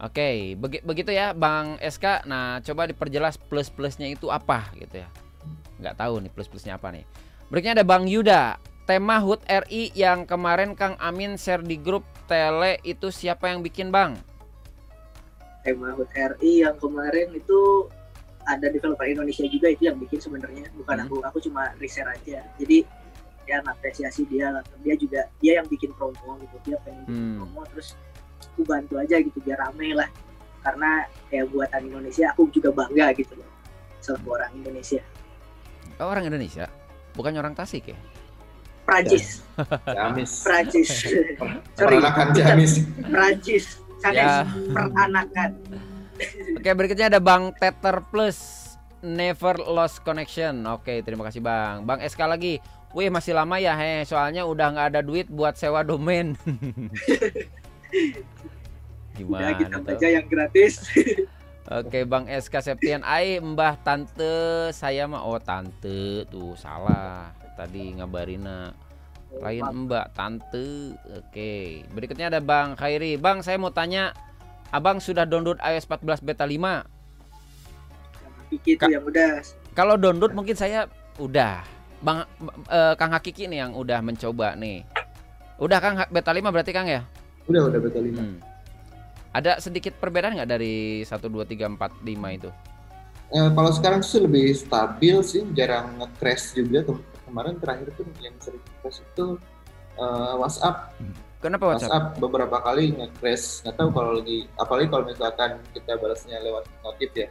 Oke, 0.02 0.58
begi- 0.58 0.82
begitu 0.82 1.14
ya 1.14 1.30
Bang 1.32 1.78
SK. 1.78 2.26
Nah, 2.26 2.58
coba 2.60 2.90
diperjelas 2.90 3.38
plus-plusnya 3.38 4.10
itu 4.10 4.28
apa 4.28 4.74
gitu 4.76 4.98
ya. 4.98 5.08
Nggak 5.78 5.96
tahu 5.96 6.14
nih 6.20 6.32
plus-plusnya 6.34 6.74
apa 6.76 6.90
nih. 6.90 7.06
Berikutnya 7.48 7.78
ada 7.78 7.86
Bang 7.86 8.10
Yuda. 8.10 8.58
Tema 8.82 9.22
HUT 9.22 9.46
RI 9.46 9.94
yang 9.94 10.26
kemarin 10.26 10.74
Kang 10.74 10.98
Amin 10.98 11.38
share 11.38 11.62
di 11.62 11.78
grup 11.78 12.02
Tele 12.26 12.82
itu 12.82 13.14
siapa 13.14 13.46
yang 13.46 13.62
bikin 13.62 13.94
Bang? 13.94 14.18
Tema 15.62 15.94
HUT 15.94 16.10
RI 16.10 16.66
yang 16.66 16.76
kemarin 16.76 17.30
itu 17.32 17.86
ada 18.42 18.68
developer 18.68 19.06
Indonesia 19.06 19.46
juga 19.46 19.70
itu 19.70 19.86
yang 19.86 19.96
bikin 19.96 20.18
sebenarnya 20.18 20.66
bukan 20.74 20.98
Hmm. 20.98 21.06
aku 21.06 21.16
aku 21.22 21.38
cuma 21.40 21.70
research 21.78 22.10
aja 22.26 22.42
jadi 22.58 22.82
ya 23.46 23.62
apresiasi 23.62 24.26
dia 24.26 24.50
lah 24.50 24.66
dia 24.82 24.98
juga 24.98 25.30
dia 25.38 25.62
yang 25.62 25.70
bikin 25.70 25.94
promo 25.94 26.42
gitu 26.42 26.58
dia 26.66 26.78
pengen 26.82 27.06
bikin 27.06 27.22
Hmm. 27.22 27.38
promo 27.38 27.62
terus 27.70 27.94
aku 28.52 28.62
bantu 28.68 29.00
aja 29.00 29.16
gitu 29.18 29.40
biar 29.42 29.58
rame 29.58 29.96
lah. 29.96 30.10
Karena 30.62 31.02
ya 31.34 31.42
buatan 31.48 31.82
Indonesia 31.90 32.30
aku 32.30 32.46
juga 32.54 32.70
bangga 32.70 33.10
gitu 33.18 33.34
loh 33.34 33.50
selaku 34.02 34.28
orang 34.34 34.52
Indonesia. 34.58 35.02
Oh, 36.02 36.10
orang 36.10 36.26
Indonesia, 36.26 36.66
bukan 37.14 37.38
orang 37.38 37.54
Tasik 37.54 37.94
ya? 37.94 37.98
Prancis 38.82 39.46
Jamis. 39.96 40.32
Prancis 40.42 40.90
sorry. 41.78 42.02
Peranakan 42.02 42.28
Jamis. 42.34 42.74
Prancis 43.06 43.66
Ya. 44.02 44.42
sanes 44.42 44.50
peranakan. 44.74 45.52
Oke 46.58 46.70
berikutnya 46.74 47.14
ada 47.14 47.22
Bang 47.22 47.54
Tether 47.54 48.02
Plus 48.10 48.38
Never 49.06 49.62
Lost 49.62 50.02
Connection. 50.02 50.66
Oke 50.66 51.06
terima 51.06 51.30
kasih 51.30 51.38
Bang. 51.38 51.86
Bang 51.86 52.02
SK 52.02 52.26
lagi. 52.26 52.58
Wih 52.98 53.14
masih 53.14 53.38
lama 53.38 53.62
ya 53.62 53.78
he. 53.78 54.02
Soalnya 54.04 54.50
udah 54.50 54.74
nggak 54.74 54.88
ada 54.98 55.02
duit 55.06 55.30
buat 55.30 55.54
sewa 55.54 55.86
domain 55.86 56.34
Gimana 59.16 59.54
kita 59.56 59.78
tuh? 59.78 59.86
baca 59.86 60.08
yang 60.08 60.26
gratis. 60.28 60.74
Oke 61.80 62.04
Bang 62.04 62.26
SK 62.28 62.56
Septian. 62.60 63.06
Ai 63.06 63.38
Mbah 63.40 63.80
Tante 63.80 64.70
Saya 64.74 65.06
mah 65.08 65.24
Oh 65.24 65.40
Tante. 65.40 66.26
Tuh 66.28 66.58
salah. 66.58 67.32
Tadi 67.56 67.96
ngabarina 67.96 68.74
Lain 69.40 69.88
Mbak. 69.88 70.06
Tante. 70.12 70.98
Oke. 71.16 71.86
Berikutnya 71.94 72.28
ada 72.28 72.44
Bang 72.44 72.76
Khairi. 72.76 73.16
Bang 73.16 73.40
saya 73.40 73.56
mau 73.56 73.72
tanya 73.72 74.12
Abang 74.72 75.04
sudah 75.04 75.28
download 75.28 75.60
iOS 75.60 75.84
14 75.84 76.24
beta 76.24 76.48
5 76.48 76.88
Pikir 78.52 78.76
itu 78.76 78.84
Kak- 78.84 78.92
yang 78.92 79.04
udah. 79.04 79.44
Kalau 79.72 79.96
download 79.96 80.36
mungkin 80.36 80.56
saya 80.56 80.88
udah. 81.20 81.64
Bang 82.02 82.26
eh, 82.68 82.94
Kang 83.00 83.12
Hakiki 83.16 83.48
nih 83.48 83.68
yang 83.68 83.72
udah 83.76 84.00
mencoba 84.04 84.56
nih. 84.60 84.84
Udah 85.62 85.80
Kang 85.80 85.96
beta 86.12 86.32
5 86.34 86.52
berarti 86.52 86.72
Kang 86.76 86.88
ya? 86.90 87.08
Udah 87.52 87.62
udah 87.68 87.80
betul 87.80 88.04
lima 88.04 88.24
Hmm. 88.24 88.40
Ada 89.32 89.64
sedikit 89.64 89.96
perbedaan 89.96 90.36
nggak 90.36 90.50
dari 90.50 91.04
1 91.04 91.16
2 91.24 91.48
3 91.48 91.72
4 91.72 92.04
5 92.04 92.36
itu? 92.36 92.50
Eh, 93.32 93.50
kalau 93.50 93.72
sekarang 93.72 94.04
sih 94.04 94.20
lebih 94.20 94.52
stabil 94.52 95.16
sih, 95.24 95.48
jarang 95.52 95.96
nge-crash 95.96 96.52
juga. 96.52 96.84
Kem- 96.84 97.00
kemarin 97.24 97.56
terakhir 97.56 97.96
tuh 97.96 98.04
yang 98.20 98.36
sering 98.38 98.60
crash 98.80 99.00
itu 99.00 99.40
eh, 99.94 100.34
WhatsApp. 100.36 100.92
Kenapa 101.40 101.64
WhatsApp? 101.66 101.88
WhatsApp 101.88 102.20
beberapa 102.20 102.58
kali 102.60 102.92
nge-crash. 102.92 103.64
Nggak 103.64 103.76
tahu 103.78 103.90
kalau 103.92 104.12
lagi, 104.20 104.38
apalagi 104.56 104.88
kalau 104.90 105.04
misalkan 105.08 105.52
kita 105.72 105.92
balasnya 105.96 106.38
lewat 106.42 106.64
notif 106.82 107.12
ya, 107.14 107.28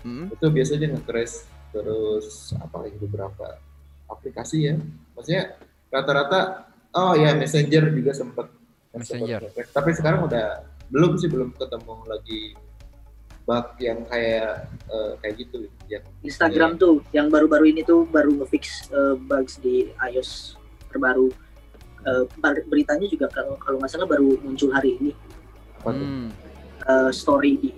Hmm. 0.00 0.32
itu 0.32 0.46
biasanya 0.48 0.96
nge-crash. 0.96 1.44
Terus 1.70 2.56
apalagi 2.56 2.96
beberapa 2.96 3.60
aplikasi 4.08 4.64
ya. 4.64 4.74
Maksudnya 5.12 5.60
rata-rata, 5.88 6.72
oh 6.90 7.12
ya 7.12 7.36
Messenger 7.36 7.92
juga 7.92 8.16
sempat 8.16 8.48
Messenger. 8.94 9.40
Tapi 9.68 9.90
sekarang 9.92 10.24
udah 10.24 10.62
belum 10.88 11.16
sih 11.16 11.26
belum 11.26 11.52
ketemu 11.52 11.94
lagi 12.04 12.40
bug 13.42 13.74
yang 13.76 14.04
kayak 14.06 14.68
eh, 14.86 15.12
kayak 15.18 15.34
gitu 15.36 15.58
yang 15.88 16.04
Instagram 16.22 16.76
tuh 16.76 17.02
yang 17.10 17.26
baru-baru 17.26 17.68
ini 17.68 17.82
tuh 17.82 18.06
baru 18.06 18.30
ngefix 18.36 18.86
eh, 18.88 19.16
bugs 19.18 19.58
di 19.58 19.90
iOS 19.98 20.54
terbaru. 20.86 21.32
Eh, 22.02 22.22
bar- 22.36 22.66
beritanya 22.66 23.06
juga 23.06 23.26
kalau 23.28 23.54
kalau 23.56 23.78
nggak 23.78 23.88
salah 23.88 24.06
baru 24.06 24.36
muncul 24.38 24.70
hari 24.70 24.94
ini 24.96 25.10
apa 25.76 25.90
tuh? 25.90 26.02
Hmm. 26.02 26.28
eh, 26.82 27.10
story 27.10 27.52
di 27.56 27.70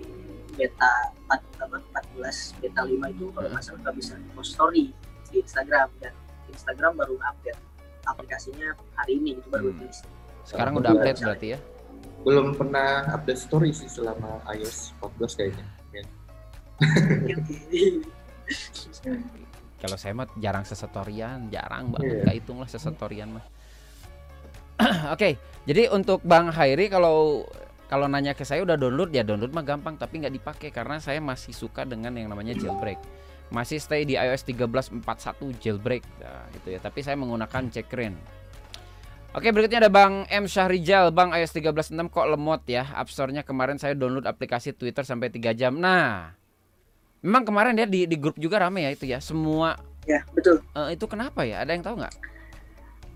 beta 0.53 0.91
4 1.25 1.61
apa 1.61 1.77
14 2.17 2.59
beta 2.59 2.81
5 2.81 2.95
itu 3.07 3.25
kalau 3.29 3.47
nggak 3.47 3.61
salah 3.61 3.79
nggak 3.81 3.95
bisa 3.95 4.13
post 4.31 4.53
story 4.53 4.93
di 5.27 5.39
Instagram 5.39 5.89
dan 5.99 6.13
Instagram 6.47 6.93
baru 6.95 7.17
update 7.23 7.59
aplikasinya 8.05 8.69
hari 8.93 9.17
ini 9.17 9.33
itu 9.35 9.47
baru 9.47 9.69
Hmm. 9.69 9.81
rilis. 9.81 9.99
Sekarang 10.45 10.77
udah 10.77 10.93
iya. 10.93 10.97
update 11.01 11.19
berarti 11.25 11.47
ya? 11.57 11.59
belum 12.25 12.57
pernah 12.57 13.05
update 13.13 13.37
story 13.37 13.69
sih 13.69 13.85
selama 13.85 14.41
iOS 14.49 14.97
14 14.97 15.37
kayaknya. 15.37 15.61
Kalau 19.85 20.01
saya 20.01 20.17
mah 20.17 20.25
jarang 20.41 20.65
sesetorian, 20.65 21.53
jarang 21.53 21.93
banget 21.93 22.09
Iya. 22.09 22.25
nggak 22.25 22.35
hitung 22.41 22.57
lah 22.57 22.65
sesetorian 22.65 23.37
mah. 23.37 23.45
Oke, 25.13 25.37
jadi 25.69 25.93
untuk 25.93 26.25
Bang 26.25 26.49
Hairi 26.49 26.89
kalau 26.89 27.45
kalau 27.85 28.09
nanya 28.09 28.33
ke 28.33 28.41
saya 28.41 28.65
udah 28.65 28.73
download 28.73 29.13
ya 29.13 29.21
download 29.21 29.53
mah 29.53 29.61
gampang 29.61 29.93
tapi 29.93 30.25
nggak 30.25 30.33
dipakai 30.41 30.73
karena 30.73 30.97
saya 30.97 31.21
masih 31.21 31.53
suka 31.53 31.85
dengan 31.85 32.17
yang 32.17 32.33
namanya 32.33 32.57
jailbreak. 32.57 32.97
Masih 33.53 33.77
stay 33.77 34.09
di 34.09 34.17
iOS 34.17 34.41
13.41 34.49 35.05
jailbreak 35.61 36.01
nah, 36.17 36.49
gitu 36.57 36.73
ya. 36.73 36.81
Tapi 36.81 37.05
saya 37.05 37.13
menggunakan 37.13 37.69
checkrin. 37.69 38.17
Oke 39.35 39.51
berikutnya 39.51 39.83
ada 39.83 39.91
Bang 39.91 40.23
M 40.31 40.47
Syahrijal 40.47 41.11
Bang 41.11 41.35
iOS 41.35 41.51
13.6 41.59 41.91
kok 42.07 42.23
lemot 42.23 42.63
ya 42.71 42.87
App 42.95 43.11
Store-nya 43.11 43.43
kemarin 43.43 43.75
saya 43.75 43.91
download 43.91 44.23
aplikasi 44.23 44.71
Twitter 44.71 45.03
sampai 45.03 45.27
3 45.27 45.51
jam 45.51 45.75
Nah 45.75 46.31
Memang 47.19 47.43
kemarin 47.43 47.75
ya 47.75 47.83
di, 47.83 48.07
di 48.07 48.15
grup 48.15 48.39
juga 48.39 48.63
rame 48.63 48.87
ya 48.87 48.95
itu 48.95 49.03
ya 49.03 49.19
Semua 49.19 49.75
ya 50.05 50.21
betul. 50.31 50.61
Eh, 50.77 50.93
itu 50.93 51.03
kenapa 51.09 51.41
ya? 51.43 51.65
Ada 51.65 51.73
yang 51.73 51.81
tahu 51.81 51.97
nggak? 51.97 52.13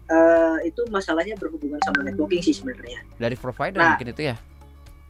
Eh, 0.09 0.57
itu 0.74 0.82
masalahnya 0.89 1.38
berhubungan 1.38 1.78
sama 1.86 2.01
networking 2.01 2.41
sih 2.41 2.57
sebenarnya. 2.57 3.05
Dari 3.22 3.38
provider 3.38 3.78
Nah. 3.78 3.93
mungkin 3.93 4.09
itu 4.09 4.34
ya? 4.34 4.36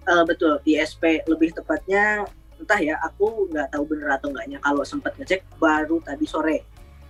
Eh, 0.03 0.23
betul 0.27 0.59
ISP 0.67 1.23
lebih 1.23 1.55
tepatnya 1.55 2.27
entah 2.59 2.79
ya 2.83 2.99
aku 2.99 3.47
nggak 3.47 3.71
tahu 3.71 3.83
bener 3.87 4.11
atau 4.19 4.27
enggaknya 4.29 4.59
kalau 4.59 4.83
sempat 4.83 5.15
ngecek 5.15 5.47
baru 5.55 6.03
tadi 6.03 6.27
sore 6.27 6.59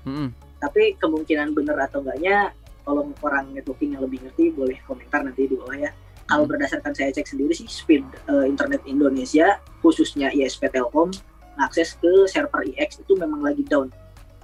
Mm-mm. 0.06 0.30
tapi 0.62 0.94
kemungkinan 1.02 1.58
bener 1.58 1.74
atau 1.82 2.06
enggaknya 2.06 2.54
kalau 2.90 3.06
orang 3.22 3.54
networking 3.54 3.94
yang 3.94 4.02
lebih 4.02 4.18
ngerti 4.26 4.50
boleh 4.50 4.82
komentar 4.90 5.22
nanti 5.22 5.46
di 5.46 5.54
bawah 5.54 5.78
ya 5.78 5.94
kalau 6.26 6.46
Hmm. 6.46 6.58
berdasarkan 6.58 6.94
saya 6.94 7.14
cek 7.14 7.30
sendiri 7.30 7.54
sih 7.54 7.70
speed 7.70 8.02
eh, 8.26 8.46
internet 8.50 8.82
Indonesia 8.86 9.62
khususnya 9.86 10.34
ISP 10.34 10.66
Telkom 10.74 11.14
akses 11.62 11.94
ke 12.02 12.26
server 12.26 12.66
IX 12.66 12.90
itu 12.90 13.14
memang 13.14 13.46
lagi 13.46 13.62
down 13.64 13.94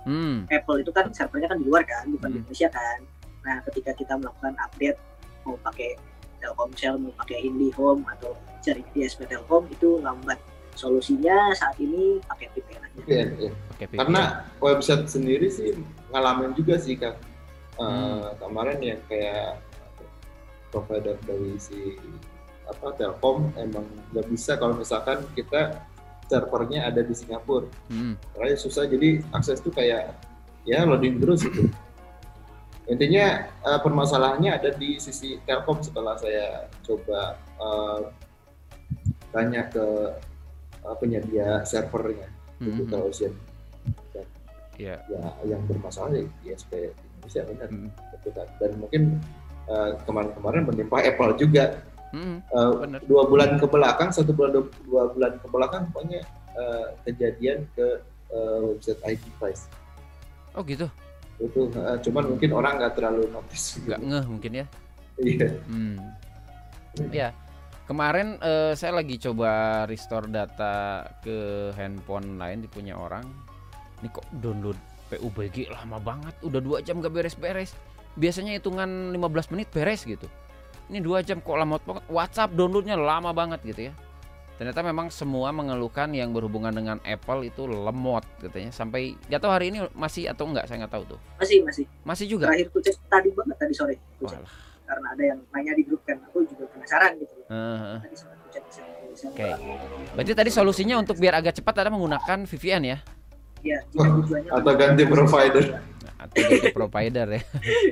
Hmm. 0.06 0.46
Apple 0.54 0.86
itu 0.86 0.94
kan 0.94 1.10
servernya 1.10 1.50
kan 1.50 1.58
di 1.58 1.66
luar 1.66 1.82
kan 1.82 2.06
bukan 2.08 2.30
di 2.30 2.38
Hmm. 2.38 2.42
Indonesia 2.46 2.70
kan 2.70 3.00
nah 3.42 3.58
ketika 3.66 3.92
kita 3.94 4.14
melakukan 4.16 4.54
update 4.62 4.98
mau 5.42 5.58
pakai 5.62 5.98
Telkomsel 6.38 7.02
mau 7.02 7.10
pakai 7.18 7.42
IndiHome 7.42 8.06
atau 8.14 8.38
cari 8.62 8.86
ISP 8.94 9.26
Telkom 9.26 9.66
itu 9.70 9.98
lambat 10.02 10.38
solusinya 10.76 11.50
saat 11.56 11.74
ini 11.80 12.20
pakai 12.22 12.52
VPN 12.52 12.82
aja 12.84 12.98
VPN, 13.00 13.28
ya. 13.40 13.52
Oke, 13.72 13.84
VPN. 13.86 13.98
Karena 13.98 14.22
website 14.60 15.06
sendiri 15.08 15.48
sih 15.48 15.72
ngalamin 16.12 16.52
juga 16.52 16.76
sih 16.76 17.00
kak. 17.00 17.16
Hmm. 17.76 18.32
Kemarin 18.40 18.80
yang 18.80 19.02
kayak 19.12 19.60
provider 20.72 21.16
dari 21.24 21.56
si 21.60 21.96
apa 22.66 22.92
Telkom 22.98 23.54
emang 23.56 23.86
nggak 24.12 24.28
bisa 24.28 24.58
kalau 24.58 24.76
misalkan 24.76 25.22
kita 25.38 25.86
servernya 26.26 26.90
ada 26.90 27.06
di 27.06 27.14
Singapura. 27.14 27.70
Mm. 27.94 28.18
Makanya 28.18 28.58
susah 28.58 28.90
jadi 28.90 29.22
akses 29.30 29.62
tuh 29.62 29.70
kayak 29.70 30.18
ya 30.66 30.82
loading 30.82 31.22
terus 31.22 31.46
gitu. 31.46 31.70
Intinya 32.90 33.46
eh, 33.46 33.80
permasalahannya 33.86 34.52
ada 34.58 34.74
di 34.74 34.98
sisi 34.98 35.38
Telkom 35.46 35.86
setelah 35.86 36.18
saya 36.18 36.66
coba 36.82 37.38
eh, 37.62 38.02
tanya 39.30 39.70
ke 39.70 39.86
eh, 40.82 40.96
penyedia 40.98 41.62
servernya 41.64 42.34
Mm. 42.56 42.72
Digital 42.72 43.02
Ocean 43.12 43.34
Iya. 44.80 44.96
ya 45.12 45.24
yang 45.44 45.60
bermasalah 45.68 46.12
ya 46.16 46.24
ISP 46.56 46.72
Indonesia 47.26 47.42
benar 47.44 47.68
Mm. 47.68 47.90
gitu 48.14 48.30
kan. 48.32 48.48
dan 48.56 48.72
mungkin 48.78 49.02
eh, 49.66 49.92
kemarin-kemarin 50.06 50.62
menimpa 50.64 51.02
Apple 51.02 51.34
juga 51.36 51.66
Mm. 52.14 52.38
Eh, 52.40 52.72
Benar. 52.80 53.00
dua 53.04 53.24
bulan 53.26 53.60
ke 53.60 53.68
belakang 53.68 54.08
satu 54.08 54.32
bulan 54.32 54.54
dua, 54.54 54.64
dua 54.86 55.04
bulan 55.10 55.32
ke 55.36 55.48
belakang 55.50 55.84
pokoknya 55.90 56.22
eh, 56.54 56.88
kejadian 57.04 57.66
ke 57.74 57.88
eh, 58.30 58.60
website 58.64 59.02
ID 59.04 59.24
Price 59.36 59.66
Oh 60.54 60.64
gitu. 60.64 60.86
itu 61.36 61.68
eh, 61.74 61.98
cuman 62.00 62.24
mungkin 62.30 62.50
orang 62.54 62.80
nggak 62.80 62.94
terlalu 62.96 63.28
notice 63.28 63.82
Nggak 63.82 64.00
ngeh 64.00 64.26
mungkin 64.26 64.52
ya. 64.54 64.66
iya 65.18 65.48
Hmm. 65.66 65.98
Ya. 67.12 67.30
Kemarin 67.84 68.40
eh, 68.40 68.72
saya 68.74 68.96
lagi 68.96 69.20
coba 69.20 69.50
restore 69.84 70.26
data 70.26 71.04
ke 71.20 71.36
handphone 71.76 72.40
lain 72.40 72.64
di 72.64 72.70
punya 72.72 72.96
orang. 72.96 73.28
Ini 74.00 74.08
kok 74.10 74.24
download 74.32 74.80
PUBG 75.08 75.70
lama 75.70 75.98
banget. 75.98 76.34
Udah 76.42 76.60
dua 76.60 76.78
jam 76.80 76.98
gak 76.98 77.12
beres-beres. 77.12 77.74
Biasanya 78.16 78.56
hitungan 78.56 79.12
15 79.12 79.52
menit 79.52 79.68
beres 79.70 80.02
gitu. 80.02 80.26
Ini 80.86 81.00
dua 81.00 81.20
jam 81.20 81.38
kok 81.38 81.54
lama 81.54 81.78
banget. 81.78 82.04
WhatsApp 82.08 82.52
downloadnya 82.52 82.96
lama 82.96 83.30
banget 83.30 83.60
gitu 83.64 83.90
ya. 83.90 83.94
Ternyata 84.56 84.80
memang 84.82 85.12
semua 85.12 85.52
mengeluhkan 85.52 86.08
yang 86.10 86.32
berhubungan 86.32 86.72
dengan 86.72 86.96
Apple 87.02 87.44
itu 87.44 87.68
lemot 87.68 88.24
katanya. 88.40 88.72
Sampai 88.72 89.20
gak 89.26 89.42
tahu 89.42 89.52
hari 89.52 89.68
ini 89.68 89.84
masih 89.92 90.28
atau 90.28 90.48
enggak 90.48 90.64
saya 90.66 90.80
nggak 90.80 90.94
tahu 90.94 91.04
tuh. 91.06 91.20
masih 91.36 91.60
masih 91.62 91.84
Masih 92.02 92.26
juga. 92.26 92.48
terakhir 92.48 92.72
ku 92.72 92.80
cek 92.80 92.96
tadi 93.06 93.30
banget 93.30 93.56
tadi 93.58 93.74
sore 93.76 93.96
karena 94.86 95.08
ada 95.12 95.24
yang 95.26 95.40
nanya 95.50 95.74
di 95.74 95.82
grup 95.82 96.06
kan 96.06 96.22
aku 96.24 96.46
juga 96.46 96.70
penasaran 96.70 97.18
gitu 97.18 97.34
Eh, 97.42 97.58
eh. 97.58 98.00
tadi 98.00 98.16
sempat 98.16 98.38
ku 98.38 98.48
cek 98.48 98.64
Oke. 99.28 99.48
Berarti 100.14 100.32
tadi 100.34 100.52
solusinya 100.52 100.96
untuk 100.96 101.16
biar 101.16 101.36
agak 101.36 101.56
cepat 101.56 101.76
ada 101.78 101.90
menggunakan 101.90 102.44
VPN 102.46 102.84
ya? 102.86 102.98
Ya 103.66 103.80
tujuannya 103.90 104.50
atau 104.54 104.72
ganti 104.78 105.04
provider 105.04 105.66
Atau 106.22 106.38
ganti 106.46 106.70
provider 106.72 107.28
ya? 107.28 107.42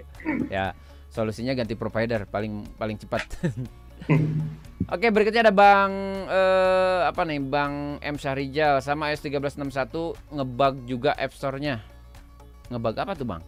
ya, 0.56 0.66
solusinya 1.10 1.54
ganti 1.54 1.74
provider 1.74 2.30
paling 2.30 2.66
paling 2.78 2.98
cepat. 2.98 3.26
Oke, 4.94 5.08
berikutnya 5.10 5.48
ada 5.48 5.56
Bang 5.56 5.92
eh, 6.28 7.02
apa 7.08 7.24
nih? 7.24 7.40
Bang 7.40 7.98
M 8.04 8.16
Syahrijal 8.20 8.84
sama 8.84 9.10
S1361 9.16 9.96
ngebug 10.34 10.76
juga 10.86 11.12
App 11.16 11.32
Store-nya. 11.32 11.80
Ngebug 12.68 12.96
apa 13.00 13.14
tuh, 13.16 13.28
Bang? 13.28 13.44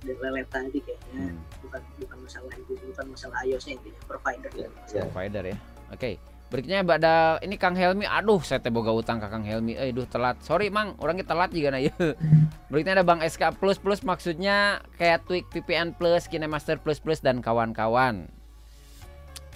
lelet 0.00 0.48
tadi 0.48 0.80
kayaknya 0.80 1.28
Hmm, 1.28 1.36
bukan 1.60 1.82
bukan 2.00 2.18
masalah 2.24 2.52
itu 2.56 2.72
bukan 2.88 3.06
masalah 3.12 3.36
iOS-nya 3.44 3.76
intinya 3.76 4.00
provider 4.08 4.50
Ya, 4.56 4.68
ya. 4.88 5.02
provider 5.04 5.44
ya. 5.52 5.58
Oke. 5.92 6.10
Berikutnya 6.50 6.82
ada 6.82 7.14
ini 7.40 7.54
Kang 7.54 7.78
Helmi. 7.78 8.02
Aduh, 8.04 8.42
saya 8.42 8.58
teh 8.58 8.68
boga 8.68 8.90
utang 8.90 9.22
ke 9.22 9.30
Kang 9.30 9.46
Helmi. 9.46 9.78
Eh, 9.78 9.94
duh 9.94 10.02
telat. 10.04 10.42
Sorry, 10.42 10.66
Mang. 10.66 10.98
Orangnya 10.98 11.22
telat 11.22 11.54
juga 11.54 11.70
nah. 11.70 11.78
Berikutnya 12.70 12.98
ada 12.98 13.06
Bang 13.06 13.22
SK 13.22 13.54
Plus 13.56 13.78
Plus 13.78 14.02
maksudnya 14.02 14.82
kayak 14.98 15.22
Twig 15.24 15.46
VPN 15.48 15.94
Plus, 15.94 16.26
KineMaster 16.26 16.82
Plus 16.82 16.98
Plus 16.98 17.22
dan 17.22 17.38
kawan-kawan. 17.38 18.26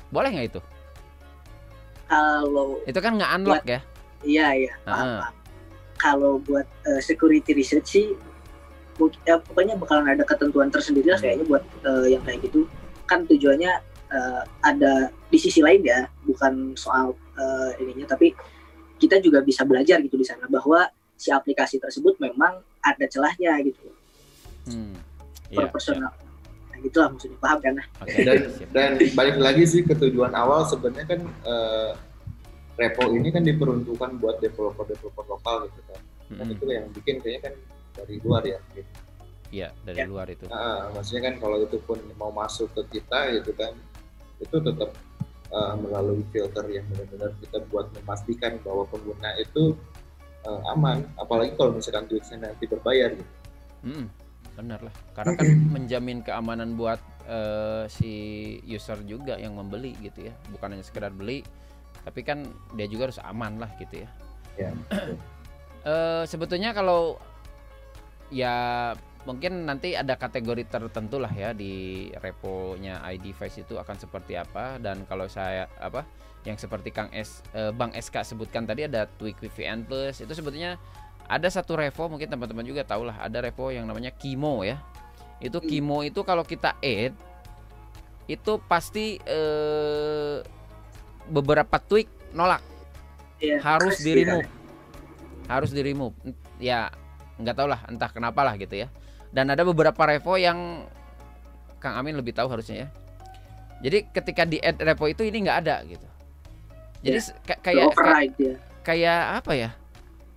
Boleh 0.09 0.30
nggak 0.30 0.49
itu? 0.49 0.61
kalau 2.05 2.78
Itu 2.84 3.01
kan 3.01 3.16
nggak 3.16 3.32
unlock 3.34 3.64
ya? 3.64 3.80
iya 4.22 4.47
iya 4.55 4.72
Heeh. 4.84 5.18
paham. 5.20 5.32
kalau 5.97 6.32
buat 6.38 6.68
eh, 6.84 7.01
security 7.01 7.53
research 7.53 7.88
sih 7.90 8.07
ya, 9.24 9.40
pokoknya 9.40 9.74
bakalan 9.74 10.12
ada 10.12 10.22
ketentuan 10.22 10.68
tersendiri 10.68 11.11
lah 11.11 11.16
Hmm. 11.16 11.24
kayaknya 11.24 11.45
buat 11.49 11.64
eh, 11.82 12.07
yang 12.12 12.22
kayak 12.22 12.45
gitu 12.45 12.68
kan 13.05 13.24
tujuannya 13.24 13.72
eh, 14.14 14.42
ada 14.62 14.92
di 15.26 15.36
sisi 15.36 15.58
lain 15.58 15.82
ya 15.82 16.06
bukan 16.22 16.72
soal 16.74 17.12
eh, 17.34 17.82
ininya 17.82 18.06
tapi 18.08 18.30
kita 18.94 19.18
juga 19.18 19.42
bisa 19.42 19.66
belajar 19.66 19.98
gitu 20.00 20.14
di 20.14 20.22
sana 20.22 20.46
bahwa 20.46 20.86
si 21.14 21.28
aplikasi 21.28 21.76
tersebut 21.76 22.14
memang 22.18 22.62
ada 22.80 23.04
celahnya 23.04 23.58
gitu 23.60 23.90
Hmm. 24.64 24.96
per 25.52 25.68
Iya. 25.68 25.72
personal 25.74 26.08
nah, 26.72 26.78
gitulah 26.80 27.12
maksudnya 27.12 27.36
paham 27.36 27.58
kan 27.60 27.74
Oke. 28.00 28.16
dan 28.24 28.38
siap. 28.48 28.68
dan 28.72 28.90
balik 29.12 29.36
lagi 29.36 29.64
sih 29.68 29.84
ke 29.84 29.92
tujuan 29.92 30.32
awal 30.32 30.64
sebenarnya 30.64 31.04
kan 31.06 31.20
eh, 31.20 31.90
repo 32.74 33.12
ini 33.12 33.28
kan 33.28 33.44
diperuntukkan 33.44 34.18
buat 34.18 34.40
developer-developer 34.40 35.24
lokal 35.28 35.68
gitu 35.68 35.80
kan 35.84 36.00
kan 36.32 36.46
Mm-mm. 36.48 36.54
itu 36.56 36.64
yang 36.66 36.86
bikin 36.90 37.20
kayaknya 37.20 37.40
kan 37.44 37.54
dari 37.94 38.14
luar 38.18 38.42
ya 38.42 38.56
gitu. 38.72 38.88
Iya, 39.52 39.68
dari 39.84 40.02
Ya. 40.02 40.06
luar 40.08 40.26
itu. 40.26 40.50
Nah, 40.50 40.90
maksudnya 40.90 41.30
kan 41.30 41.34
kalau 41.38 41.62
itu 41.62 41.78
pun 41.78 41.94
mau 42.18 42.34
masuk 42.34 42.74
ke 42.74 42.98
kita 42.98 43.38
gitu 43.38 43.54
kan 43.54 43.70
itu 44.43 44.57
tetap 44.62 44.91
uh, 45.55 45.74
melalui 45.78 46.22
filter 46.35 46.64
yang 46.70 46.87
benar-benar 46.91 47.30
kita 47.39 47.59
buat 47.70 47.91
memastikan 48.01 48.59
bahwa 48.62 48.87
pengguna 48.91 49.30
itu 49.39 49.78
uh, 50.47 50.72
aman 50.74 51.07
apalagi 51.18 51.55
kalau 51.55 51.74
misalkan 51.74 52.07
tweetsnya 52.11 52.51
nanti 52.51 52.64
berbayar 52.66 53.14
gitu. 53.14 53.32
Mm-mm. 53.85 54.07
Benar 54.55 54.80
lah. 54.87 54.95
Karena 55.12 55.32
kan 55.35 55.49
menjamin 55.74 56.18
keamanan 56.22 56.78
buat 56.78 57.01
eh, 57.26 57.85
si 57.91 58.12
user 58.64 59.03
juga 59.05 59.37
yang 59.37 59.59
membeli 59.59 59.99
gitu 60.01 60.30
ya. 60.30 60.35
Bukan 60.55 60.78
hanya 60.78 60.85
sekedar 60.87 61.11
beli, 61.11 61.43
tapi 62.07 62.22
kan 62.22 62.47
dia 62.78 62.87
juga 62.87 63.11
harus 63.11 63.20
aman 63.22 63.59
lah 63.59 63.70
gitu 63.78 64.07
ya. 64.07 64.09
Ya. 64.59 64.70
Eh, 65.85 66.24
sebetulnya 66.24 66.72
kalau 66.72 67.20
ya 68.32 68.97
mungkin 69.24 69.64
nanti 69.64 69.96
ada 69.96 70.16
kategori 70.16 70.68
tertentu 70.68 71.16
lah 71.16 71.32
ya 71.32 71.56
di 71.56 72.08
reponya 72.20 73.00
ID 73.04 73.32
Device 73.32 73.64
itu 73.64 73.80
akan 73.80 73.96
seperti 73.96 74.36
apa. 74.36 74.76
Dan 74.80 75.08
kalau 75.08 75.28
saya 75.28 75.68
apa 75.80 76.04
yang 76.44 76.60
seperti 76.60 76.92
Kang 76.92 77.08
S 77.12 77.40
eh, 77.56 77.72
Bang 77.72 77.92
SK 77.96 78.36
sebutkan 78.36 78.68
tadi 78.68 78.84
ada 78.84 79.08
Twig 79.20 79.36
VPN 79.40 79.88
Plus. 79.88 80.20
Itu 80.20 80.32
sebetulnya 80.36 80.76
ada 81.24 81.48
satu 81.48 81.76
repo 81.80 82.04
mungkin 82.06 82.28
teman-teman 82.28 82.68
juga 82.68 82.84
tahu 82.84 83.08
lah 83.08 83.16
ada 83.24 83.40
repo 83.40 83.72
yang 83.72 83.88
namanya 83.88 84.12
Kimo 84.12 84.62
ya. 84.62 84.80
Itu 85.40 85.60
Hmm. 85.60 85.68
Kimo 85.68 85.98
itu 86.04 86.20
kalau 86.22 86.44
kita 86.44 86.76
add 86.80 87.16
itu 88.28 88.52
pasti 88.68 89.20
eh, 89.20 90.44
beberapa 91.28 91.80
tweak 91.80 92.08
nolak. 92.36 92.60
Ya, 93.42 93.60
harus 93.60 94.00
di 94.00 94.14
kan. 94.14 94.20
remove 94.24 94.48
harus 95.48 95.70
di 95.72 95.80
remove 95.84 96.14
ya 96.56 96.88
nggak 97.36 97.56
tahu 97.56 97.68
lah 97.68 97.80
entah 97.90 98.08
kenapa 98.08 98.40
lah 98.46 98.54
gitu 98.56 98.86
ya 98.86 98.88
dan 99.35 99.51
ada 99.51 99.61
beberapa 99.61 99.99
repo 99.99 100.39
yang 100.39 100.87
Kang 101.76 101.99
Amin 101.99 102.14
lebih 102.14 102.30
tahu 102.30 102.47
harusnya 102.47 102.87
ya. 102.87 102.89
Jadi 103.82 104.09
ketika 104.09 104.47
di 104.47 104.57
add 104.57 104.78
repo 104.78 105.05
itu 105.05 105.20
ini 105.20 105.43
nggak 105.43 105.59
ada 105.61 105.82
gitu. 105.85 106.07
Jadi 107.05 107.18
Ya, 107.18 107.22
ka- 107.45 107.61
Ke 107.61 107.62
kayak 107.68 107.85
override 107.91 108.37
ya 108.39 108.55
kayak 108.80 109.20
apa 109.43 109.53
ya? 109.53 109.70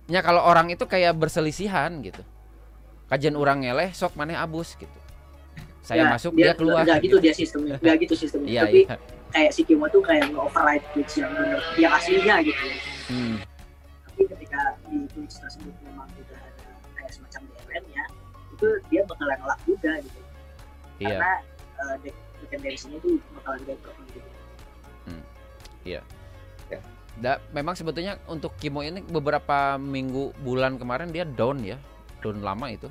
Ya 0.04 0.20
kalau 0.20 0.42
orang 0.42 0.68
itu 0.68 0.82
kayak 0.82 1.14
berselisihan 1.14 2.02
gitu. 2.02 2.20
Kajian 3.06 3.32
orang 3.32 3.62
ngeleh 3.62 3.92
sok 3.92 4.12
maneh 4.14 4.36
abus 4.36 4.74
gitu. 4.74 4.98
Saya 5.80 6.04
Ya, 6.04 6.12
masuk 6.12 6.36
dia, 6.36 6.52
keluar 6.52 6.84
nggak 6.84 7.00
gitu. 7.00 7.16
dia 7.16 7.32
sistemnya 7.32 7.76
nggak 7.78 7.96
gitu 8.04 8.14
sistemnya. 8.18 8.48
Iya 8.50 8.62
tapi 8.66 8.80
iya. 8.84 8.96
kayak 9.30 9.50
si 9.52 9.62
Kimo 9.64 9.88
tuh 9.88 10.04
kayak 10.04 10.28
nge-override 10.28 10.84
tweets 10.92 11.14
yang 11.16 11.30
bener 11.32 11.60
yang 11.78 11.92
aslinya 11.94 12.36
gitu. 12.44 12.64
Hmm, 13.08 13.36
tapi 14.04 14.20
ketika 14.28 14.60
di 14.84 14.98
tweets 15.08 15.40
tersebut 15.40 15.72
itu 18.58 18.68
dia 18.90 19.06
bakalan 19.06 19.38
nolak 19.38 19.60
juga 19.62 19.92
gitu. 20.02 20.20
Iya. 20.98 21.08
Karena 21.14 21.32
uh, 21.78 21.96
de- 22.02 22.18
dependensinya 22.42 22.98
itu 22.98 23.22
bakalan 23.32 23.62
bentrok 23.62 23.94
gitu. 24.10 24.28
Da, 27.18 27.42
memang 27.50 27.74
sebetulnya 27.74 28.14
untuk 28.30 28.54
Kimo 28.62 28.78
ini 28.78 29.02
beberapa 29.02 29.74
minggu 29.74 30.38
bulan 30.38 30.78
kemarin 30.78 31.10
dia 31.10 31.26
down 31.26 31.58
ya, 31.66 31.74
down 32.22 32.38
lama 32.38 32.70
itu, 32.70 32.86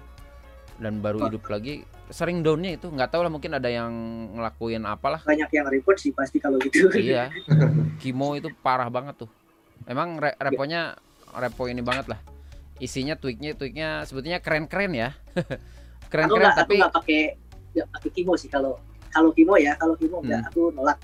dan 0.83 0.99
baru 0.99 1.23
Oh. 1.23 1.25
hidup 1.31 1.47
lagi. 1.47 1.87
Sering 2.11 2.43
downnya 2.43 2.75
itu. 2.75 2.91
Nggak 2.91 3.15
tahu 3.15 3.23
lah 3.23 3.31
mungkin 3.31 3.55
ada 3.55 3.71
yang 3.71 3.87
ngelakuin 4.35 4.83
apalah. 4.83 5.23
banyak 5.23 5.47
yang 5.47 5.67
report 5.71 5.95
sih 5.95 6.11
pasti 6.11 6.43
kalau 6.43 6.59
gitu. 6.59 6.91
Iya, 6.91 7.31
Kimo 8.03 8.35
itu 8.35 8.51
parah 8.59 8.91
banget 8.91 9.15
tuh. 9.15 9.31
Memang 9.87 10.19
re- 10.19 10.35
reponya 10.35 10.99
repo 11.31 11.71
ini 11.71 11.79
banget 11.79 12.11
lah. 12.11 12.19
Isinya 12.77 13.17
tweaknya 13.17 13.57
tweaknya 13.57 14.05
sebetulnya 14.05 14.37
keren-keren 14.37 14.93
ya, 14.93 15.09
keren-keren 16.13 16.45
nggak 16.45 16.53
aku 16.53 16.61
tapi 16.61 16.75
nggak 16.77 16.93
pakai 16.93 17.21
nggak 17.73 17.87
pakai 17.93 18.09
kimo 18.13 18.33
sih 18.37 18.49
kalau 18.49 18.77
kalau 19.09 19.33
kimo 19.33 19.57
ya 19.57 19.73
kalau 19.81 19.97
kimo 19.97 20.21
nggak 20.21 20.41
Hmm. 20.45 20.49
aku 20.53 20.61
nolak. 20.77 20.97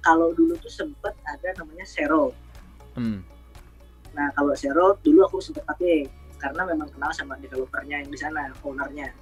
Kalau 0.00 0.32
dulu 0.32 0.56
tuh 0.56 0.72
sempet 0.72 1.12
ada 1.28 1.48
namanya 1.60 1.84
Zero. 1.84 2.32
Hmm, 2.96 3.20
nah 4.16 4.32
kalau 4.32 4.56
Zero 4.56 4.96
dulu 5.04 5.28
aku 5.28 5.38
sempet 5.44 5.60
pakai 5.68 6.08
karena 6.40 6.64
memang 6.64 6.88
kenal 6.88 7.12
sama 7.12 7.36
developernya 7.36 8.00
yang 8.00 8.08
di 8.08 8.16
sana 8.16 8.48
ownernya. 8.64 9.12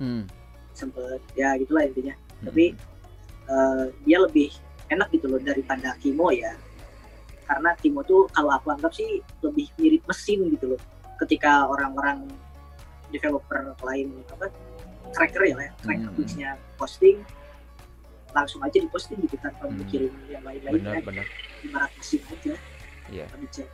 Hmm, 0.00 0.24
sempet 0.72 1.20
ya 1.36 1.54
gitulah 1.60 1.84
intinya. 1.84 2.16
Hmm, 2.40 2.46
Tapi, 2.50 2.66
Eh, 3.44 3.86
dia 4.08 4.16
lebih 4.24 4.48
enak 4.88 5.12
gitu 5.12 5.28
loh 5.28 5.36
daripada 5.36 5.92
kimo 6.00 6.32
ya. 6.32 6.56
Karena 7.44 7.76
kimo 7.76 8.00
tuh 8.00 8.24
kalau 8.32 8.56
aku 8.56 8.72
anggap 8.72 8.88
sih 8.96 9.20
lebih 9.44 9.68
mirip 9.76 10.00
mesin 10.08 10.48
gitu 10.48 10.72
loh 10.72 10.80
ketika 11.24 11.66
orang-orang 11.66 12.28
developer 13.08 13.74
lain 13.82 14.12
apa 14.30 14.46
tracker 15.12 15.42
ya 15.46 15.56
ya, 15.56 15.70
track 15.80 15.98
Hmm. 16.00 16.12
tweetsnya 16.14 16.50
posting 16.76 17.16
langsung 18.34 18.60
aja 18.60 18.82
diposting 18.82 19.18
gitu 19.22 19.38
tanpa 19.38 19.70
Hmm. 19.70 19.78
mikirin 19.78 20.10
yang 20.26 20.42
lain-lainnya 20.42 20.98
benar-benar. 21.00 21.26
ibarat 21.62 21.90
mesin 21.96 22.20
aja 22.28 22.54
Iya. 23.04 23.28
Tapi 23.28 23.46
cek. 23.52 23.68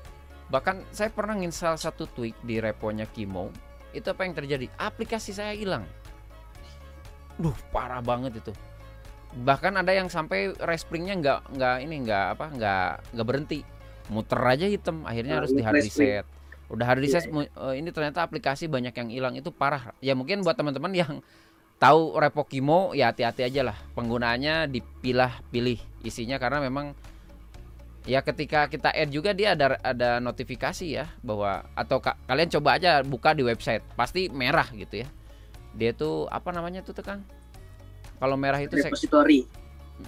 Bahkan 0.51 0.77
saya 0.91 1.15
pernah 1.15 1.39
install 1.39 1.79
satu 1.79 2.11
tweak 2.11 2.35
di 2.43 2.59
reponya 2.59 3.07
Kimo. 3.07 3.55
Itu 3.95 4.11
apa 4.11 4.27
yang 4.27 4.35
terjadi? 4.35 4.67
Aplikasi 4.75 5.31
saya 5.31 5.55
hilang. 5.55 5.87
Duh, 7.39 7.55
parah 7.71 8.03
banget 8.03 8.43
itu. 8.43 8.51
Bahkan 9.47 9.79
ada 9.79 9.95
yang 9.95 10.11
sampai 10.11 10.51
respringnya 10.59 11.15
nggak 11.15 11.41
nggak 11.55 11.77
ini 11.87 11.97
nggak 12.03 12.27
apa 12.35 12.47
nggak 12.51 12.91
nggak 13.15 13.27
berhenti, 13.31 13.61
muter 14.11 14.43
aja 14.43 14.67
hitam. 14.67 15.07
Akhirnya 15.07 15.39
Nah, 15.39 15.41
harus 15.47 15.55
di 15.55 15.63
hard 15.63 15.79
reset. 15.79 16.27
Udah 16.71 16.87
hard 16.87 17.03
Iya, 17.03 17.19
reset, 17.19 17.35
mu- 17.35 17.43
eh, 17.51 17.75
ini 17.77 17.91
ternyata 17.91 18.23
aplikasi 18.23 18.71
banyak 18.71 18.95
yang 18.95 19.09
hilang. 19.11 19.35
Itu 19.35 19.51
parah. 19.51 19.91
Ya 19.99 20.15
mungkin 20.15 20.47
buat 20.47 20.55
teman-teman 20.55 20.95
yang 20.95 21.19
tahu 21.83 22.15
repo 22.15 22.47
Kimo 22.47 22.95
ya 22.95 23.11
hati-hati 23.11 23.43
aja 23.43 23.67
lah. 23.67 23.77
Penggunaannya 23.99 24.71
dipilah-pilih 24.71 26.07
isinya 26.07 26.39
karena 26.39 26.63
memang 26.63 26.95
ya 28.09 28.23
ketika 28.25 28.71
kita 28.71 28.95
add 28.95 29.11
juga 29.13 29.35
dia 29.37 29.53
ada 29.59 29.77
ada 29.83 30.23
notifikasi 30.23 30.87
ya 30.89 31.11
bahwa 31.21 31.67
atau 31.77 31.99
ka- 32.01 32.17
kalian 32.25 32.49
coba 32.55 32.79
aja 32.79 33.03
buka 33.03 33.35
di 33.35 33.43
website. 33.43 33.83
Pasti 33.99 34.31
merah 34.31 34.71
gitu 34.71 35.03
ya. 35.03 35.09
Dia 35.75 35.91
tuh 35.91 36.31
apa 36.31 36.55
namanya 36.55 36.87
tuh 36.87 36.95
tekan 36.95 37.27
kalau 38.21 38.37
merah 38.39 38.61
itu 38.63 38.77
repository 38.79 39.49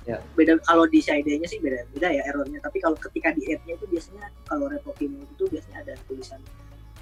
Ya. 0.03 0.19
beda 0.35 0.59
kalau 0.65 0.85
di 0.85 0.99
CID-nya 0.99 1.47
sih 1.47 1.63
beda 1.63 1.85
beda 1.95 2.09
ya 2.11 2.23
errornya. 2.29 2.59
Tapi 2.61 2.79
kalau 2.81 2.97
ketika 2.99 3.31
di 3.33 3.47
app-nya 3.51 3.75
itu 3.77 3.87
biasanya 3.87 4.27
kalau 4.45 4.67
repo 4.67 4.91
kimo 4.97 5.23
itu 5.23 5.45
biasanya 5.47 5.79
ada 5.83 5.95
tulisan 6.07 6.41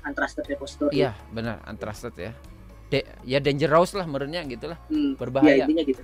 untrusted 0.03 0.45
repository. 0.47 0.95
Iya 0.97 1.12
benar 1.30 1.61
untrusted 1.64 2.14
ya. 2.16 2.32
De, 2.91 3.07
ya 3.22 3.38
dangerous 3.38 3.95
lah 3.95 4.03
menurutnya 4.03 4.43
gitu 4.45 4.66
lah 4.66 4.78
Hmm, 4.91 5.14
berbahaya. 5.14 5.62
ya 5.62 5.64
intinya 5.64 5.84
gitu. 5.86 6.03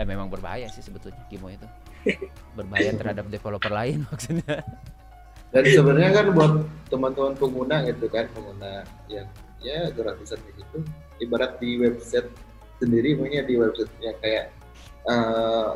Eh, 0.00 0.06
memang 0.08 0.32
berbahaya 0.32 0.64
sih 0.72 0.80
sebetulnya 0.80 1.20
Kimo 1.28 1.52
itu. 1.52 1.68
Berbahaya 2.56 2.90
terhadap 3.00 3.28
developer 3.28 3.68
lain 3.68 4.02
maksudnya. 4.10 4.64
Dan 5.52 5.64
sebenarnya 5.68 6.10
kan 6.16 6.26
buat 6.32 6.52
teman-teman 6.88 7.36
pengguna 7.36 7.84
gitu 7.84 8.08
kan, 8.08 8.24
pengguna 8.32 8.88
yang 9.12 9.28
ya 9.60 9.92
gratisan 9.92 10.40
gitu, 10.48 10.80
ibarat 11.20 11.60
di 11.60 11.76
website 11.76 12.32
sendiri, 12.80 13.14
makanya 13.14 13.44
di 13.44 13.54
website 13.60 13.92
yang 14.00 14.16
kayak 14.24 14.48
eh, 15.04 15.70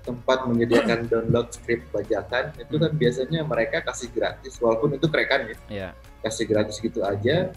tempat 0.00 0.44
menyediakan 0.44 1.06
download 1.06 1.48
script 1.50 1.84
bajakan 1.90 2.50
itu 2.54 2.74
kan 2.74 2.92
biasanya 2.92 3.40
mereka 3.42 3.80
kasih 3.82 4.08
gratis, 4.08 4.56
walaupun 4.56 4.92
itu 4.92 5.06
krekan 5.06 5.44
ya, 5.44 5.56
ya 5.68 5.88
kasih 6.20 6.44
gratis 6.44 6.76
gitu 6.76 7.00
aja, 7.00 7.52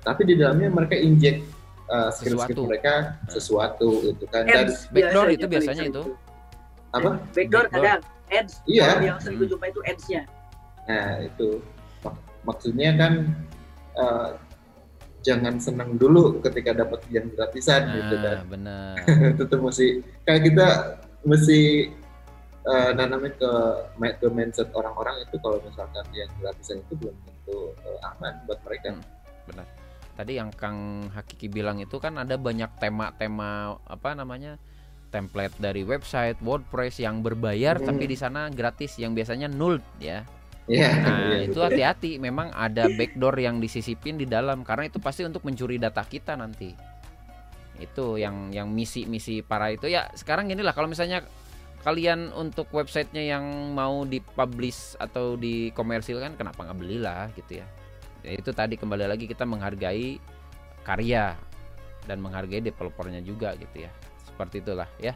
tapi 0.00 0.22
di 0.24 0.34
dalamnya 0.34 0.68
mereka 0.68 0.94
inject 0.94 1.42
eh, 1.86 2.10
script-script 2.10 2.54
Sesuatu. 2.54 2.62
mereka 2.64 2.94
sesuatu 3.26 3.88
gitu 4.04 4.24
kan 4.26 4.44
dan 4.44 4.66
ads 4.66 4.86
backdoor 4.88 5.26
biasanya 5.26 5.34
itu 5.34 5.46
biasanya 5.46 5.84
itu. 5.84 5.94
tuh. 5.96 6.08
apa? 6.90 7.10
backdoor 7.28 7.64
Backdoor. 7.64 7.64
kadang 7.74 8.00
ads 8.28 8.54
Iya. 8.64 8.86
Yang 9.00 9.18
sering 9.20 9.38
Hmm. 9.38 9.50
jumpa 9.50 9.66
itu 9.66 9.80
ads-nya 9.82 10.22
Nah 10.84 11.08
itu 11.20 11.48
Mak- 11.98 12.22
maksudnya 12.42 12.90
kan 12.94 13.12
eh, 13.94 14.28
jangan 15.20 15.54
senang 15.58 15.96
dulu 15.96 16.38
ketika 16.40 16.70
dapat 16.72 17.02
yang 17.08 17.26
gratisan 17.28 17.90
gitu 17.90 18.14
kan. 18.18 18.36
nah 18.36 18.44
benar 18.46 18.94
Tetap 19.38 19.58
mesti 19.58 19.86
kayak 20.22 20.42
kita 20.44 20.66
mesti 21.22 21.90
eh, 22.62 22.90
nanamnya 22.94 23.32
ke 23.34 23.52
ke 24.20 24.28
mindset 24.30 24.68
orang-orang 24.74 25.22
itu 25.24 25.36
kalau 25.42 25.58
misalkan 25.64 26.04
yang 26.14 26.30
gratisan 26.38 26.78
itu 26.84 26.94
belum 26.98 27.16
tentu 27.24 27.58
eh, 27.82 28.08
aman 28.14 28.34
buat 28.46 28.60
mereka. 28.66 28.94
Hmm. 28.94 29.04
benar 29.48 29.66
tadi 30.12 30.32
yang 30.34 30.50
Kang 30.50 31.08
Hakiki 31.14 31.46
bilang 31.46 31.78
itu 31.78 31.96
kan 32.02 32.18
ada 32.18 32.34
banyak 32.34 32.68
tema-tema 32.82 33.78
apa 33.86 34.18
namanya 34.18 34.58
template 35.08 35.54
dari 35.56 35.86
website 35.86 36.36
WordPress 36.42 37.00
yang 37.00 37.22
berbayar 37.22 37.78
Hmm. 37.80 37.86
tapi 37.88 38.04
di 38.10 38.16
sana 38.18 38.50
gratis 38.50 38.98
yang 38.98 39.14
biasanya 39.14 39.48
nul 39.48 39.78
ya 40.02 40.26
Iya. 40.68 40.90
nah 41.00 41.18
iya, 41.32 41.48
itu 41.48 41.56
hati-hati 41.64 42.20
memang 42.20 42.52
ada 42.52 42.92
backdoor 42.92 43.40
yang 43.40 43.56
disisipin 43.56 44.20
di 44.20 44.28
dalam 44.28 44.60
karena 44.68 44.84
itu 44.92 45.00
pasti 45.00 45.24
untuk 45.24 45.40
mencuri 45.40 45.80
data 45.80 46.04
kita 46.04 46.36
nanti 46.36 46.76
itu 47.78 48.18
yang 48.18 48.50
yang 48.50 48.68
misi-misi 48.70 49.40
para 49.42 49.70
itu. 49.72 49.86
Ya 49.90 50.10
sekarang 50.14 50.50
inilah 50.50 50.74
kalau 50.74 50.90
misalnya 50.90 51.24
kalian 51.86 52.34
untuk 52.34 52.68
websitenya 52.74 53.38
yang 53.38 53.44
mau 53.72 54.02
dipublish 54.02 54.98
atau 54.98 55.38
dikomersilkan 55.38 56.34
kenapa 56.34 56.66
nggak 56.66 56.78
belilah 56.78 57.30
gitu 57.38 57.62
ya. 57.62 57.66
Ya 58.26 58.34
itu 58.34 58.50
tadi 58.50 58.74
kembali 58.74 59.06
lagi 59.06 59.30
kita 59.30 59.46
menghargai 59.46 60.18
karya 60.82 61.38
dan 62.04 62.18
menghargai 62.18 62.60
developernya 62.60 63.22
juga 63.22 63.54
gitu 63.54 63.86
ya. 63.86 63.90
Seperti 64.26 64.60
itulah 64.60 64.90
ya. 64.98 65.14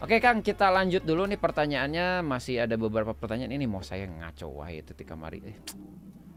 Oke 0.00 0.16
kang 0.16 0.40
kita 0.40 0.72
lanjut 0.72 1.04
dulu 1.04 1.28
nih 1.28 1.36
pertanyaannya. 1.36 2.24
Masih 2.24 2.64
ada 2.64 2.80
beberapa 2.80 3.12
pertanyaan. 3.12 3.52
Ini 3.52 3.68
mau 3.68 3.84
saya 3.84 4.08
ngaco 4.08 4.48
wah 4.48 4.72
itu 4.72 4.96
tika 4.96 5.12
mari 5.12 5.44
eh, 5.44 5.60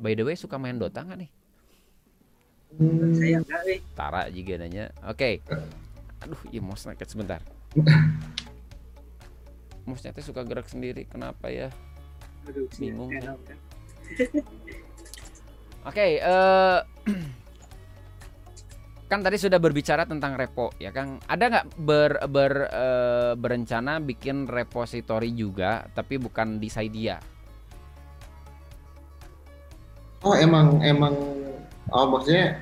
by 0.04 0.12
the 0.20 0.28
way 0.28 0.36
suka 0.36 0.60
main 0.60 0.76
Dota 0.76 1.00
nggak 1.08 1.20
nih 1.24 1.32
Hmm, 2.74 3.14
saya 3.14 3.38
enggak 3.38 3.62
Tara 3.94 4.22
juga 4.34 4.54
nanya 4.58 4.90
oke 5.06 5.46
aduh 6.24 6.42
iya 6.50 6.62
snacket 6.74 7.10
sebentar 7.10 7.42
Mosnya 9.84 10.16
teh 10.16 10.24
suka 10.24 10.48
gerak 10.48 10.72
sendiri 10.72 11.04
kenapa 11.06 11.52
ya 11.52 11.68
aduh 12.48 12.66
Bingung, 12.80 13.12
saya 13.12 13.20
kan? 13.20 13.30
tahu 13.30 13.40
kan. 13.44 13.58
Oke, 15.84 16.08
eh 16.24 16.80
kan 19.12 19.20
tadi 19.22 19.36
sudah 19.36 19.60
berbicara 19.60 20.08
tentang 20.08 20.40
repo 20.40 20.72
ya 20.80 20.96
Kang. 20.96 21.20
Ada 21.28 21.46
nggak 21.52 21.66
ber, 21.84 22.12
ber, 22.32 22.54
eh, 22.72 23.34
berencana 23.36 24.00
bikin 24.00 24.48
repository 24.48 25.36
juga, 25.36 25.84
tapi 25.92 26.18
bukan 26.18 26.58
di 26.58 26.72
Saidia? 26.72 27.20
Oh 30.24 30.34
emang 30.40 30.80
emang 30.80 31.14
oh 31.92 32.06
maksudnya 32.08 32.62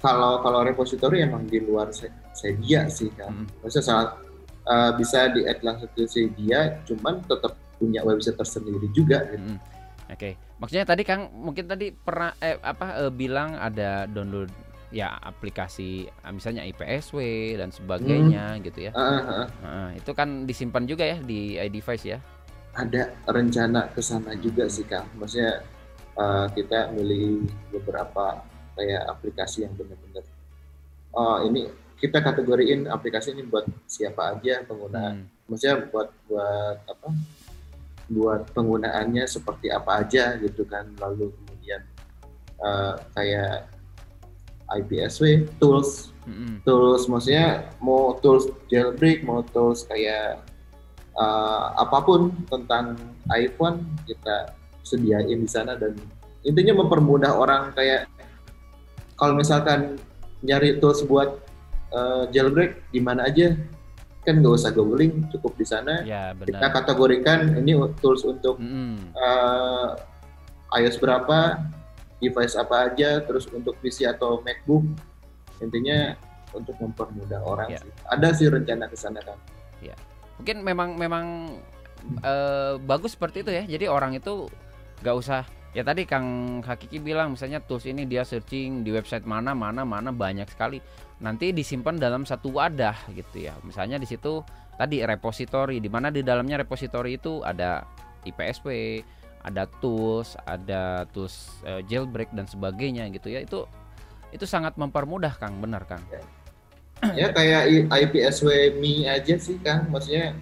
kalau 0.00 0.40
kalau 0.40 0.64
repository 0.64 1.24
emang 1.24 1.44
di 1.44 1.60
luar 1.60 1.92
se- 1.92 2.12
sedia 2.32 2.88
sih 2.88 3.12
kan. 3.14 3.32
Hmm. 3.32 3.46
Maksudnya 3.60 3.86
saat 3.86 4.08
uh, 4.64 4.90
bisa 4.96 5.28
di 5.32 5.44
add 5.44 5.60
langsung 5.60 5.92
ke 5.92 6.08
sedia, 6.08 6.80
cuman 6.88 7.20
tetap 7.28 7.56
punya 7.76 8.04
website 8.04 8.36
tersendiri 8.36 8.88
juga. 8.92 9.24
Gitu. 9.28 9.40
Mm-mm. 9.40 9.58
Oke, 10.10 10.34
maksudnya 10.58 10.84
tadi 10.84 11.06
Kang 11.06 11.30
mungkin 11.30 11.70
tadi 11.70 11.94
pernah 11.94 12.34
eh, 12.42 12.58
apa 12.58 13.06
eh, 13.06 13.12
bilang 13.14 13.54
ada 13.54 14.10
download 14.10 14.50
ya 14.90 15.06
aplikasi 15.22 16.10
ah, 16.26 16.34
misalnya 16.34 16.66
IPSW 16.66 17.18
dan 17.54 17.70
sebagainya 17.70 18.58
gitu 18.66 18.90
ya. 18.90 18.92
Ah. 18.98 19.46
Nah, 19.62 19.90
itu 19.94 20.10
kan 20.10 20.50
disimpan 20.50 20.82
juga 20.82 21.06
ya 21.06 21.16
di 21.22 21.56
iDevice 21.56 22.06
ya. 22.06 22.18
ada 22.70 23.10
rencana 23.26 23.90
ke 23.90 23.98
sana 23.98 24.30
juga 24.38 24.70
sih 24.70 24.86
kak. 24.86 25.02
Maksudnya 25.18 25.58
uh, 26.20 26.46
kita 26.52 26.92
milih 26.92 27.48
beberapa 27.72 28.44
kayak 28.76 29.08
aplikasi 29.08 29.64
yang 29.64 29.72
benar-benar 29.72 30.24
oh 31.16 31.40
ini 31.48 31.72
kita 32.00 32.24
kategoriin 32.24 32.88
aplikasi 32.88 33.36
ini 33.36 33.44
buat 33.44 33.68
siapa 33.84 34.32
aja 34.32 34.64
penggunaan. 34.64 35.28
Hmm. 35.28 35.52
Maksudnya 35.52 35.84
buat 35.92 36.08
buat 36.24 36.78
apa? 36.88 37.08
Buat 38.08 38.42
penggunaannya 38.56 39.28
seperti 39.28 39.68
apa 39.68 40.00
aja 40.00 40.40
gitu 40.40 40.64
kan. 40.64 40.88
Lalu 40.96 41.28
kemudian 41.28 41.84
uh, 42.64 42.96
kayak 43.12 43.68
IPSW 44.70 45.50
tools 45.60 46.14
Mm-mm. 46.24 46.62
tools 46.62 47.10
maksudnya 47.10 47.74
mau 47.82 48.14
tools 48.22 48.46
jailbreak 48.70 49.26
mau 49.26 49.42
tools 49.42 49.82
kayak 49.82 50.38
uh, 51.18 51.74
apa 51.74 51.98
pun 52.06 52.30
tentang 52.46 52.94
iPhone 53.34 53.82
kita 54.06 54.54
sediain 54.82 55.38
di 55.40 55.48
sana 55.50 55.76
dan 55.76 55.96
intinya 56.42 56.80
mempermudah 56.84 57.36
orang 57.36 57.70
kayak 57.76 58.08
kalau 59.16 59.36
misalkan 59.36 60.00
nyari 60.40 60.80
tools 60.80 61.04
buat 61.04 61.36
uh, 61.92 62.24
jailbreak 62.32 62.80
di 62.88 63.00
mana 63.04 63.28
aja 63.28 63.52
kan 64.24 64.36
nggak 64.40 64.52
usah 64.52 64.72
googling 64.72 65.24
cukup 65.32 65.56
di 65.56 65.64
sana. 65.64 66.04
Ya, 66.04 66.32
kita 66.36 66.68
kategorikan 66.72 67.56
ini 67.56 67.72
tools 68.00 68.24
untuk 68.24 68.60
uh, 69.16 69.96
iOS 70.76 71.00
berapa 71.00 71.60
device 72.20 72.56
apa 72.56 72.92
aja 72.92 73.24
terus 73.24 73.48
untuk 73.48 73.76
PC 73.80 74.04
atau 74.08 74.44
MacBook. 74.44 74.84
Intinya 75.60 76.16
untuk 76.56 76.76
mempermudah 76.80 77.40
orang 77.44 77.68
Ya. 77.72 77.80
sih. 77.80 77.92
Ada 78.08 78.28
sih 78.36 78.46
rencana 78.48 78.88
ke 78.88 78.96
sana 78.96 79.20
kan 79.24 79.36
Mungkin 80.40 80.64
memang 80.64 80.96
memang 80.96 81.24
eh, 82.24 82.80
bagus 82.80 83.12
seperti 83.12 83.44
itu 83.44 83.52
ya. 83.52 83.68
Jadi 83.68 83.84
orang 83.92 84.16
itu 84.16 84.48
nggak 85.00 85.16
usah 85.16 85.42
ya 85.70 85.80
tadi 85.80 86.02
Kang 86.04 86.26
Hakiki 86.60 86.98
bilang 86.98 87.32
misalnya 87.32 87.62
tools 87.62 87.86
ini 87.86 88.04
dia 88.04 88.26
searching 88.26 88.82
di 88.82 88.90
website 88.90 89.24
mana 89.24 89.54
mana 89.54 89.86
mana 89.86 90.10
banyak 90.10 90.48
sekali. 90.50 90.80
Nanti 91.20 91.52
disimpan 91.52 92.00
dalam 92.00 92.24
satu 92.24 92.48
wadah 92.48 92.96
gitu 93.12 93.44
ya. 93.44 93.52
Misalnya 93.60 94.00
di 94.00 94.08
situ 94.08 94.40
tadi 94.74 95.04
repository 95.04 95.76
di 95.78 95.92
mana 95.92 96.08
di 96.08 96.24
dalamnya 96.24 96.64
repository 96.64 97.20
itu 97.20 97.44
ada 97.44 97.84
IPSW, 98.24 99.00
ada 99.44 99.68
tools, 99.84 100.36
ada 100.48 101.04
tools 101.12 101.60
eh, 101.62 101.84
jailbreak 101.84 102.32
dan 102.32 102.48
sebagainya 102.48 103.04
gitu 103.12 103.28
ya. 103.28 103.44
Itu 103.44 103.68
itu 104.32 104.48
sangat 104.48 104.78
mempermudah 104.80 105.36
Kang, 105.36 105.60
benar 105.60 105.84
Kang. 105.84 106.00
ya 107.16 107.32
kayak 107.32 107.62
I- 107.68 107.88
IPSW 108.04 108.76
Me 108.76 109.08
aja 109.08 109.34
sih 109.40 109.56
kan 109.64 109.88
maksudnya 109.88 110.36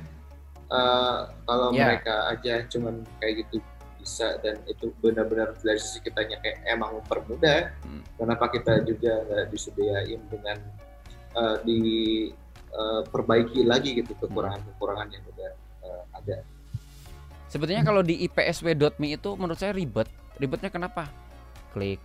uh, 0.70 1.30
kalau 1.46 1.70
Ya. 1.70 1.86
mereka 1.86 2.34
aja 2.34 2.66
cuman 2.66 3.06
kayak 3.22 3.46
gitu 3.46 3.62
bisa 4.08 4.40
dan 4.40 4.56
itu 4.64 4.88
benar-benar 5.04 5.52
dari 5.60 5.76
sisi 5.76 6.00
kitanya 6.00 6.40
kayak 6.40 6.64
emang 6.64 6.96
mempermudah 6.96 7.76
Hmm. 7.84 8.00
kenapa 8.16 8.48
kita 8.48 8.80
juga 8.88 9.20
nggak 9.28 9.44
disediain 9.52 10.16
dengan 10.32 10.56
uh, 11.36 11.60
di 11.60 11.80
uh, 12.72 13.04
perbaiki 13.04 13.68
lagi 13.68 14.00
gitu 14.00 14.16
kekurangan-kekurangan 14.16 15.12
yang 15.12 15.24
udah 15.28 15.50
uh, 15.84 16.02
ada 16.16 16.40
Sebetulnya 17.48 17.80
kalau 17.80 18.04
di 18.04 18.28
ipsw.me 18.28 19.16
itu 19.16 19.32
menurut 19.32 19.56
saya 19.56 19.72
ribet. 19.72 20.04
Ribetnya 20.36 20.68
kenapa? 20.68 21.08
Klik, 21.72 21.96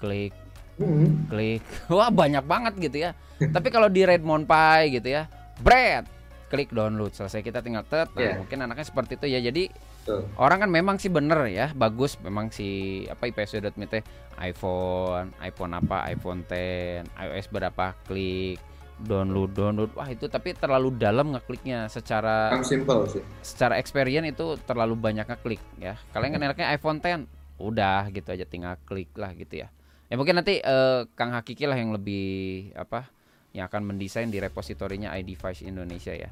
klik, 0.00 0.32
Hmm. 0.80 1.28
klik. 1.28 1.60
Wah 1.92 2.08
banyak 2.08 2.40
banget 2.48 2.72
gitu 2.80 2.96
ya. 2.96 3.10
Tapi 3.36 3.68
kalau 3.68 3.92
di 3.92 4.08
Redmond 4.08 4.48
Pi 4.48 4.96
gitu 4.96 5.08
ya, 5.12 5.28
bread, 5.60 6.08
klik 6.48 6.72
download. 6.72 7.12
Selesai 7.12 7.44
kita 7.44 7.60
tinggal 7.60 7.84
tet. 7.84 8.08
Nah, 8.12 8.20
Iya. 8.20 8.32
mungkin 8.40 8.58
anaknya 8.64 8.86
seperti 8.88 9.20
itu 9.20 9.26
ya. 9.28 9.40
Jadi 9.40 9.68
Betul. 9.68 10.24
orang 10.40 10.58
kan 10.64 10.70
memang 10.72 10.96
sih 10.96 11.12
bener 11.12 11.46
ya, 11.46 11.70
bagus 11.72 12.16
memang 12.18 12.48
si 12.48 12.68
apa 13.06 13.28
ipsw.me 13.28 13.86
teh 13.86 14.02
iPhone, 14.40 15.36
iPhone 15.38 15.72
apa, 15.76 16.08
iPhone 16.08 16.42
10, 16.48 17.04
iOS 17.04 17.46
berapa, 17.48 17.92
klik, 18.08 18.56
download, 18.98 19.52
download. 19.52 19.90
Wah 19.94 20.08
itu 20.08 20.26
tapi 20.26 20.56
terlalu 20.56 20.96
dalam 20.96 21.36
ngekliknya 21.36 21.86
secara 21.86 22.50
Yang 22.56 22.66
simple 22.66 23.00
sih 23.06 23.22
secara 23.44 23.78
experience 23.78 24.32
itu 24.32 24.56
terlalu 24.64 24.96
banyak 24.96 25.28
ngeklik 25.28 25.60
ya. 25.78 25.94
Kalian 26.10 26.34
kan 26.34 26.42
enaknya 26.42 26.66
iPhone 26.72 26.98
10, 26.98 27.28
udah 27.58 28.08
gitu 28.10 28.28
aja 28.32 28.46
tinggal 28.46 28.74
klik 28.88 29.12
lah 29.14 29.34
gitu 29.34 29.62
ya. 29.62 29.68
Ya 30.08 30.16
mungkin 30.16 30.40
nanti 30.40 30.56
eh, 30.64 31.00
Kang 31.12 31.36
Hakiki 31.36 31.68
lah 31.68 31.76
yang 31.76 31.92
lebih 31.92 32.72
apa 32.72 33.12
yang 33.52 33.66
akan 33.68 33.94
mendesain 33.94 34.28
di 34.28 34.38
repositorinya 34.38 35.12
iDevice 35.16 35.64
Indonesia 35.64 36.12
ya. 36.12 36.30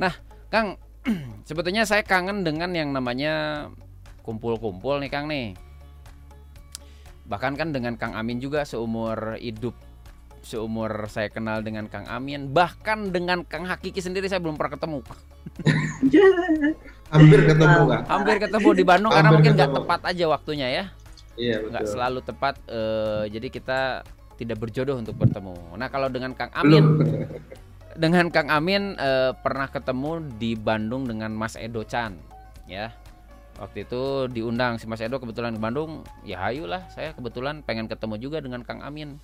Nah, 0.00 0.12
Kang, 0.48 0.80
sebetulnya 1.48 1.84
saya 1.84 2.02
kangen 2.02 2.42
dengan 2.42 2.72
yang 2.72 2.90
namanya 2.92 3.68
kumpul-kumpul 4.24 5.00
nih 5.00 5.10
Kang 5.12 5.28
nih. 5.28 5.54
Bahkan 7.24 7.56
kan 7.56 7.72
dengan 7.72 7.96
Kang 7.96 8.16
Amin 8.16 8.40
juga 8.40 8.68
seumur 8.68 9.40
hidup 9.40 9.76
seumur 10.44 11.08
saya 11.08 11.32
kenal 11.32 11.64
dengan 11.64 11.88
Kang 11.88 12.04
Amin, 12.04 12.52
bahkan 12.52 13.08
dengan 13.08 13.48
Kang 13.48 13.64
Hakiki 13.64 14.04
sendiri 14.04 14.28
saya 14.28 14.44
belum 14.44 14.60
pernah 14.60 14.76
ketemu. 14.76 15.00
hampir 17.14 17.40
ketemu 17.46 17.80
kan 17.86 18.02
hampir 18.10 18.36
ketemu 18.42 18.68
di 18.74 18.84
Bandung 18.84 19.12
karena 19.12 19.28
Hampir 19.30 19.36
mungkin 19.38 19.52
nggak 19.54 19.72
tepat 19.76 20.00
aja 20.10 20.24
waktunya 20.26 20.68
ya 20.68 20.84
iya 21.38 21.56
nggak 21.62 21.84
betul 21.84 21.94
selalu 21.94 22.20
tepat 22.24 22.54
eh, 22.66 23.22
jadi 23.30 23.48
kita 23.52 23.80
tidak 24.34 24.58
berjodoh 24.62 24.98
untuk 24.98 25.14
bertemu. 25.18 25.54
Nah 25.78 25.88
kalau 25.88 26.10
dengan 26.10 26.34
Kang 26.34 26.50
belum. 26.54 26.84
Amin 26.84 26.84
dengan 27.94 28.26
Kang 28.30 28.50
Amin 28.50 28.98
eh, 28.98 29.32
pernah 29.38 29.70
ketemu 29.70 30.26
di 30.36 30.58
Bandung 30.58 31.06
dengan 31.06 31.30
Mas 31.32 31.54
Edo 31.54 31.86
Chan 31.86 32.14
ya. 32.66 32.90
Waktu 33.54 33.86
itu 33.86 34.26
diundang 34.34 34.82
si 34.82 34.90
Mas 34.90 34.98
Edo 34.98 35.22
kebetulan 35.22 35.54
ke 35.54 35.60
Bandung. 35.62 36.02
Ya 36.26 36.42
ayolah 36.42 36.90
saya 36.90 37.14
kebetulan 37.14 37.62
pengen 37.62 37.86
ketemu 37.86 38.18
juga 38.18 38.42
dengan 38.42 38.66
Kang 38.66 38.82
Amin. 38.82 39.22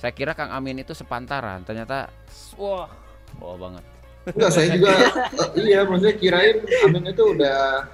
Saya 0.00 0.16
kira 0.16 0.32
Kang 0.32 0.52
Amin 0.52 0.80
itu 0.80 0.96
sepantaran 0.96 1.60
ternyata 1.64 2.08
wah 2.56 2.88
wah 3.36 3.56
banget. 3.60 3.84
Enggak, 4.26 4.50
saya 4.50 4.66
juga 4.74 4.90
iya 5.68 5.86
maksudnya 5.86 6.16
kirain 6.18 6.64
Amin 6.88 7.04
itu 7.06 7.22
udah 7.36 7.86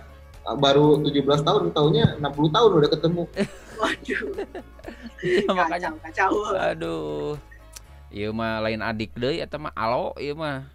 baru 0.58 0.98
17 1.02 1.46
tahun, 1.46 1.62
tahunnya 1.70 2.06
60 2.18 2.56
tahun 2.56 2.70
udah 2.78 2.90
ketemu. 2.90 3.22
Waduh, 3.82 4.22
Ya, 5.23 5.47
makanya 5.57 5.95
kacau, 5.95 5.95
kacau. 6.03 6.31
Aduh. 6.55 7.35
Ieu 8.12 8.29
mah 8.31 8.61
lain 8.61 8.85
adik 8.85 9.16
deui 9.16 9.41
eta 9.41 9.57
mah 9.57 9.73
alo 9.73 10.12
ieu 10.20 10.37
mah. 10.37 10.68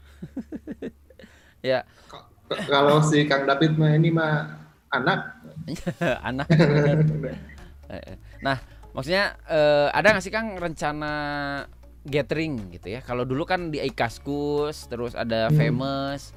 ya, 1.62 1.86
Kalau 2.66 3.04
si 3.04 3.28
Kang 3.28 3.46
David 3.46 3.78
mah 3.78 3.92
ini 3.94 4.10
mah 4.10 4.58
anak 4.90 5.36
anak. 6.30 6.48
Nah, 8.42 8.58
maksudnya 8.92 9.36
eh, 9.46 9.88
ada 9.92 10.16
nggak 10.16 10.24
sih 10.24 10.34
Kang 10.34 10.58
rencana 10.58 11.14
gathering 12.02 12.72
gitu 12.74 12.88
ya? 12.90 13.04
Kalau 13.04 13.28
dulu 13.28 13.44
kan 13.44 13.70
di 13.70 13.84
Ikaskus, 13.84 14.88
terus 14.88 15.14
ada 15.14 15.52
Hmm. 15.52 15.60
famous, 15.60 16.32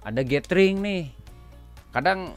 ada 0.00 0.22
gathering 0.22 0.80
nih. 0.80 1.04
Kadang 1.90 2.32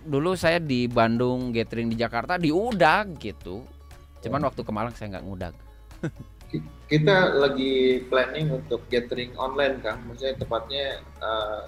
dulu 0.00 0.32
saya 0.34 0.56
di 0.58 0.88
Bandung 0.88 1.52
gathering 1.52 1.92
di 1.92 2.00
Jakarta 2.00 2.34
diudag 2.34 3.14
gitu. 3.20 3.62
Cuman 4.20 4.42
waktu 4.42 4.60
ke 4.60 4.72
Malang 4.72 4.94
saya 4.94 5.16
nggak 5.16 5.26
ngudag. 5.26 5.54
kita 6.90 7.38
lagi 7.38 8.02
planning 8.10 8.50
untuk 8.50 8.82
gathering 8.90 9.30
online 9.38 9.78
Kang, 9.80 10.02
maksudnya 10.04 10.34
tepatnya 10.34 10.86
eh, 10.98 11.64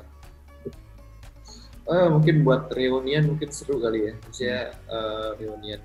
eh, 1.87 2.09
mungkin 2.11 2.43
buat 2.43 2.67
reunian 2.71 3.31
mungkin 3.31 3.49
seru 3.49 3.79
kali 3.79 4.11
ya, 4.11 4.15
maksudnya 4.19 4.61
eh, 4.75 5.29
reunian 5.39 5.83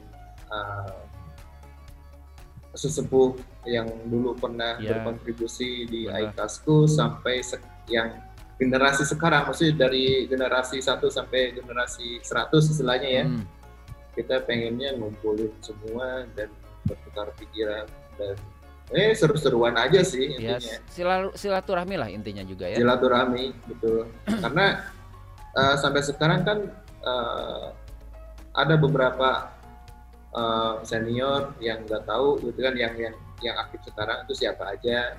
eh, 0.49 0.97
sesepuh 2.73 3.33
yang 3.65 3.89
dulu 4.05 4.33
pernah 4.33 4.77
Iya. 4.77 5.01
berkontribusi 5.01 5.85
di 5.85 6.05
Benar. 6.05 6.33
Aikasku 6.33 6.85
sampai 6.85 7.41
se- 7.41 7.61
yang 7.89 8.17
generasi 8.57 9.05
sekarang, 9.05 9.45
maksudnya 9.45 9.89
dari 9.89 10.25
generasi 10.25 10.81
1 10.81 11.09
sampai 11.09 11.53
generasi 11.53 12.21
100 12.21 12.69
istilahnya 12.69 13.09
ya. 13.09 13.23
Hmm. 13.25 13.45
Kita 14.17 14.41
pengennya 14.43 14.97
ngumpulin 14.97 15.53
semua 15.61 16.25
dan 16.33 16.49
bertukar 16.83 17.29
pikiran 17.37 17.85
dan 18.17 18.33
eh 18.89 19.11
seru-seruan 19.11 19.75
aja 19.75 19.99
sih 20.01 20.31
Ya, 20.33 20.57
intinya. 20.57 20.77
silalu- 20.87 21.35
silaturahmi 21.35 21.95
lah 21.95 22.09
intinya 22.09 22.41
juga 22.41 22.65
ya. 22.65 22.77
silaturahmi 22.77 23.51
betul. 23.67 24.09
Karena 24.43 24.65
eh, 25.53 25.75
sampai 25.75 26.01
sekarang 26.01 26.41
kan 26.41 26.59
eh, 27.03 27.67
ada 28.53 28.75
beberapa 28.75 29.53
eh, 30.31 30.75
senior 30.81 31.53
yang 31.59 31.83
nggak 31.83 32.03
tahu 32.03 32.41
gitu 32.41 32.57
kan 32.57 32.73
yang 32.73 32.95
yang 32.95 33.13
yang 33.37 33.55
aktif 33.59 33.85
sekarang 33.85 34.25
itu 34.25 34.33
siapa 34.39 34.71
aja. 34.71 35.13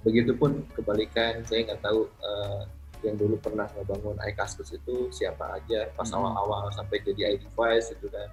Begitupun 0.00 0.64
kebalikan 0.72 1.42
saya 1.42 1.66
nggak 1.66 1.82
tahu 1.82 2.06
eh, 2.06 2.62
yang 3.04 3.14
dulu 3.14 3.36
pernah 3.36 3.68
ngebangun 3.70 4.16
iCaskus 4.24 4.72
itu 4.72 5.08
siapa 5.10 5.54
aja 5.54 5.92
pas 5.92 6.06
Hmm. 6.06 6.16
awal-awal 6.18 6.72
sampai 6.72 6.98
jadi 7.00 7.36
iDevice 7.36 7.92
itu 7.92 8.08
kan 8.08 8.28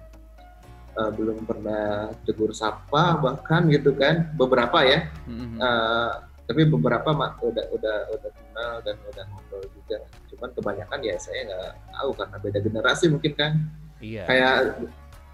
Eh, 0.92 1.08
belum 1.08 1.48
pernah 1.48 2.12
tegur 2.20 2.52
sapa 2.52 3.16
bahkan 3.16 3.64
gitu 3.66 3.96
kan 3.96 4.28
beberapa 4.34 4.84
ya 4.84 5.08
Mhm. 5.24 5.56
Eh, 5.56 6.10
tapi 6.44 6.68
beberapa 6.68 7.08
ma- 7.12 7.32
udah 7.40 7.64
udah 7.70 7.98
udah 8.12 8.30
kenal 8.30 8.72
dan 8.82 9.00
udah 9.02 9.24
ngobrol 9.24 9.64
juga 9.72 9.96
cuman 10.28 10.52
kebanyakan 10.52 11.00
ya 11.00 11.16
saya 11.16 11.48
nggak 11.48 11.72
tahu 11.90 12.10
karena 12.12 12.36
beda 12.38 12.58
generasi 12.60 13.04
mungkin 13.08 13.32
kan 13.32 13.52
Iya. 14.04 14.28
kayak 14.28 14.56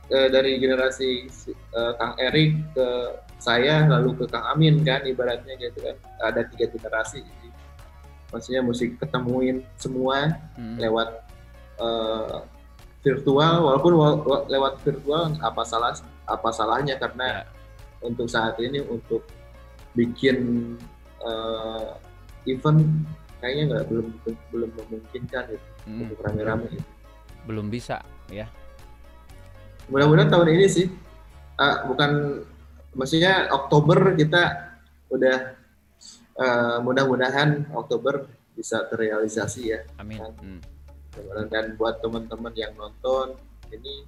eh, 0.08 0.28
dari 0.30 0.56
generasi 0.56 1.26
si- 1.26 1.50
eh, 1.50 1.92
Kang 1.96 2.14
Erik 2.16 2.54
ke 2.70 2.88
saya 3.36 3.82
lalu 3.84 4.14
ke 4.14 4.30
Kang 4.30 4.46
Amin 4.48 4.80
kan 4.80 5.02
ibaratnya 5.02 5.58
gitu 5.58 5.82
kan 5.82 5.98
ada 6.22 6.46
tiga 6.46 6.70
generasi 6.70 7.18
maksudnya 8.28 8.60
mesti 8.60 8.92
ketemuin 8.94 9.64
semua 9.74 10.36
Mhm. 10.54 10.76
lewat 10.78 11.08
eh, 11.78 12.36
virtual 13.00 13.54
walaupun 13.62 13.92
wa- 13.94 14.20
wa- 14.20 14.44
lewat 14.46 14.82
virtual 14.82 15.38
apa 15.38 15.62
salah 15.62 15.94
apa 16.26 16.48
salahnya 16.50 16.98
karena 16.98 17.46
untuk 18.02 18.26
saat 18.26 18.58
ini 18.58 18.78
untuk 18.80 19.22
bikin 19.92 20.74
eh, 21.18 21.88
event 22.46 22.82
kayaknya 23.38 23.64
nggak 23.70 23.84
belum 23.86 24.06
belum 24.50 24.70
memungkinkan 24.74 25.44
gitu 25.50 25.68
Mhm. 25.86 26.00
untuk 26.04 26.18
rame-rame 26.20 26.66
gitu. 26.70 26.88
Belum 27.46 27.66
bisa 27.66 28.02
ya. 28.28 28.46
mudah-mudahan 29.88 30.28
tahun 30.28 30.52
ini 30.52 30.66
sih 30.68 30.86
uh, 31.56 31.88
bukan 31.88 32.44
maksudnya 32.92 33.48
Oktober 33.48 34.12
kita 34.12 34.68
udah 35.08 35.56
uh, 36.38 36.78
mudah-mudahan 36.80 37.68
Oktober 37.74 38.30
bisa 38.54 38.86
terrealisasi 38.90 39.62
ya. 39.74 39.80
Amin. 39.98 40.18
Hmm. 40.18 40.60
Dan 41.50 41.74
buat 41.74 41.98
teman-teman 41.98 42.54
yang 42.54 42.74
nonton 42.78 43.34
ini 43.74 44.06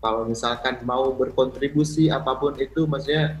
kalau 0.00 0.24
misalkan 0.24 0.80
mau 0.84 1.12
berkontribusi 1.12 2.08
apa 2.08 2.36
pun 2.36 2.56
itu 2.56 2.88
maksudnya 2.88 3.36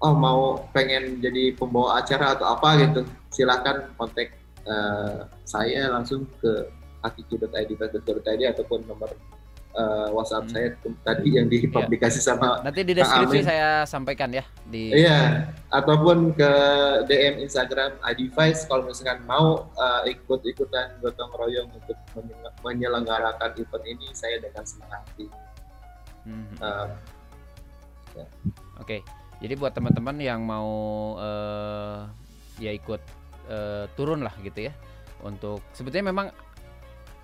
oh 0.00 0.16
mau 0.16 0.64
pengen 0.72 1.20
jadi 1.20 1.52
pembawa 1.54 2.00
acara 2.00 2.34
atau 2.36 2.56
apa 2.56 2.68
gitu 2.80 3.00
silahkan 3.28 3.92
kontak 4.00 4.32
uh, 4.64 5.28
saya 5.44 5.92
langsung 5.92 6.24
ke 6.40 6.68
attitude.id 7.04 8.42
ataupun 8.56 8.80
nomor 8.88 9.12
uh, 9.76 10.08
WhatsApp 10.12 10.48
hmm. 10.48 10.52
saya 10.52 10.68
tadi 11.04 11.28
yang 11.36 11.46
dipublikasi 11.48 12.20
iya. 12.20 12.26
sama 12.32 12.60
nanti 12.62 12.80
di 12.84 12.92
deskripsi 12.96 13.40
saya 13.44 13.84
sampaikan 13.88 14.30
ya 14.32 14.44
di 14.68 14.92
iya 14.92 15.48
ataupun 15.72 16.36
ke 16.36 16.52
DM 17.08 17.40
Instagram 17.44 17.96
iDevice 18.04 18.68
kalau 18.68 18.84
misalkan 18.86 19.24
mau 19.24 19.68
uh, 19.76 20.02
ikut-ikutan 20.04 21.00
gotong 21.00 21.32
royong 21.36 21.68
untuk 21.72 21.96
menyelenggarakan 22.62 23.50
event 23.58 23.84
ini 23.84 24.08
saya 24.14 24.38
dengan 24.38 24.64
senang 24.64 24.92
hati. 24.92 25.26
Hmm. 26.22 26.54
Uh, 26.62 26.86
ya. 28.14 28.24
Oke, 28.24 28.24
okay. 28.78 29.00
jadi 29.42 29.58
buat 29.58 29.74
teman-teman 29.74 30.16
yang 30.22 30.46
mau 30.46 30.70
uh, 31.18 32.06
ya 32.62 32.70
ikut 32.70 33.02
uh, 33.50 33.84
turun 33.98 34.22
lah 34.22 34.34
gitu 34.44 34.70
ya 34.70 34.72
untuk 35.22 35.62
sebetulnya 35.74 36.14
memang 36.14 36.30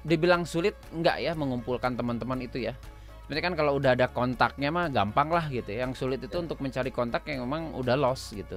dibilang 0.08 0.48
sulit 0.48 0.74
enggak 0.90 1.20
ya 1.20 1.36
mengumpulkan 1.36 1.94
teman-teman 1.94 2.40
itu 2.40 2.64
ya? 2.64 2.74
Sebenarnya 3.28 3.44
kan 3.44 3.56
kalau 3.60 3.76
udah 3.76 3.92
ada 3.92 4.08
kontaknya 4.08 4.72
mah 4.72 4.88
gampang 4.88 5.28
lah 5.28 5.52
gitu 5.52 5.68
ya. 5.68 5.84
yang 5.84 5.92
sulit 5.92 6.24
itu 6.24 6.32
ya. 6.32 6.40
untuk 6.48 6.64
mencari 6.64 6.88
kontak 6.88 7.28
yang 7.28 7.44
memang 7.44 7.76
udah 7.76 7.92
lost 7.92 8.32
gitu. 8.32 8.56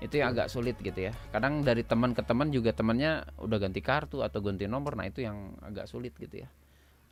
Itu 0.00 0.16
yang 0.16 0.32
agak 0.32 0.48
sulit 0.48 0.80
gitu 0.80 0.96
ya. 0.96 1.12
Kadang 1.28 1.60
dari 1.60 1.84
teman 1.84 2.16
ke 2.16 2.24
teman 2.24 2.48
juga 2.48 2.72
temannya 2.72 3.28
udah 3.36 3.58
ganti 3.60 3.84
kartu 3.84 4.24
atau 4.24 4.40
ganti 4.40 4.64
nomor 4.64 4.96
nah 4.96 5.04
itu 5.04 5.20
yang 5.20 5.52
agak 5.60 5.84
sulit 5.84 6.16
gitu 6.16 6.40
ya. 6.40 6.48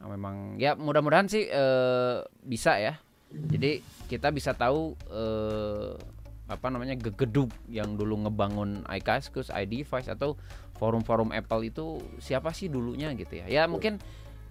Nah, 0.00 0.08
memang 0.08 0.56
ya 0.56 0.72
mudah-mudahan 0.72 1.28
sih 1.28 1.44
ee, 1.44 2.24
bisa 2.40 2.80
ya. 2.80 2.96
Jadi 3.28 3.84
kita 4.08 4.32
bisa 4.32 4.56
tahu 4.56 4.96
ee, 5.12 6.15
apa 6.46 6.70
namanya 6.70 6.94
gegeduk 6.94 7.50
yang 7.66 7.98
dulu 7.98 8.26
ngebangun 8.26 8.86
iCascus, 8.86 9.50
iDevice 9.50 10.06
atau 10.06 10.38
forum-forum 10.78 11.34
Apple 11.34 11.66
itu 11.66 11.98
siapa 12.22 12.54
sih 12.54 12.70
dulunya 12.70 13.10
gitu 13.18 13.42
ya. 13.42 13.46
Ya 13.50 13.62
mungkin 13.66 13.98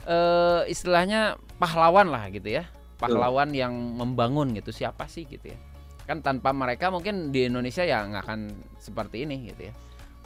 uh, 0.04 0.68
istilahnya 0.68 1.40
pahlawan 1.56 2.12
lah 2.12 2.28
gitu 2.34 2.52
ya. 2.52 2.68
Pahlawan 3.00 3.52
yang 3.52 3.76
membangun 3.76 4.56
gitu 4.56 4.76
siapa 4.76 5.08
sih 5.08 5.24
gitu 5.24 5.56
ya. 5.56 5.58
Kan 6.04 6.20
tanpa 6.20 6.52
mereka 6.52 6.92
mungkin 6.92 7.32
di 7.32 7.48
Indonesia 7.48 7.88
ya 7.88 8.04
nggak 8.04 8.24
akan 8.28 8.40
seperti 8.76 9.24
ini 9.24 9.56
gitu 9.56 9.72
ya. 9.72 9.74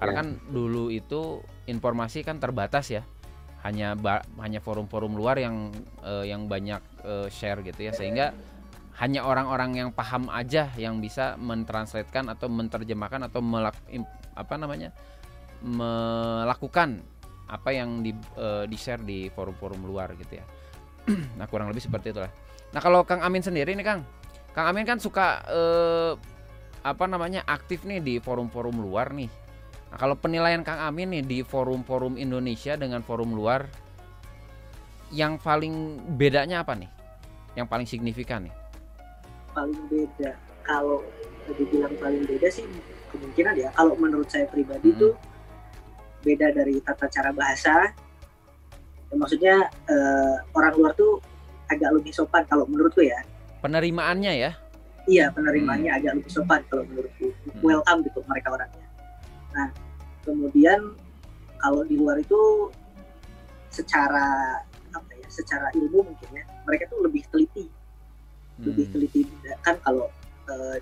Karena 0.01 0.13
ya. 0.13 0.17
kan 0.23 0.27
dulu 0.49 0.89
itu 0.89 1.45
informasi 1.69 2.25
kan 2.25 2.41
terbatas 2.41 2.89
ya. 2.89 3.05
Hanya 3.61 3.93
hanya 4.39 4.63
forum-forum 4.63 5.13
luar 5.13 5.37
yang 5.37 5.69
uh, 6.01 6.23
yang 6.23 6.47
banyak 6.47 6.79
uh, 7.05 7.27
share 7.27 7.61
gitu 7.61 7.85
ya 7.85 7.93
sehingga 7.93 8.31
hanya 8.99 9.23
orang-orang 9.23 9.79
yang 9.79 9.89
paham 9.95 10.27
aja 10.27 10.67
yang 10.75 10.99
bisa 10.99 11.39
mentranslatekan 11.39 12.27
atau 12.27 12.51
menerjemahkan 12.51 13.31
atau 13.31 13.39
melak, 13.39 13.79
apa 14.35 14.55
namanya 14.59 14.91
melakukan 15.63 16.99
apa 17.47 17.69
yang 17.71 18.03
di 18.03 18.11
uh, 18.35 18.67
di 18.67 18.77
share 18.77 19.01
di 19.01 19.31
forum-forum 19.31 19.87
luar 19.87 20.13
gitu 20.19 20.43
ya. 20.43 20.45
nah 21.39 21.47
kurang 21.47 21.71
lebih 21.71 21.79
seperti 21.79 22.11
itulah. 22.11 22.29
Nah 22.75 22.83
kalau 22.83 23.07
Kang 23.07 23.23
Amin 23.23 23.39
sendiri 23.39 23.71
nih 23.71 23.87
Kang, 23.87 24.03
Kang 24.51 24.67
Amin 24.67 24.83
kan 24.83 24.99
suka 24.99 25.47
uh, 25.47 26.13
apa 26.83 27.07
namanya 27.07 27.47
aktif 27.47 27.87
nih 27.87 28.03
di 28.03 28.15
forum-forum 28.19 28.83
luar 28.83 29.15
nih. 29.15 29.31
Nah 29.89 29.97
kalau 29.97 30.19
penilaian 30.19 30.59
Kang 30.61 30.83
Amin 30.83 31.15
nih 31.15 31.23
di 31.23 31.39
forum-forum 31.41 32.19
Indonesia 32.19 32.75
dengan 32.75 32.99
forum 32.99 33.31
luar, 33.31 33.63
yang 35.15 35.39
paling 35.39 36.03
bedanya 36.19 36.67
apa 36.67 36.75
nih? 36.75 36.91
Yang 37.55 37.67
paling 37.71 37.87
signifikan 37.87 38.43
nih? 38.45 38.58
Paling 39.53 39.79
beda. 39.89 40.37
Kalau 40.63 41.01
dibilang 41.49 41.93
paling 41.97 42.23
beda 42.29 42.47
sih 42.49 42.65
kemungkinan 43.09 43.53
ya. 43.57 43.69
Kalau 43.73 43.97
menurut 43.97 44.29
saya 44.29 44.45
pribadi 44.45 44.93
hmm. 44.93 44.99
tuh 44.99 45.13
beda 46.21 46.53
dari 46.53 46.77
tata 46.83 47.09
cara 47.09 47.31
bahasa. 47.33 47.91
Ya, 49.09 49.15
maksudnya 49.17 49.55
uh, 49.89 50.35
orang 50.53 50.73
luar 50.77 50.93
tuh 50.93 51.17
agak 51.69 51.89
lebih 51.93 52.13
sopan 52.13 52.45
kalau 52.45 52.69
menurutku 52.69 53.01
ya. 53.01 53.21
Penerimaannya 53.61 54.33
ya? 54.37 54.51
Iya 55.09 55.33
penerimaannya 55.33 55.89
hmm. 55.89 55.99
agak 55.99 56.11
lebih 56.21 56.31
sopan 56.31 56.61
kalau 56.69 56.85
menurutku. 56.85 57.33
Hmm. 57.33 57.61
welcome 57.65 58.05
gitu 58.05 58.19
mereka 58.29 58.53
orangnya. 58.53 58.87
Nah 59.57 59.67
kemudian 60.21 60.93
kalau 61.59 61.81
di 61.83 61.97
luar 61.97 62.21
itu 62.21 62.69
secara 63.69 64.57
apa 64.89 65.11
ya 65.13 65.27
secara 65.29 65.69
ilmu 65.77 66.01
mungkin 66.01 66.29
ya 66.33 66.45
mereka 66.65 66.89
tuh 66.89 67.05
lebih 67.05 67.21
teliti 67.29 67.69
lebih 68.59 68.85
hmm. 68.87 68.93
teliti 68.95 69.21
kan 69.63 69.75
kalau 69.83 70.11
uh, 70.51 70.75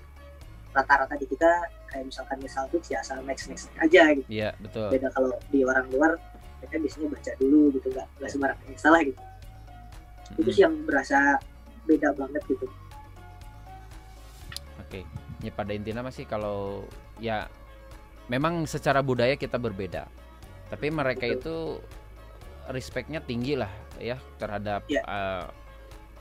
rata-rata 0.73 1.17
di 1.17 1.25
kita 1.29 1.49
kayak 1.89 2.05
misalkan 2.05 2.37
misal 2.41 2.69
tuh 2.69 2.81
ya 2.85 3.01
asal 3.01 3.17
next 3.25 3.49
next 3.49 3.69
aja 3.81 4.13
gitu. 4.13 4.27
Iya 4.29 4.53
betul. 4.61 4.93
Beda 4.93 5.09
kalau 5.13 5.33
di 5.49 5.65
orang 5.65 5.87
luar 5.89 6.11
mereka 6.61 6.75
biasanya 6.81 7.07
baca 7.13 7.31
dulu 7.37 7.61
gitu 7.77 7.87
nggak 7.93 8.07
nggak 8.21 8.29
sembarang 8.29 8.59
yang 8.65 8.79
salah 8.81 9.01
gitu. 9.01 9.21
Hmm. 9.21 10.39
Itu 10.41 10.49
sih 10.53 10.61
yang 10.65 10.75
berasa 10.85 11.19
beda 11.87 12.13
banget 12.13 12.43
gitu. 12.51 12.67
Oke, 14.83 15.03
ya 15.43 15.51
pada 15.51 15.71
intinya 15.75 16.07
masih 16.07 16.23
kalau 16.27 16.87
ya 17.19 17.47
memang 18.31 18.67
secara 18.67 19.03
budaya 19.03 19.35
kita 19.35 19.59
berbeda, 19.59 20.07
tapi 20.71 20.87
mereka 20.91 21.27
betul. 21.27 21.39
itu 21.39 21.55
respectnya 22.71 23.23
tinggi 23.23 23.55
lah 23.55 23.71
ya 23.99 24.19
terhadap 24.39 24.83
yeah. 24.91 25.03
Ya. 25.03 25.03
uh, 25.07 25.45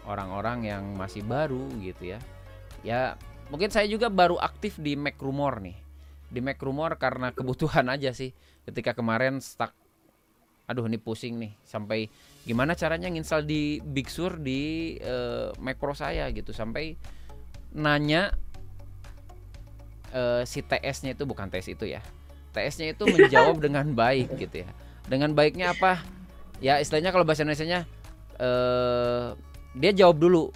orang-orang 0.07 0.71
yang 0.71 0.85
masih 0.95 1.27
baru 1.27 1.67
gitu 1.83 2.17
ya. 2.17 2.19
Ya 2.87 3.01
mungkin 3.51 3.69
saya 3.69 3.91
juga 3.91 4.07
baru 4.07 4.39
aktif 4.39 4.79
di 4.79 4.95
Mac 4.95 5.19
Rumor 5.19 5.61
nih. 5.61 5.77
Di 6.31 6.41
Mac 6.43 6.59
Rumor 6.63 6.99
karena 6.99 7.35
kebutuhan 7.37 7.87
aja 7.91 8.15
sih. 8.15 8.31
Ketika 8.67 8.95
kemarin 8.95 9.43
stuck 9.43 9.75
aduh 10.67 10.91
ini 10.91 10.99
pusing 10.99 11.39
nih 11.39 11.55
sampai 11.63 12.11
gimana 12.43 12.75
caranya 12.75 13.07
nginstal 13.07 13.47
di 13.47 13.79
Big 13.87 14.11
Sur 14.11 14.35
di 14.43 14.95
uh, 14.99 15.55
Mac 15.63 15.79
Pro 15.79 15.95
saya 15.95 16.27
gitu 16.35 16.51
sampai 16.51 16.99
nanya 17.71 18.35
uh, 20.11 20.43
si 20.43 20.67
TS-nya 20.67 21.15
itu 21.15 21.23
bukan 21.23 21.47
TS 21.47 21.79
itu 21.79 21.87
ya. 21.87 22.03
TS-nya 22.51 22.99
itu 22.99 23.05
menjawab 23.07 23.61
dengan 23.67 23.87
baik 23.95 24.35
gitu 24.43 24.67
ya. 24.67 24.71
Dengan 25.07 25.39
baiknya 25.39 25.71
apa? 25.71 26.03
Ya 26.59 26.83
istilahnya 26.83 27.15
kalau 27.15 27.23
bahasa 27.23 27.47
Indonesia-nya 27.47 27.87
uh, 28.43 29.39
dia 29.77 29.93
jawab 29.93 30.19
dulu. 30.19 30.51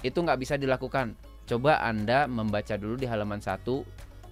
Itu 0.00 0.22
nggak 0.22 0.40
bisa 0.40 0.54
dilakukan. 0.56 1.18
Coba 1.44 1.82
anda 1.82 2.30
membaca 2.30 2.78
dulu 2.78 2.96
di 2.96 3.10
halaman 3.10 3.42
satu 3.42 3.82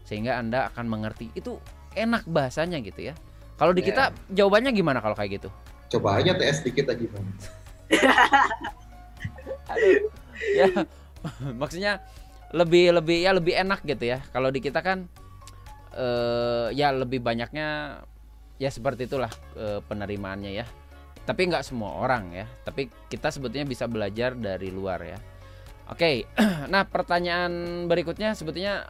sehingga 0.06 0.38
anda 0.38 0.70
akan 0.72 0.86
mengerti. 0.86 1.34
Itu 1.34 1.58
enak 1.98 2.30
bahasanya 2.30 2.78
gitu 2.80 3.10
ya. 3.10 3.14
Kalau 3.58 3.74
di 3.74 3.82
kita 3.82 4.14
yeah. 4.14 4.42
jawabannya 4.42 4.70
gimana 4.70 5.02
kalau 5.02 5.18
kayak 5.18 5.42
gitu? 5.42 5.50
Coba 5.98 6.22
aja 6.22 6.38
tes 6.38 6.62
dikit 6.62 6.86
aja 6.86 7.00
gimana 7.00 7.26
ya 10.58 10.68
maksudnya 11.60 12.04
lebih 12.52 12.92
lebih 12.92 13.24
ya 13.24 13.32
lebih 13.34 13.54
enak 13.56 13.80
gitu 13.84 14.04
ya. 14.14 14.20
Kalau 14.30 14.52
di 14.52 14.60
kita 14.60 14.84
kan 14.84 15.08
uh, 15.96 16.68
ya 16.72 16.92
lebih 16.94 17.20
banyaknya 17.24 18.00
ya 18.60 18.70
seperti 18.70 19.08
itulah 19.08 19.30
uh, 19.56 19.80
penerimaannya 19.84 20.52
ya 20.54 20.66
tapi 21.28 21.44
nggak 21.44 21.60
semua 21.60 22.00
orang 22.00 22.32
ya 22.32 22.46
tapi 22.64 22.88
kita 23.12 23.28
sebetulnya 23.28 23.68
bisa 23.68 23.84
belajar 23.84 24.32
dari 24.32 24.72
luar 24.72 25.04
ya 25.04 25.18
oke 25.92 26.32
nah 26.72 26.88
pertanyaan 26.88 27.84
berikutnya 27.84 28.32
sebetulnya 28.32 28.88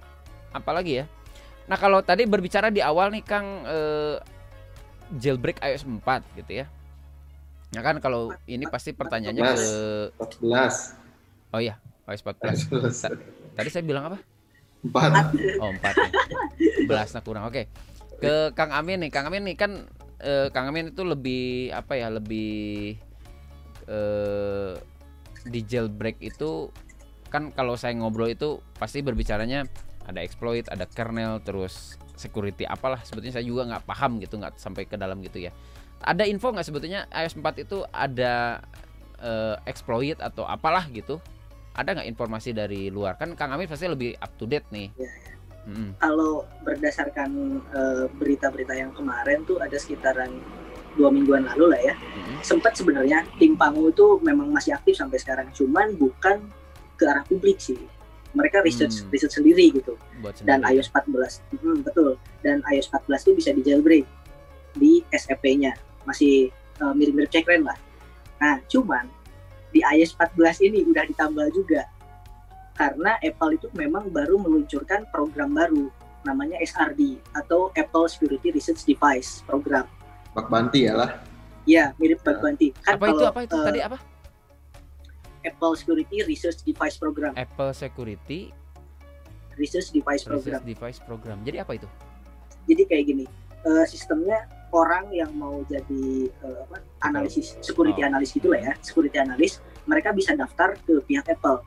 apa 0.55 0.71
lagi 0.71 1.03
ya 1.03 1.05
nah 1.67 1.75
kalau 1.75 1.99
tadi 1.99 2.31
berbicara 2.31 2.71
di 2.71 2.79
awal 2.79 3.11
nih 3.11 3.27
Kang 3.27 3.67
eh, 3.67 4.23
jailbreak 5.19 5.59
iOS 5.59 5.83
4 5.83 6.39
gitu 6.39 6.63
ya 6.63 6.67
Ya 7.69 7.85
kan 7.85 8.01
kalau 8.01 8.33
ini 8.49 8.65
pasti 8.65 8.97
pertanyaannya 8.97 9.45
14. 9.45 9.53
ke 9.53 9.69
14. 10.41 11.53
Oh 11.53 11.61
iya, 11.61 11.77
iOS 12.09 12.25
14. 12.25 13.13
Tadi 13.53 13.69
saya 13.69 13.85
bilang 13.85 14.09
apa? 14.09 14.19
4. 14.89 15.61
Oh, 15.61 15.71
4 15.77 15.85
ya. 15.85 16.11
11 16.89 17.13
nah 17.13 17.23
kurang. 17.25 17.45
Oke. 17.45 17.69
Ke 18.19 18.57
Kang 18.57 18.73
Amin 18.73 19.05
nih. 19.05 19.11
Kang 19.13 19.29
Amin 19.29 19.45
nih 19.45 19.57
kan 19.61 19.85
uh, 20.23 20.49
Kang 20.51 20.71
Amin 20.71 20.91
itu 20.91 21.03
lebih 21.07 21.75
apa 21.75 21.99
ya 21.99 22.09
lebih 22.11 22.97
uh, 23.87 24.75
di 25.49 25.61
jailbreak 25.65 26.19
itu 26.21 26.69
kan 27.29 27.53
kalau 27.53 27.77
saya 27.77 27.93
ngobrol 27.97 28.29
itu 28.29 28.59
pasti 28.81 29.05
berbicaranya 29.05 29.69
ada 30.09 30.25
exploit, 30.25 30.65
ada 30.73 30.89
kernel, 30.89 31.45
terus 31.45 32.01
security 32.17 32.65
apalah. 32.65 33.05
Sebetulnya 33.05 33.37
saya 33.39 33.45
juga 33.45 33.69
nggak 33.69 33.85
paham 33.85 34.17
gitu 34.25 34.41
nggak 34.41 34.57
sampai 34.57 34.89
ke 34.89 34.97
dalam 34.97 35.21
gitu 35.21 35.45
ya. 35.45 35.53
Ada 36.01 36.25
info 36.25 36.49
nggak 36.49 36.65
sebetulnya 36.65 37.05
iOS 37.13 37.37
4 37.37 37.65
itu 37.69 37.85
ada 37.93 38.65
eh, 39.21 39.57
exploit 39.69 40.17
atau 40.17 40.49
apalah 40.49 40.89
gitu? 40.89 41.21
Ada 41.77 42.01
nggak 42.01 42.09
informasi 42.09 42.57
dari 42.57 42.89
luar? 42.89 43.21
Kan 43.21 43.37
Kang 43.37 43.53
Amir 43.53 43.69
pasti 43.69 43.85
lebih 43.85 44.17
up 44.19 44.33
to 44.41 44.49
date 44.49 44.67
nih. 44.73 44.89
Ya, 44.97 45.07
Mm-mm. 45.69 46.01
kalau 46.01 46.49
berdasarkan 46.65 47.29
eh, 47.69 48.05
berita-berita 48.17 48.73
yang 48.73 48.91
kemarin 48.97 49.45
tuh 49.45 49.61
ada 49.61 49.77
sekitaran 49.77 50.33
dua 50.97 51.13
mingguan 51.13 51.45
lalu 51.45 51.77
lah 51.77 51.81
ya. 51.85 51.95
Mm-mm. 51.95 52.41
sempat 52.41 52.73
sebenarnya 52.75 53.29
tim 53.37 53.53
Pangu 53.55 53.93
itu 53.93 54.17
memang 54.25 54.49
masih 54.49 54.73
aktif 54.73 54.97
sampai 54.97 55.21
sekarang. 55.21 55.53
Cuman 55.53 55.93
bukan 55.95 56.41
ke 56.97 57.05
arah 57.05 57.23
publik 57.23 57.61
sih. 57.61 57.77
Mereka 58.33 58.61
research 58.61 59.03
Hmm. 59.03 59.11
research 59.11 59.35
sendiri 59.37 59.73
gitu. 59.73 59.97
Buat 60.21 60.41
dan 60.45 60.61
sendiri. 60.61 60.79
iOS 60.81 60.89
14 60.93 61.41
Hmm, 61.59 61.79
betul. 61.81 62.11
Dan 62.41 62.61
iOS 62.67 62.89
14 62.89 63.25
itu 63.25 63.33
bisa 63.35 63.51
di 63.53 63.63
jailbreak 63.63 64.05
di 64.77 65.01
SEP-nya 65.11 65.75
masih 66.05 66.49
eh, 66.53 66.93
mirip-mirip 66.95 67.29
cekren 67.29 67.67
lah. 67.67 67.75
Nah 68.39 68.63
cuman 68.67 69.09
di 69.69 69.81
iOS 69.83 70.15
14 70.15 70.63
ini 70.63 70.85
udah 70.87 71.05
ditambah 71.07 71.47
juga 71.53 71.85
karena 72.79 73.19
Apple 73.19 73.59
itu 73.59 73.67
memang 73.75 74.07
baru 74.09 74.39
meluncurkan 74.39 75.11
program 75.11 75.51
baru 75.51 75.91
namanya 76.23 76.63
SRD 76.63 77.19
atau 77.35 77.75
Apple 77.75 78.07
Security 78.07 78.55
Research 78.55 78.87
Device 78.87 79.43
program. 79.43 79.91
Bak 80.31 80.47
Banti 80.47 80.87
ya 80.87 80.95
lah. 80.95 81.11
ya 81.69 81.93
mirip 82.01 82.25
bug 82.25 82.41
bounty 82.41 82.73
kan 82.81 82.97
apa 82.97 83.13
itu? 83.13 83.19
Kalau, 83.19 83.29
apa 83.29 83.41
itu? 83.45 83.53
eh, 83.53 83.65
tadi 83.67 83.81
apa? 83.83 83.99
Apple 85.45 85.75
Security 85.75 86.17
Research 86.25 86.63
Device 86.63 86.97
Program. 86.97 87.33
Apple 87.35 87.71
Security 87.73 88.41
Research 89.55 89.91
Device 89.91 90.23
Program. 90.25 90.63
Research 90.63 90.65
Device 90.65 90.99
Program. 91.03 91.39
Jadi 91.43 91.57
apa 91.59 91.73
itu? 91.75 91.89
Jadi 92.65 92.83
kayak 92.85 93.05
gini 93.05 93.25
eh, 93.65 93.85
sistemnya 93.85 94.47
orang 94.71 95.09
yang 95.11 95.33
mau 95.35 95.61
jadi 95.67 96.29
eh, 96.29 96.59
apa, 96.65 96.79
analisis 97.03 97.57
security 97.61 98.01
Oh. 98.01 98.09
analis 98.09 98.31
gitulah 98.31 98.61
ya 98.61 98.73
security 98.81 99.17
analis 99.17 99.59
mereka 99.85 100.13
bisa 100.13 100.37
daftar 100.37 100.77
ke 100.85 101.01
pihak 101.05 101.25
Apple 101.27 101.65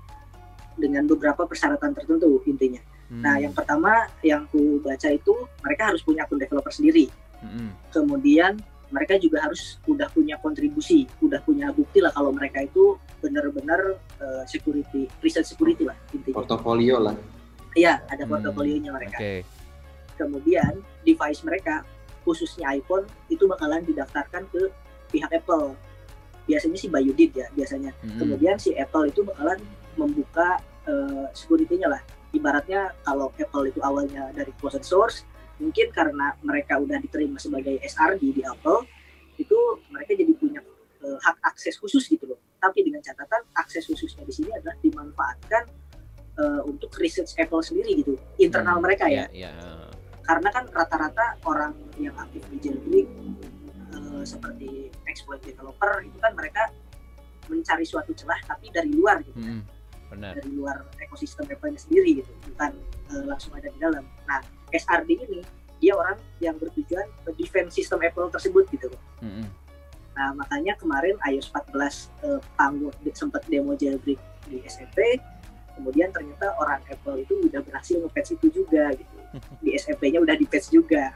dengan 0.75 1.03
beberapa 1.05 1.43
persyaratan 1.43 1.91
tertentu 1.91 2.39
intinya. 2.45 2.79
Nah, 3.11 3.35
Hmm. 3.35 3.43
yang 3.43 3.53
pertama 3.53 3.91
yang 4.23 4.47
ku 4.47 4.79
baca 4.79 5.11
itu 5.11 5.33
mereka 5.59 5.91
harus 5.91 5.99
punya 5.99 6.23
akun 6.23 6.39
developer 6.39 6.71
sendiri. 6.71 7.11
Mm-mm. 7.43 7.75
Kemudian 7.91 8.55
mereka 8.87 9.15
juga 9.15 9.43
harus 9.43 9.79
udah 9.83 10.07
punya 10.11 10.39
kontribusi, 10.39 11.07
udah 11.19 11.39
punya 11.41 11.71
bukti 11.71 11.99
lah 11.99 12.11
kalau 12.11 12.31
mereka 12.31 12.63
itu 12.63 12.95
benar-benar 13.19 13.99
eh, 14.19 14.43
security, 14.45 15.11
research 15.19 15.49
security 15.49 15.83
lah 15.83 15.95
intinya. 16.11 16.39
Portofolio 16.39 16.99
lah. 16.99 17.15
Iya, 17.71 18.03
ada 18.05 18.23
Hmm, 18.23 18.31
portofolionya 18.31 18.91
mereka. 18.91 19.17
Oke. 19.19 19.43
kemudian 20.11 20.77
device 21.01 21.41
mereka 21.41 21.81
khususnya 22.21 22.69
iPhone 22.69 23.09
itu 23.25 23.49
bakalan 23.49 23.81
didaftarkan 23.81 24.45
ke 24.53 24.69
pihak 25.09 25.33
Apple 25.33 25.73
biasanya 26.45 26.77
sih 26.77 26.89
by 26.89 27.01
Udit 27.01 27.33
ya 27.33 27.49
biasanya 27.51 27.89
Mm-mm. 28.01 28.21
kemudian 28.21 28.53
si 28.57 28.69
Apple 28.77 29.09
itu 29.09 29.25
bakalan 29.25 29.57
membuka 29.97 30.59
eh, 30.85 31.27
security-nya 31.33 31.87
lah 31.91 32.01
ibaratnya 32.31 32.95
kalau 33.03 33.31
Apple 33.35 33.67
itu 33.67 33.79
awalnya 33.83 34.31
dari 34.31 34.51
closed 34.55 34.83
source 34.83 35.27
mungkin 35.59 35.91
karena 35.93 36.33
mereka 36.41 36.79
udah 36.79 36.97
diterima 36.97 37.37
sebagai 37.37 37.77
SRD 37.83 38.33
di 38.33 38.41
Apple 38.41 38.87
itu 39.37 39.57
mereka 39.91 40.15
jadi 40.15 40.33
punya 40.33 40.59
eh, 41.03 41.17
hak 41.21 41.37
akses 41.43 41.77
khusus 41.77 42.07
gitu 42.07 42.25
loh 42.25 42.39
tapi 42.57 42.85
dengan 42.85 43.01
catatan 43.01 43.41
akses 43.57 43.85
khususnya 43.85 44.21
di 44.21 44.33
sini 44.33 44.49
adalah 44.53 44.77
dimanfaatkan 44.79 45.63
eh, 46.39 46.61
untuk 46.65 46.89
research 46.97 47.35
Apple 47.37 47.61
sendiri 47.61 48.01
gitu 48.01 48.15
internal 48.37 48.79
Hmm, 48.79 48.85
mereka 48.85 49.05
ya 49.05 49.27
Iya, 49.29 49.51
iya. 49.51 49.53
karena 50.23 50.49
kan 50.49 50.65
rata-rata 50.71 51.35
orang 51.43 51.73
yang 51.99 52.15
aktif 52.15 52.41
di 52.49 52.57
jailbreak 52.57 53.07
eh, 53.91 54.23
seperti 54.23 54.87
exploit 55.05 55.41
developer 55.43 55.99
itu 56.01 56.17
kan 56.17 56.31
mereka 56.33 56.71
mencari 57.49 57.83
suatu 57.83 58.15
celah 58.15 58.39
tapi 58.47 58.71
dari 58.71 58.93
luar 58.93 59.19
gitu 59.25 59.35
kan. 59.35 59.59
Benar. 60.11 60.35
dari 60.35 60.51
luar 60.51 60.83
ekosistem 60.99 61.47
Apple-nya 61.47 61.79
sendiri 61.79 62.19
gitu 62.19 62.31
bukan 62.51 62.75
eh, 63.15 63.23
langsung 63.23 63.55
ada 63.55 63.71
di 63.71 63.79
dalam 63.79 64.03
nah 64.27 64.43
SRD 64.75 65.09
ini 65.23 65.39
dia 65.81 65.97
orang 65.97 66.19
yang 66.37 66.55
bertujuan 66.61 67.09
defense 67.35 67.73
sistem 67.73 68.05
Apple 68.05 68.29
tersebut 68.29 68.69
gitu 68.69 68.85
loh. 68.93 69.01
Mm-mm. 69.25 69.49
Nah, 70.13 70.29
makanya 70.37 70.77
kemarin 70.77 71.17
iOS 71.25 71.49
14 71.49 71.73
eh, 72.29 72.39
Pangu 72.53 72.93
sempat 73.17 73.41
demo 73.49 73.73
jailbreak 73.73 74.21
di 74.45 74.61
SMP. 74.69 75.17
Kemudian 75.73 76.13
ternyata 76.13 76.53
orang 76.61 76.83
Apple 76.85 77.25
itu 77.25 77.33
udah 77.49 77.65
berhasil 77.65 77.97
nge-patch 77.97 78.37
itu 78.37 78.61
juga 78.61 78.93
gitu. 78.93 79.15
Di 79.65 79.73
SMP-nya 79.79 80.21
udah 80.21 80.35
di-patch 80.37 80.69
juga. 80.69 81.09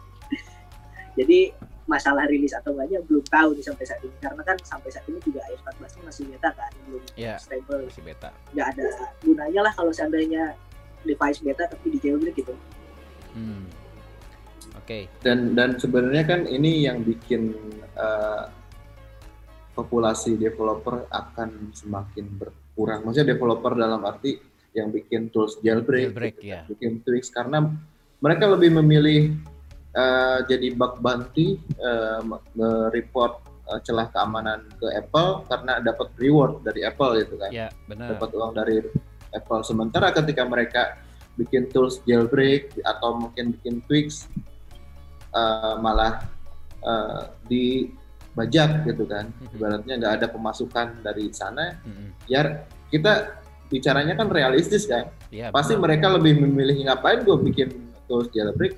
Jadi 1.18 1.52
masalah 1.90 2.22
rilis 2.24 2.54
atau 2.54 2.70
enggaknya 2.70 3.02
belum 3.02 3.24
tahu 3.26 3.48
nih 3.52 3.64
sampai 3.66 3.84
saat 3.84 4.00
ini 4.00 4.14
karena 4.16 4.42
kan 4.42 4.56
sampai 4.62 4.88
saat 4.88 5.02
ini 5.04 5.18
juga 5.20 5.42
iOS 5.44 5.62
14 5.66 5.90
ini 5.90 6.02
masih 6.06 6.22
beta 6.30 6.50
kan 6.54 6.70
belum 6.86 7.02
Iya. 7.18 7.34
stable 7.36 7.82
Masih 7.84 8.04
beta. 8.06 8.28
nggak 8.54 8.66
ada 8.70 8.84
gunanya 9.20 9.60
lah 9.60 9.72
kalau 9.74 9.90
seandainya 9.90 10.42
device 11.02 11.40
beta 11.40 11.66
tapi 11.66 11.86
di 11.90 11.98
jailbreak 11.98 12.36
gitu 12.36 12.54
Hmm. 13.30 13.62
Oke. 14.76 15.06
Dan 15.20 15.54
dan 15.54 15.74
sebenarnya 15.76 16.24
kan 16.24 16.40
ini 16.44 16.82
yang 16.82 16.98
bikin 17.00 17.54
eh, 17.94 18.44
populasi 19.72 20.34
developer 20.34 21.06
akan 21.08 21.70
semakin 21.72 22.26
berkurang. 22.32 23.02
Maksudnya 23.02 23.34
developer 23.34 23.72
dalam 23.72 24.02
arti 24.02 24.36
yang 24.70 24.90
bikin 24.90 25.30
tools 25.30 25.58
jailbreak, 25.58 26.10
Jailbreak, 26.10 26.34
gitu 26.36 26.42
ya. 26.44 26.62
kan, 26.62 26.70
bikin 26.70 26.92
tweaks 27.02 27.30
karena 27.30 27.58
mereka 28.18 28.44
lebih 28.46 28.70
memilih 28.72 29.34
eh, 29.92 30.38
jadi 30.46 30.72
bug 30.72 30.98
bounty, 30.98 31.58
eh, 31.76 32.20
report 32.90 33.46
celah 33.80 34.10
keamanan 34.10 34.66
ke 34.76 34.86
Apple 34.92 35.46
karena 35.46 35.78
dapat 35.78 36.10
reward 36.18 36.58
dari 36.60 36.82
Apple 36.82 37.22
gitu 37.22 37.38
kan, 37.38 37.50
Ya, 37.50 37.70
benar. 37.86 38.18
dapat 38.18 38.34
uang 38.34 38.50
dari 38.52 38.82
Apple. 39.30 39.62
Sementara 39.62 40.10
ketika 40.10 40.42
mereka 40.42 40.98
bikin 41.38 41.70
tools 41.70 42.02
jailbreak 42.02 42.74
atau 42.82 43.14
mungkin 43.16 43.54
bikin 43.54 43.78
tweaks 43.86 44.26
eh, 45.30 45.74
malah 45.78 46.26
eh, 46.82 47.22
dibajak 47.46 48.82
gitu 48.84 49.06
kan 49.06 49.30
Mhm. 49.30 49.54
ibaratnya 49.54 49.94
nggak 49.96 50.14
ada 50.18 50.26
pemasukan 50.26 50.86
dari 51.00 51.30
sana 51.30 51.78
ya 52.26 52.66
kita 52.88 53.38
bicaranya 53.68 54.18
kan 54.18 54.26
realistis 54.26 54.82
kan 54.84 55.14
Iya, 55.30 55.54
pasti 55.54 55.78
benar. 55.78 55.82
mereka 55.86 56.06
lebih 56.10 56.42
memilih 56.42 56.90
ngapain 56.90 57.22
gue 57.22 57.36
bikin 57.46 57.68
tools 58.04 58.26
jailbreak 58.34 58.74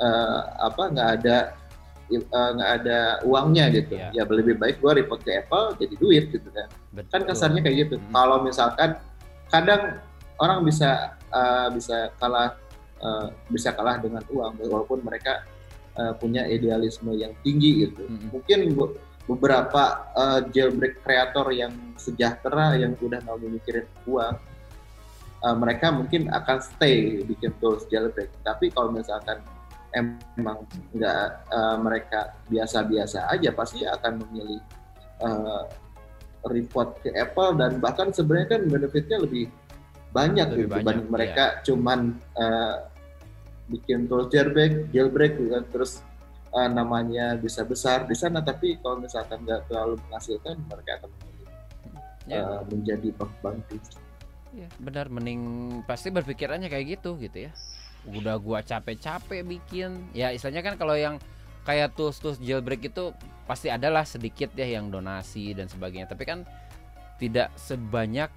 eh, 0.00 0.40
apa 0.64 0.82
nggak 0.90 1.08
ada 1.20 1.36
eh, 2.10 2.50
nggak 2.56 2.70
ada 2.82 2.98
uangnya 3.28 3.70
gitu 3.70 3.94
Iya. 4.00 4.10
ya 4.16 4.22
lebih 4.26 4.56
baik 4.58 4.80
gue 4.82 4.92
report 5.04 5.20
ke 5.22 5.44
Apple 5.44 5.76
jadi 5.78 5.94
duit 6.00 6.24
gitu 6.32 6.48
kan 6.50 6.66
kan 7.06 7.22
Betul. 7.22 7.28
kasarnya 7.30 7.60
kayak 7.62 7.76
gitu. 7.86 7.94
Mm. 8.02 8.10
Kalau 8.10 8.36
misalkan 8.42 8.90
kadang 9.46 9.82
orang 10.42 10.64
bisa 10.66 11.14
uh, 11.30 11.68
bisa 11.70 12.10
kalah 12.18 12.58
uh, 12.98 13.30
bisa 13.52 13.70
kalah 13.70 14.00
dengan 14.02 14.26
uang 14.26 14.58
walaupun 14.58 15.04
mereka 15.06 15.46
uh, 15.94 16.16
punya 16.18 16.48
idealisme 16.50 17.14
yang 17.14 17.30
tinggi 17.46 17.86
gitu. 17.86 18.08
Mm-mm. 18.10 18.34
Mungkin 18.34 18.74
be- 18.74 18.96
beberapa 19.30 20.10
uh, 20.18 20.40
jailbreak 20.50 21.04
kreator 21.06 21.46
yang 21.54 21.70
sejahtera 21.94 22.74
yang 22.74 22.98
udah 22.98 23.22
nggak 23.22 23.38
mikirin 23.46 23.86
uang 24.10 24.34
uh, 25.46 25.56
mereka 25.56 25.94
mungkin 25.94 26.26
akan 26.32 26.58
stay 26.58 27.22
bikin 27.22 27.54
tools 27.62 27.86
jailbreak. 27.86 28.34
Tapi 28.42 28.74
kalau 28.74 28.90
misalkan 28.90 29.38
emang 29.94 30.66
nggak 30.94 31.24
uh, 31.50 31.76
mereka 31.82 32.34
biasa-biasa 32.46 33.26
aja 33.30 33.50
pasti 33.50 33.82
akan 33.82 34.22
memilih 34.26 34.60
uh, 35.22 35.66
report 36.46 37.02
ke 37.04 37.10
Apple 37.12 37.58
dan 37.58 37.82
bahkan 37.82 38.14
sebenarnya 38.14 38.58
kan 38.58 38.62
benefitnya 38.70 39.18
lebih 39.20 39.50
banyak 40.10 40.46
Lebih 40.50 40.58
gitu 40.58 40.70
banyak, 40.70 40.80
dibanding 40.82 41.06
iya. 41.06 41.14
mereka 41.14 41.44
cuman 41.66 42.00
uh, 42.38 42.76
bikin 43.70 44.10
tools 44.10 44.30
jailbreak, 44.34 44.90
jailbreak 44.90 45.38
gitu 45.38 45.54
kan 45.54 45.64
terus 45.70 46.02
uh, 46.54 46.66
namanya 46.70 47.38
bisa 47.38 47.62
besar 47.62 48.06
di 48.06 48.16
sana 48.18 48.42
tapi 48.42 48.78
kalau 48.82 48.98
misalkan 48.98 49.42
nggak 49.46 49.70
terlalu 49.70 49.98
menghasilkan 50.08 50.58
mereka 50.66 50.90
akan 51.02 51.10
memilih 51.14 51.30
Ya, 52.28 52.46
uh, 52.46 52.62
menjadi 52.68 53.10
bounty. 53.42 53.80
ya, 54.54 54.70
benar 54.78 55.10
mending 55.10 55.42
pasti 55.82 56.14
berpikirannya 56.14 56.70
kayak 56.70 57.00
gitu 57.00 57.18
gitu 57.18 57.50
ya. 57.50 57.52
Udah 58.08 58.40
gua 58.40 58.64
capek-capek 58.64 59.44
bikin. 59.44 60.08
Ya 60.16 60.32
istilahnya 60.32 60.64
kan 60.64 60.74
kalau 60.80 60.96
yang 60.96 61.20
kayak 61.68 61.92
tools-tools 61.92 62.40
jailbreak 62.40 62.88
itu 62.88 63.12
pasti 63.44 63.68
adalah 63.68 64.06
sedikit 64.06 64.54
ya 64.56 64.64
yang 64.64 64.88
donasi 64.88 65.52
dan 65.52 65.68
sebagainya. 65.68 66.08
Tapi 66.08 66.24
kan 66.24 66.48
tidak 67.20 67.52
sebanyak 67.60 68.32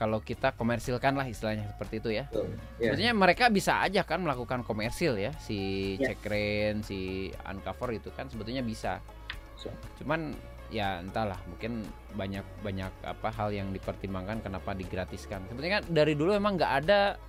kalau 0.00 0.18
kita 0.18 0.50
komersilkan 0.58 1.14
lah 1.14 1.30
istilahnya 1.30 1.68
seperti 1.70 2.02
itu 2.02 2.10
ya. 2.10 2.24
Ya. 2.82 2.90
Maksudnya 2.90 3.14
mereka 3.14 3.46
bisa 3.52 3.78
aja 3.84 4.02
kan 4.02 4.18
melakukan 4.24 4.66
komersil 4.66 5.14
ya 5.14 5.30
si 5.38 5.94
Ya. 6.00 6.10
Cekren, 6.10 6.82
si 6.82 7.30
Uncover 7.46 7.94
itu 7.94 8.10
kan 8.10 8.26
sebetulnya 8.26 8.66
bisa. 8.66 8.98
Bisa. 9.54 9.70
Cuman 10.02 10.34
ya 10.72 11.04
entahlah 11.04 11.36
mungkin 11.46 11.84
banyak 12.16 12.42
banyak 12.64 12.90
apa 13.04 13.28
hal 13.30 13.52
yang 13.52 13.70
dipertimbangkan 13.70 14.42
kenapa 14.42 14.74
digratiskan. 14.74 15.44
Sebetulnya 15.46 15.78
kan 15.78 15.84
dari 15.92 16.18
dulu 16.18 16.34
emang 16.34 16.58
nggak 16.58 16.72
ada 16.82 17.20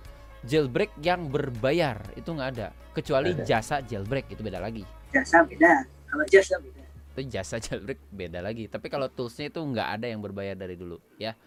jailbreak 0.44 0.92
yang 1.00 1.28
berbayar 1.32 2.00
itu 2.14 2.28
nggak 2.30 2.50
ada 2.56 2.68
kecuali 2.92 3.34
ada. 3.34 3.44
jasa 3.44 3.80
jailbreak 3.82 4.30
itu 4.30 4.40
beda 4.44 4.60
lagi. 4.60 4.84
jasa 5.10 5.42
beda 5.46 5.86
kalau 6.10 6.24
jasa 6.30 6.54
beda 6.60 6.84
itu 7.14 7.30
jasa 7.30 7.62
jailbreak 7.62 8.02
beda 8.10 8.42
lagi. 8.42 8.66
Tapi 8.66 8.90
kalau 8.90 9.06
toolsnya 9.06 9.46
itu 9.46 9.62
nggak 9.62 9.88
ada 9.98 10.06
yang 10.10 10.18
berbayar 10.18 10.58
dari 10.58 10.74
dulu 10.74 10.98
ya. 11.14 11.38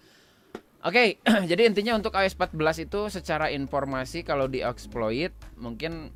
Oke, 0.88 1.20
jadi 1.52 1.68
intinya 1.68 2.00
untuk 2.00 2.16
iOS 2.16 2.40
14 2.40 2.88
itu 2.88 3.12
secara 3.12 3.52
informasi 3.52 4.24
kalau 4.24 4.48
di 4.48 4.64
exploit 4.64 5.36
mungkin 5.60 6.16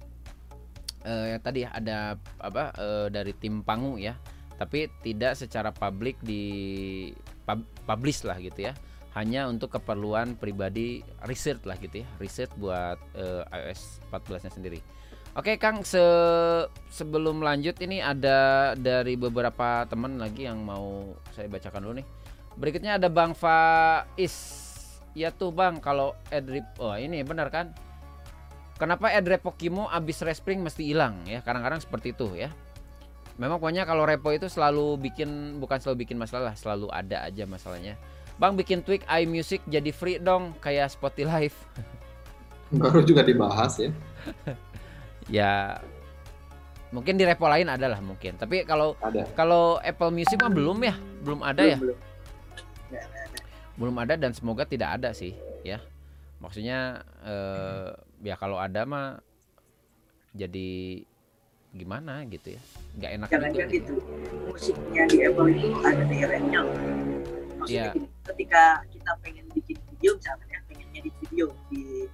eh, 1.04 1.36
tadi 1.44 1.68
ada 1.68 2.16
apa 2.40 2.72
eh, 2.80 3.08
dari 3.12 3.36
tim 3.36 3.60
Pangu 3.68 4.00
ya, 4.00 4.16
tapi 4.56 4.88
tidak 5.04 5.36
secara 5.36 5.76
publik 5.76 6.16
di 6.24 6.44
pub, 7.44 7.60
publish 7.84 8.24
lah 8.24 8.40
gitu 8.40 8.72
ya. 8.72 8.74
Hanya 9.12 9.52
untuk 9.52 9.76
keperluan 9.76 10.40
pribadi 10.40 11.04
research 11.28 11.68
lah 11.68 11.76
gitu 11.80 12.04
ya, 12.04 12.08
research 12.16 12.52
buat 12.56 12.96
eh, 13.16 13.44
iOS 13.44 14.00
14-nya 14.08 14.52
sendiri. 14.52 14.80
Oke 15.32 15.56
Kang, 15.56 15.80
se 15.88 16.04
sebelum 16.92 17.40
lanjut 17.40 17.80
ini 17.80 18.04
ada 18.04 18.72
dari 18.76 19.16
beberapa 19.16 19.88
teman 19.88 20.20
lagi 20.20 20.44
yang 20.44 20.60
mau 20.60 21.16
saya 21.32 21.48
bacakan 21.48 21.88
dulu 21.88 21.94
nih. 22.04 22.08
Berikutnya 22.60 23.00
ada 23.00 23.08
Bang 23.08 23.32
Faiz. 23.32 24.36
Ya 25.16 25.32
tuh 25.32 25.56
Bang, 25.56 25.80
kalau 25.80 26.16
adrip 26.32 26.68
oh 26.80 26.96
ini 27.00 27.24
benar 27.24 27.48
kan? 27.48 27.72
Kenapa 28.76 29.08
adrep 29.12 29.40
Pokimo 29.40 29.88
abis 29.88 30.20
respring 30.20 30.60
mesti 30.60 30.84
hilang 30.84 31.24
ya? 31.24 31.40
Kadang-kadang 31.40 31.80
seperti 31.80 32.12
itu 32.12 32.32
ya. 32.36 32.52
Memang 33.40 33.64
pokoknya 33.64 33.88
kalau 33.88 34.04
repo 34.04 34.36
itu 34.36 34.52
selalu 34.52 35.00
bikin 35.00 35.62
bukan 35.64 35.80
selalu 35.80 36.04
bikin 36.04 36.20
masalah, 36.20 36.60
selalu 36.60 36.92
ada 36.92 37.24
aja 37.24 37.48
masalahnya. 37.48 37.96
Bang 38.42 38.58
bikin 38.58 38.82
tweak 38.82 39.06
iMusic 39.06 39.62
jadi 39.70 39.94
free 39.94 40.18
dong 40.18 40.58
kayak 40.58 40.90
Spotify 40.90 41.46
Live. 41.46 41.58
Baru 42.82 43.06
juga 43.06 43.22
dibahas 43.22 43.78
ya. 43.78 43.94
ya 45.38 45.78
mungkin 46.92 47.16
di 47.16 47.24
repo 47.24 47.48
lain 47.48 47.72
ada 47.72 47.88
lah 47.88 48.02
mungkin 48.04 48.36
tapi 48.36 48.68
kalau 48.68 49.00
Ada. 49.00 49.24
kalau 49.32 49.80
Apple 49.80 50.12
Music 50.12 50.36
mah 50.44 50.52
belum 50.52 50.78
ya 50.84 50.96
belum 51.24 51.40
ada 51.40 51.64
ya 51.64 51.78
belum 51.80 51.98
Nggak 52.92 53.04
ada. 53.08 53.22
belum 53.80 53.96
ada 53.96 54.14
dan 54.20 54.32
semoga 54.36 54.68
tidak 54.68 55.00
ada 55.00 55.16
sih 55.16 55.32
ya 55.64 55.80
maksudnya 56.44 57.00
eh, 57.24 57.96
ya 58.28 58.36
kalau 58.36 58.60
ada 58.60 58.84
mah 58.84 59.24
jadi 60.36 61.00
gimana 61.72 62.28
gitu 62.28 62.60
ya 62.60 62.62
nggak 63.00 63.12
enak 63.16 63.28
juga 63.32 63.40
kan 63.40 63.52
gitu. 63.56 63.76
itu 63.80 63.94
musiknya 64.52 65.04
di 65.08 65.18
Apple 65.24 65.48
itu 65.48 65.68
ada 65.88 66.04
DRM-nya 66.04 66.60
loh. 66.60 66.76
Maksudnya 67.62 67.84
Iya. 67.84 67.94
gini, 67.94 68.08
ketika 68.26 68.62
kita 68.90 69.12
pengen 69.22 69.46
bikin 69.52 69.78
video 69.88 70.12
misalnya 70.18 70.46
ya, 70.48 70.60
pengen 70.66 70.88
edit 70.92 71.14
video 71.20 71.46
di 71.68 72.10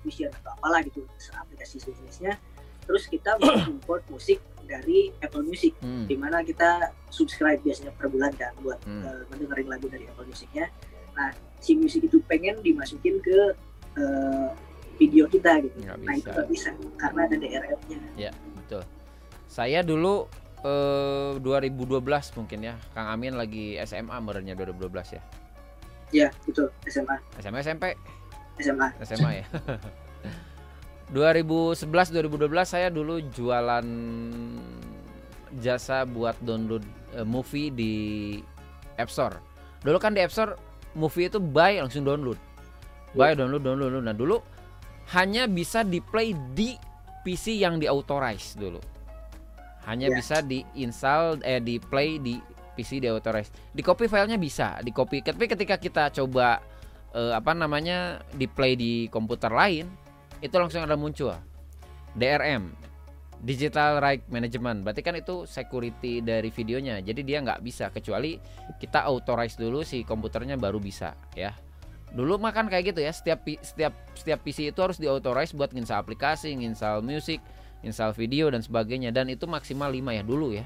Vision 0.00 0.30
atau 0.32 0.52
apalah 0.54 0.80
gitu 0.80 1.02
aplikasi 1.34 1.76
sejenisnya, 1.78 2.38
terus 2.82 3.04
kita 3.04 3.34
mau 3.36 3.50
import 3.72 4.04
musik 4.08 4.38
dari 4.62 5.10
Apple 5.18 5.42
Music, 5.42 5.72
Hmm, 5.80 6.04
di 6.04 6.14
mana 6.14 6.40
kita 6.40 6.92
subscribe 7.08 7.58
biasanya 7.58 7.90
per 7.92 8.06
bulan 8.06 8.30
kan 8.32 8.52
buat 8.58 8.78
Hmm. 8.84 9.02
eh, 9.02 9.24
mendengarin 9.26 9.66
lagu 9.66 9.88
dari 9.88 10.04
Apple 10.06 10.28
Musicnya. 10.28 10.68
Nah, 11.12 11.32
si 11.58 11.74
musik 11.74 12.04
itu 12.04 12.20
pengen 12.22 12.60
dimasukin 12.60 13.18
ke 13.18 13.56
eh, 13.96 14.48
video 14.94 15.26
kita 15.26 15.58
gitu. 15.58 15.74
Nggak 15.80 15.96
Nah 15.98 16.12
itu 16.12 16.20
bisa. 16.20 16.30
nggak 16.30 16.48
bisa 16.48 16.68
karena 16.96 17.20
ada 17.24 17.36
DRM-nya. 17.36 18.30
betul 18.54 18.82
saya 19.48 19.80
dulu 19.80 20.28
eh, 20.64 21.32
2012 21.38 22.38
mungkin 22.38 22.58
ya 22.62 22.74
Kang 22.94 23.08
Amin 23.12 23.34
lagi 23.38 23.78
SMA 23.84 24.16
merenya 24.22 24.54
2012 24.58 25.16
ya 25.18 25.22
Ya 26.08 26.28
betul 26.48 26.72
SMA 26.88 27.20
SMA 27.38 27.60
SMP 27.60 27.84
SMA. 28.58 28.88
SMA 29.06 29.30
ya. 29.42 29.46
2011 31.14 31.88
2012 31.88 32.52
saya 32.68 32.88
dulu 32.92 33.22
jualan 33.32 33.86
jasa 35.62 36.04
buat 36.04 36.36
download 36.44 36.84
eh, 37.16 37.24
movie 37.24 37.72
di 37.72 37.92
App 39.00 39.08
Store. 39.08 39.40
Dulu 39.80 39.96
kan 39.96 40.12
di 40.12 40.20
App 40.20 40.34
Store 40.34 40.58
movie 40.92 41.30
itu 41.30 41.40
buy 41.40 41.80
langsung 41.80 42.04
download. 42.04 42.36
Buy 43.16 43.32
download 43.32 43.64
download. 43.64 43.94
download. 43.94 44.04
Nah, 44.04 44.16
dulu 44.16 44.36
hanya 45.16 45.48
bisa 45.48 45.80
di 45.80 46.04
play 46.04 46.36
di 46.52 46.76
PC 47.24 47.56
yang 47.56 47.80
di 47.80 47.88
authorize 47.88 48.52
dulu. 48.58 48.82
Hanya 49.88 50.12
Ya. 50.12 50.16
bisa 50.20 50.44
di 50.44 50.62
install 50.76 51.40
eh 51.42 51.64
di 51.64 51.80
play 51.80 52.20
di 52.20 52.36
PC 52.76 53.00
di 53.00 53.08
authorize. 53.08 53.50
Di 53.72 53.80
copy 53.80 54.06
filenya 54.06 54.36
bisa, 54.36 54.76
di 54.84 54.92
copy. 54.92 55.24
Tapi 55.24 55.48
ketika 55.48 55.80
kita 55.80 56.12
coba 56.12 56.60
eh, 57.16 57.32
apa 57.32 57.56
namanya 57.56 58.20
di 58.36 58.44
play 58.44 58.76
di 58.76 59.08
komputer 59.08 59.52
lain 59.52 59.88
itu 60.38 60.54
langsung 60.54 60.84
ada 60.84 60.94
muncul 60.94 61.34
DRM 62.14 62.70
Digital 63.38 64.02
Right 64.02 64.26
Management 64.26 64.82
berarti 64.82 65.02
kan 65.02 65.14
itu 65.14 65.46
security 65.46 66.18
dari 66.18 66.50
videonya 66.50 66.98
jadi 67.02 67.20
dia 67.22 67.38
nggak 67.42 67.62
bisa 67.62 67.90
kecuali 67.94 68.38
kita 68.82 69.06
authorize 69.06 69.54
dulu 69.54 69.86
si 69.86 70.02
komputernya 70.02 70.58
baru 70.58 70.82
bisa 70.82 71.14
ya 71.38 71.54
dulu 72.10 72.40
mah 72.40 72.50
kan 72.50 72.66
kayak 72.66 72.94
gitu 72.94 73.00
ya 73.04 73.12
setiap 73.14 73.46
setiap 73.62 73.94
setiap 74.16 74.40
PC 74.42 74.74
itu 74.74 74.80
harus 74.82 74.98
di 74.98 75.06
authorize 75.06 75.54
buat 75.54 75.70
nginstal 75.70 76.02
aplikasi 76.02 76.50
nginstal 76.56 77.04
musik 77.04 77.38
install 77.82 78.12
video 78.12 78.50
dan 78.50 78.60
sebagainya 78.60 79.10
dan 79.10 79.30
itu 79.30 79.46
maksimal 79.46 79.88
5 79.88 80.10
ya 80.10 80.22
dulu 80.22 80.54
ya. 80.54 80.64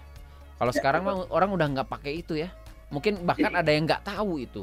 Kalau 0.56 0.72
Ya, 0.72 0.78
sekarang 0.78 1.02
mah 1.02 1.16
orang 1.28 1.50
udah 1.52 1.66
nggak 1.68 1.88
pakai 1.90 2.22
itu 2.22 2.38
ya. 2.38 2.48
Mungkin 2.88 3.24
bahkan 3.24 3.52
ada 3.52 3.68
yang 3.68 3.84
nggak 3.84 4.04
tahu 4.04 4.40
itu. 4.40 4.62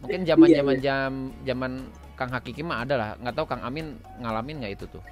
Mungkin 0.00 0.26
zaman 0.26 0.48
Iya, 0.50 0.56
zaman 0.60 0.76
jam 0.80 1.10
zaman 1.46 1.72
Kang 2.14 2.30
Hakiki 2.30 2.60
mah 2.60 2.84
ada 2.84 2.94
lah. 2.94 3.10
Nggak 3.18 3.34
tahu 3.34 3.46
Kang 3.48 3.62
Amin 3.64 3.96
ngalamin 4.20 4.60
nggak 4.60 4.72
itu 4.76 4.86
tuh? 4.90 5.02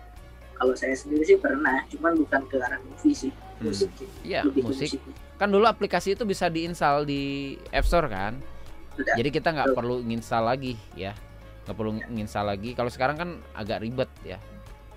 Kalau 0.53 0.75
saya 0.77 0.95
sendiri 0.95 1.25
sih 1.27 1.39
pernah, 1.41 1.83
cuman 1.91 2.15
bukan 2.23 2.41
ke 2.47 2.57
arah 2.61 2.79
movie 2.81 3.17
sih, 3.17 3.33
Hmm. 3.59 3.67
musik. 3.71 3.91
Iya 4.23 4.47
Lebih 4.47 4.63
ke 4.63 4.69
musik. 4.71 4.89
musik. 4.99 5.03
kan 5.35 5.51
dulu 5.51 5.67
aplikasi 5.67 6.15
itu 6.15 6.23
bisa 6.23 6.47
diinstal 6.47 7.03
di 7.03 7.55
App 7.71 7.83
Store 7.83 8.07
kan? 8.07 8.39
Sudah. 8.93 9.17
jadi 9.17 9.29
kita 9.33 9.49
nggak 9.51 9.73
perlu 9.73 10.05
nginstal 10.05 10.45
lagi 10.45 10.77
ya. 10.93 11.17
Nggak 11.65 11.75
perlu 11.75 11.91
nginstal 12.13 12.45
lagi. 12.45 12.77
Kalau 12.77 12.91
sekarang 12.93 13.17
kan 13.17 13.29
agak 13.55 13.81
ribet 13.81 14.11
ya 14.23 14.37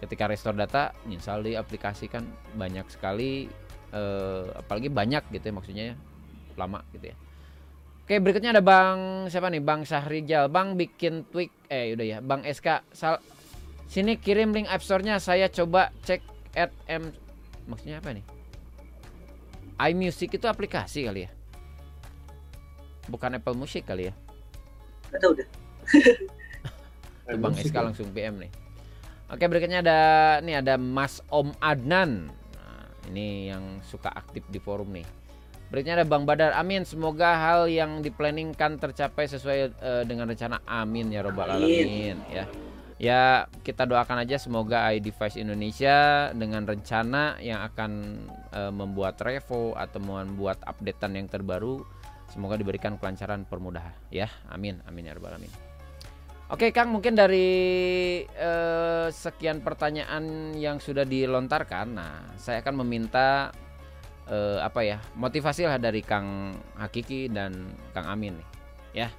ketika 0.05 0.29
restore 0.29 0.55
data 0.55 0.93
nginstal 1.09 1.41
di 1.41 1.57
aplikasi 1.57 2.05
kan 2.05 2.23
banyak 2.53 2.85
sekali 2.93 3.49
eh, 3.91 4.45
apalagi 4.53 4.93
banyak 4.93 5.25
gitu 5.33 5.49
ya 5.49 5.53
maksudnya 5.53 5.83
ya 5.91 5.95
lama 6.55 6.85
gitu 6.93 7.11
ya. 7.11 7.15
Oke 8.05 8.21
berikutnya 8.21 8.53
ada 8.53 8.61
Bang 8.61 9.25
siapa 9.33 9.49
nih? 9.49 9.65
Bang 9.65 9.81
Syahrijal 9.81 10.45
Bang 10.47 10.77
bikin 10.77 11.25
tweak 11.33 11.49
eh 11.67 11.97
udah 11.97 12.05
ya. 12.05 12.17
Bang 12.21 12.45
SK 12.45 12.85
sal 12.93 13.17
sini 13.89 14.21
kirim 14.21 14.53
link 14.53 14.69
App 14.69 14.85
Store-nya 14.85 15.17
saya 15.17 15.49
coba 15.49 15.89
cek 16.05 16.21
at 16.53 16.71
M 16.85 17.09
maksudnya 17.65 17.99
apa 17.99 18.13
nih? 18.13 18.25
iMusic 19.75 20.37
itu 20.37 20.47
aplikasi 20.47 21.03
kali 21.03 21.27
ya? 21.27 21.29
Bukan 23.11 23.35
Apple 23.35 23.57
Music 23.57 23.83
kali 23.83 24.07
ya? 24.07 24.13
Gak 25.11 25.27
udah. 25.27 25.47
Tuh 27.25 27.37
Bang 27.41 27.57
SK 27.57 27.75
langsung 27.75 28.07
PM 28.13 28.39
nih. 28.39 28.64
Oke 29.25 29.49
berikutnya 29.49 29.81
ada 29.81 29.99
nih 30.45 30.61
ada 30.61 30.77
Mas 30.77 31.17
Om 31.33 31.49
Adnan. 31.57 32.29
Nah, 32.29 32.85
ini 33.09 33.49
yang 33.49 33.81
suka 33.81 34.13
aktif 34.13 34.45
di 34.53 34.61
forum 34.61 34.93
nih. 34.93 35.05
Berikutnya 35.73 36.05
ada 36.05 36.07
Bang 36.07 36.29
Badar. 36.29 36.53
Amin. 36.53 36.85
Semoga 36.85 37.33
hal 37.33 37.65
yang 37.65 38.05
diplanningkan 38.05 38.77
tercapai 38.77 39.25
sesuai 39.25 39.57
eh, 39.81 40.03
dengan 40.05 40.29
rencana. 40.29 40.61
Amin 40.69 41.09
ya 41.09 41.25
robbal 41.25 41.57
Amin. 41.57 41.65
alamin. 41.65 42.17
Ya. 42.29 42.45
Ya 42.95 43.21
kita 43.65 43.83
doakan 43.83 44.23
aja 44.23 44.39
semoga 44.39 44.87
iDevice 44.93 45.35
Indonesia 45.35 46.31
dengan 46.31 46.63
rencana 46.63 47.41
yang 47.41 47.65
akan 47.65 47.91
eh, 48.53 48.71
membuat 48.71 49.17
revo 49.25 49.73
atau 49.73 49.99
membuat 49.99 50.61
updatean 50.63 51.17
yang 51.17 51.27
terbaru 51.27 51.81
semoga 52.29 52.61
diberikan 52.61 53.01
kelancaran 53.01 53.41
permudahan 53.49 53.93
ya. 54.13 54.29
Amin. 54.53 54.85
Amin 54.85 55.09
ya 55.09 55.17
robbal 55.17 55.33
alamin. 55.33 55.64
Oke 56.45 56.69
Kang, 56.69 56.93
mungkin 56.93 57.17
dari 57.17 57.49
eh, 58.21 59.07
sekian 59.09 59.65
pertanyaan 59.65 60.53
yang 60.53 60.77
sudah 60.77 61.01
dilontarkan, 61.01 61.97
nah 61.97 62.21
saya 62.37 62.61
akan 62.61 62.85
meminta 62.85 63.49
eh, 64.29 64.61
apa 64.61 64.85
ya 64.85 65.01
motivasi 65.17 65.65
lah 65.65 65.81
dari 65.81 66.05
Kang 66.05 66.53
Hakiki 66.77 67.33
dan 67.33 67.73
Kang 67.97 68.05
Amin 68.05 68.37
nih, 68.37 68.49
ya. 68.93 69.09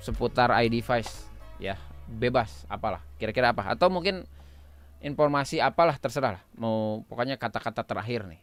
Seputar 0.00 0.48
iDevice, 0.64 1.28
ya 1.60 1.76
bebas 2.08 2.64
apalah, 2.72 3.04
kira-kira 3.20 3.52
apa? 3.52 3.76
Atau 3.76 3.92
mungkin 3.92 4.24
informasi 5.04 5.60
apalah 5.60 6.00
terserah 6.00 6.40
lah, 6.40 6.42
mau 6.56 7.04
pokoknya 7.04 7.36
kata-kata 7.36 7.84
terakhir 7.84 8.24
nih, 8.32 8.40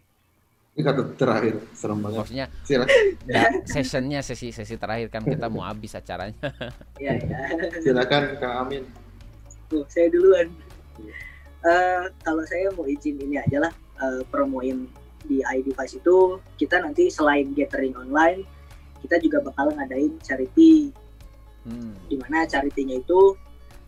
Ini 0.74 0.82
kata 0.82 1.02
terakhir, 1.14 1.62
serem 1.72 2.02
banget. 2.02 2.18
maksudnya 2.26 2.46
Silakan, 2.66 2.98
da- 3.30 3.54
sessionnya 3.64 4.20
sesi 4.20 4.50
sesi 4.50 4.74
terakhir 4.74 5.08
kan 5.08 5.22
kita 5.22 5.46
mau 5.46 5.62
habis 5.62 5.94
acaranya. 5.94 6.34
Ya, 6.98 7.14
ya. 7.14 7.40
silakan 7.78 8.38
Kang 8.38 8.56
Amin. 8.66 8.84
Tuh, 9.70 9.86
saya 9.86 10.10
duluan. 10.10 10.50
Eh, 11.62 12.04
kalau 12.20 12.42
saya 12.44 12.74
mau 12.74 12.84
izin 12.84 13.16
ini 13.18 13.38
aja 13.38 13.62
lah, 13.62 13.74
eh, 14.00 14.22
promoin 14.28 14.90
di 15.24 15.40
iDevice 15.42 15.96
itu, 15.96 16.18
kita 16.58 16.82
nanti 16.82 17.08
selain 17.08 17.54
gathering 17.54 17.94
online, 17.94 18.42
kita 19.00 19.20
juga 19.20 19.40
bakal 19.42 19.70
ngadain 19.72 20.18
charity, 20.20 20.90
Hmm. 21.64 21.96
di 22.06 22.18
mana 22.18 22.44
charity-nya 22.44 23.00
itu 23.00 23.38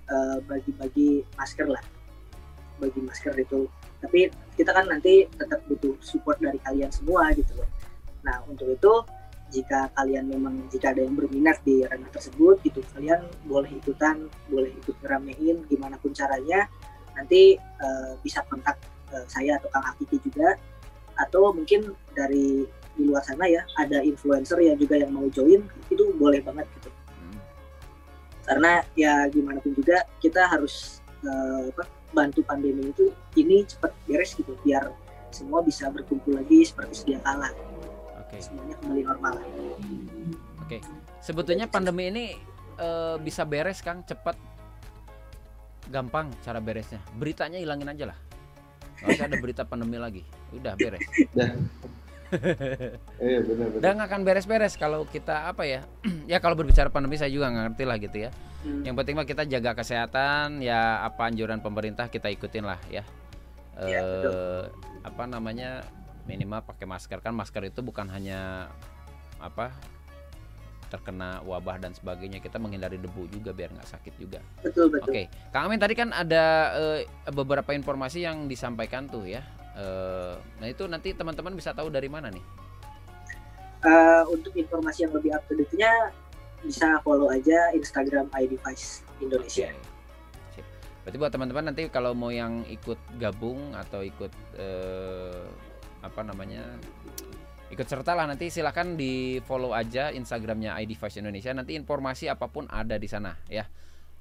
eh, 0.06 0.38
bagi-bagi 0.44 1.26
masker 1.34 1.66
lah. 1.68 1.82
bagi 2.76 2.99
masker 2.99 3.32
itu 3.36 3.66
tapi 3.98 4.28
kita 4.56 4.72
kan 4.72 4.88
nanti 4.88 5.27
tetap 5.27 5.61
butuh 5.68 5.99
support 5.99 6.40
dari 6.40 6.57
kalian 6.64 6.90
semua 6.91 7.32
gitu 7.36 7.52
loh. 7.60 7.69
Nah 8.23 8.41
untuk 8.48 8.72
itu 8.72 8.94
jika 9.53 9.94
kalian 9.94 10.26
memang 10.32 10.65
jika 10.73 10.91
ada 10.91 11.06
yang 11.06 11.14
berminat 11.14 11.61
di 11.61 11.86
ranah 11.86 12.10
tersebut 12.10 12.60
gitu 12.65 12.82
kalian 12.98 13.30
boleh 13.45 13.69
ikutan 13.69 14.26
boleh 14.49 14.73
ikut 14.82 14.95
ngeramein 15.03 15.68
gimana 15.68 15.99
pun 15.99 16.15
caranya. 16.15 16.65
Nanti 17.15 17.56
uh, 17.60 18.19
bisa 18.19 18.44
kontak 18.48 18.76
uh, 19.11 19.23
saya 19.27 19.60
atau 19.60 19.69
Kang 19.72 19.86
Hakiki 19.86 20.19
juga. 20.23 20.57
Atau 21.15 21.56
mungkin 21.56 21.95
dari 22.11 22.68
di 22.95 23.03
luar 23.03 23.23
sana 23.27 23.45
ya 23.48 23.61
ada 23.76 23.99
influencer 23.99 24.64
yang 24.64 24.80
juga 24.80 24.95
yang 24.95 25.11
mau 25.11 25.27
join 25.27 25.68
itu 25.91 26.03
boleh 26.15 26.40
banget 26.40 26.64
gitu. 26.80 26.90
Hmm. 26.90 27.40
karena 28.48 28.72
ya 28.95 29.27
gimana 29.27 29.60
pun 29.60 29.76
juga 29.76 30.07
kita 30.23 30.48
harus 30.48 31.03
uh, 31.27 31.68
apa, 31.76 31.84
bantu 32.15 32.39
pandemi 32.47 32.95
itu 32.95 33.11
ini 33.35 33.67
cepat 33.67 33.91
beres 34.07 34.31
gitu 34.39 34.55
biar 34.63 34.87
semua 35.35 35.59
bisa 35.59 35.91
berkumpul 35.91 36.39
lagi 36.39 36.63
seperti 36.63 37.03
sedia 37.03 37.19
kala. 37.19 37.51
Okay. 38.25 38.39
semuanya 38.41 38.75
kembali 38.79 39.01
normal. 39.03 39.35
Oke. 39.37 40.79
Okay. 40.79 40.81
sebetulnya 41.19 41.67
pandemi 41.67 42.07
ini 42.09 42.25
uh, 42.79 43.19
bisa 43.19 43.43
beres 43.43 43.83
kang? 43.83 44.07
Cepat? 44.07 44.39
Gampang 45.91 46.31
cara 46.41 46.57
beresnya. 46.63 47.03
Beritanya 47.19 47.59
hilangin 47.59 47.91
aja 47.91 48.15
lah. 48.15 48.17
Nggak 49.03 49.11
usah 49.11 49.25
ada 49.27 49.37
berita 49.37 49.61
pandemi 49.67 49.99
lagi 49.99 50.23
udah 50.55 50.73
beres 50.79 51.03
iya 53.22 53.39
benar 53.45 53.68
benar 53.69 53.81
dan 53.81 53.95
akan 54.02 54.19
beres-beres 54.26 54.73
kalau 54.76 55.06
kita 55.06 55.49
apa 55.49 55.64
ya 55.65 55.81
ya 56.31 56.38
kalau 56.41 56.57
berbicara 56.57 56.89
pandemi 56.89 57.19
saya 57.19 57.30
juga 57.30 57.52
nggak 57.52 57.64
ngerti 57.73 57.84
lah 57.85 57.97
gitu 58.02 58.18
ya 58.27 58.30
hmm. 58.65 58.84
yang 58.84 58.95
penting 58.97 59.15
mah 59.18 59.27
kita 59.27 59.43
jaga 59.45 59.77
kesehatan 59.77 60.61
ya 60.65 61.06
apa 61.06 61.30
anjuran 61.30 61.61
pemerintah 61.61 62.10
kita 62.10 62.31
ikutin 62.34 62.65
lah 62.65 62.80
ya, 62.89 63.03
ya 63.85 64.02
eh, 64.02 64.61
apa 65.06 65.23
namanya 65.30 65.85
minimal 66.26 66.65
pakai 66.65 66.89
masker 66.89 67.22
kan 67.22 67.34
masker 67.38 67.69
itu 67.69 67.85
bukan 67.85 68.10
hanya 68.10 68.69
apa 69.38 69.69
terkena 70.89 71.41
wabah 71.43 71.81
dan 71.81 71.91
sebagainya 71.91 72.39
kita 72.39 72.61
menghindari 72.61 72.95
debu 73.02 73.27
juga 73.27 73.52
biar 73.52 73.73
nggak 73.73 73.89
sakit 73.89 74.14
juga. 74.22 74.39
Betul 74.61 74.93
betul. 74.93 75.11
Oke, 75.11 75.23
Kang 75.49 75.68
Amin 75.68 75.81
tadi 75.81 75.97
kan 75.97 76.14
ada 76.14 76.72
uh, 76.77 76.99
beberapa 77.34 77.73
informasi 77.73 78.23
yang 78.23 78.45
disampaikan 78.45 79.10
tuh 79.10 79.26
ya. 79.26 79.43
Uh, 79.76 80.39
nah 80.64 80.68
itu 80.72 80.88
nanti 80.88 81.11
teman-teman 81.11 81.52
bisa 81.52 81.76
tahu 81.76 81.91
dari 81.91 82.07
mana 82.07 82.31
nih? 82.31 82.45
Uh, 83.85 84.23
untuk 84.31 84.56
informasi 84.56 85.06
yang 85.06 85.14
lebih 85.14 85.35
up 85.35 85.43
to 85.45 85.53
date-nya 85.53 85.91
bisa 86.64 86.97
follow 87.06 87.30
aja 87.30 87.69
Instagram 87.76 88.31
iDevice 88.34 89.06
Indonesia. 89.22 89.69
Okay. 90.52 90.64
Berarti 91.06 91.18
buat 91.22 91.31
teman-teman 91.35 91.64
nanti 91.69 91.85
kalau 91.91 92.18
mau 92.18 92.34
yang 92.34 92.65
ikut 92.65 92.97
gabung 93.22 93.76
atau 93.77 94.02
ikut 94.02 94.34
uh, 94.57 95.45
apa 96.02 96.22
namanya 96.22 96.65
ikut 97.73 97.88
serta 97.89 98.14
lah 98.14 98.30
nanti 98.30 98.53
silahkan 98.53 98.93
di 98.93 99.41
follow 99.41 99.73
aja 99.73 100.14
Instagramnya 100.14 100.77
ID 100.77 100.93
Fashion 100.93 101.26
Indonesia 101.26 101.49
nanti 101.49 101.73
informasi 101.73 102.30
apa 102.30 102.45
pun 102.45 102.69
ada 102.69 102.93
di 103.02 103.10
sana 103.10 103.34
ya 103.49 103.65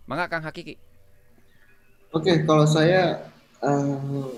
mangga 0.08 0.32
Kang 0.32 0.48
Hakiki 0.48 0.80
oke 2.16 2.32
kalau 2.48 2.64
saya 2.64 3.28
uh, 3.60 4.32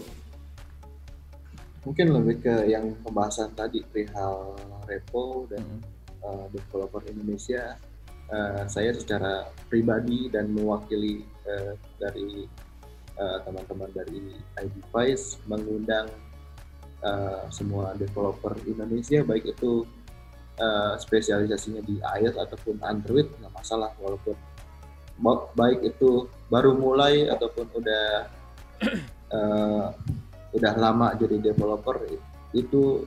mungkin 1.87 2.11
lebih 2.11 2.43
ke 2.43 2.55
yang 2.67 2.99
pembahasan 3.07 3.55
tadi 3.55 3.87
perihal 3.87 4.59
repo 4.91 5.47
dan 5.47 5.63
hmm. 5.63 5.81
uh, 6.27 6.47
developer 6.51 6.99
Indonesia 7.07 7.79
uh, 8.35 8.67
saya 8.67 8.91
secara 8.91 9.47
pribadi 9.71 10.27
dan 10.27 10.51
mewakili 10.51 11.23
uh, 11.47 11.79
dari 12.03 12.51
teman-teman 13.17 13.89
uh, 13.89 13.95
dari 13.97 14.37
ID 14.61 14.77
Vice 14.93 15.41
mengundang 15.49 16.11
uh, 17.07 17.47
semua 17.55 17.95
developer 17.95 18.53
Indonesia 18.67 19.23
baik 19.23 19.57
itu 19.57 19.87
uh, 20.59 20.99
spesialisasinya 20.99 21.81
di 21.87 22.03
iOS 22.03 22.37
ataupun 22.37 22.83
Android 22.83 23.31
nggak 23.41 23.55
masalah 23.55 23.95
walaupun 24.03 24.37
baik 25.57 25.81
itu 25.81 26.29
baru 26.53 26.77
mulai 26.77 27.25
ataupun 27.33 27.73
udah 27.73 28.29
uh, 29.33 29.89
udah 30.57 30.73
lama 30.75 31.13
jadi 31.21 31.53
developer 31.53 32.01
itu 32.57 33.05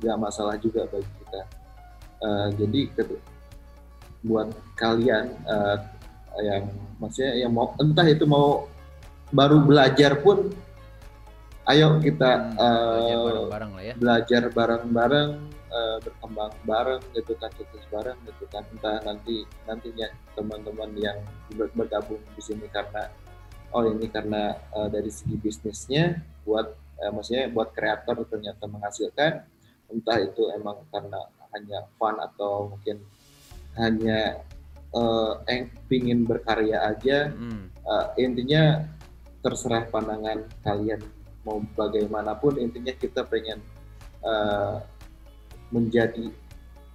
nggak 0.00 0.16
masalah 0.20 0.56
juga 0.60 0.84
bagi 0.88 1.08
kita. 1.24 1.42
Uh, 2.20 2.48
jadi 2.60 2.80
buat 4.20 4.52
kalian 4.76 5.32
uh, 5.48 5.80
yang 6.44 6.68
maksudnya 7.00 7.32
yang 7.40 7.52
mau 7.56 7.72
entah 7.80 8.04
itu 8.04 8.28
mau 8.28 8.68
baru 9.32 9.64
belajar 9.64 10.20
pun 10.20 10.52
ayo 11.72 11.96
kita 12.02 12.52
uh, 12.60 13.80
ya. 13.80 13.94
belajar 13.96 14.52
bareng-bareng 14.52 15.30
uh, 15.70 15.96
berkembang 16.04 16.52
bareng 16.68 17.02
gitu 17.16 17.32
kan 17.40 17.48
sukses 17.56 17.84
bareng 17.88 18.18
gitu 18.28 18.44
kan. 18.52 18.64
Entah 18.76 19.00
nanti 19.08 19.48
nantinya 19.64 20.12
teman-teman 20.36 20.92
yang 21.00 21.16
bergabung 21.56 22.20
di 22.36 22.42
sini 22.44 22.68
karena 22.68 23.08
oh 23.72 23.86
ini 23.86 24.10
karena 24.10 24.58
uh, 24.76 24.88
dari 24.92 25.08
segi 25.08 25.38
bisnisnya 25.38 26.20
buat 26.44 26.74
uh, 27.00 27.10
maksudnya 27.12 27.48
buat 27.50 27.72
kreator 27.72 28.24
ternyata 28.28 28.68
menghasilkan 28.68 29.32
entah 29.90 30.18
itu 30.22 30.52
emang 30.54 30.86
karena 30.92 31.18
hanya 31.50 31.78
fun 31.98 32.14
atau 32.20 32.70
mungkin 32.70 33.02
hanya 33.74 34.38
uh, 34.94 35.42
yang 35.50 35.66
ingin 35.90 36.20
berkarya 36.26 36.94
aja 36.94 37.34
hmm. 37.34 37.74
uh, 37.82 38.14
intinya 38.18 38.86
terserah 39.40 39.88
pandangan 39.88 40.46
kalian 40.62 41.00
mau 41.42 41.58
bagaimanapun 41.74 42.60
intinya 42.60 42.92
kita 42.94 43.24
pengen 43.24 43.58
uh, 44.22 44.78
menjadi 45.72 46.28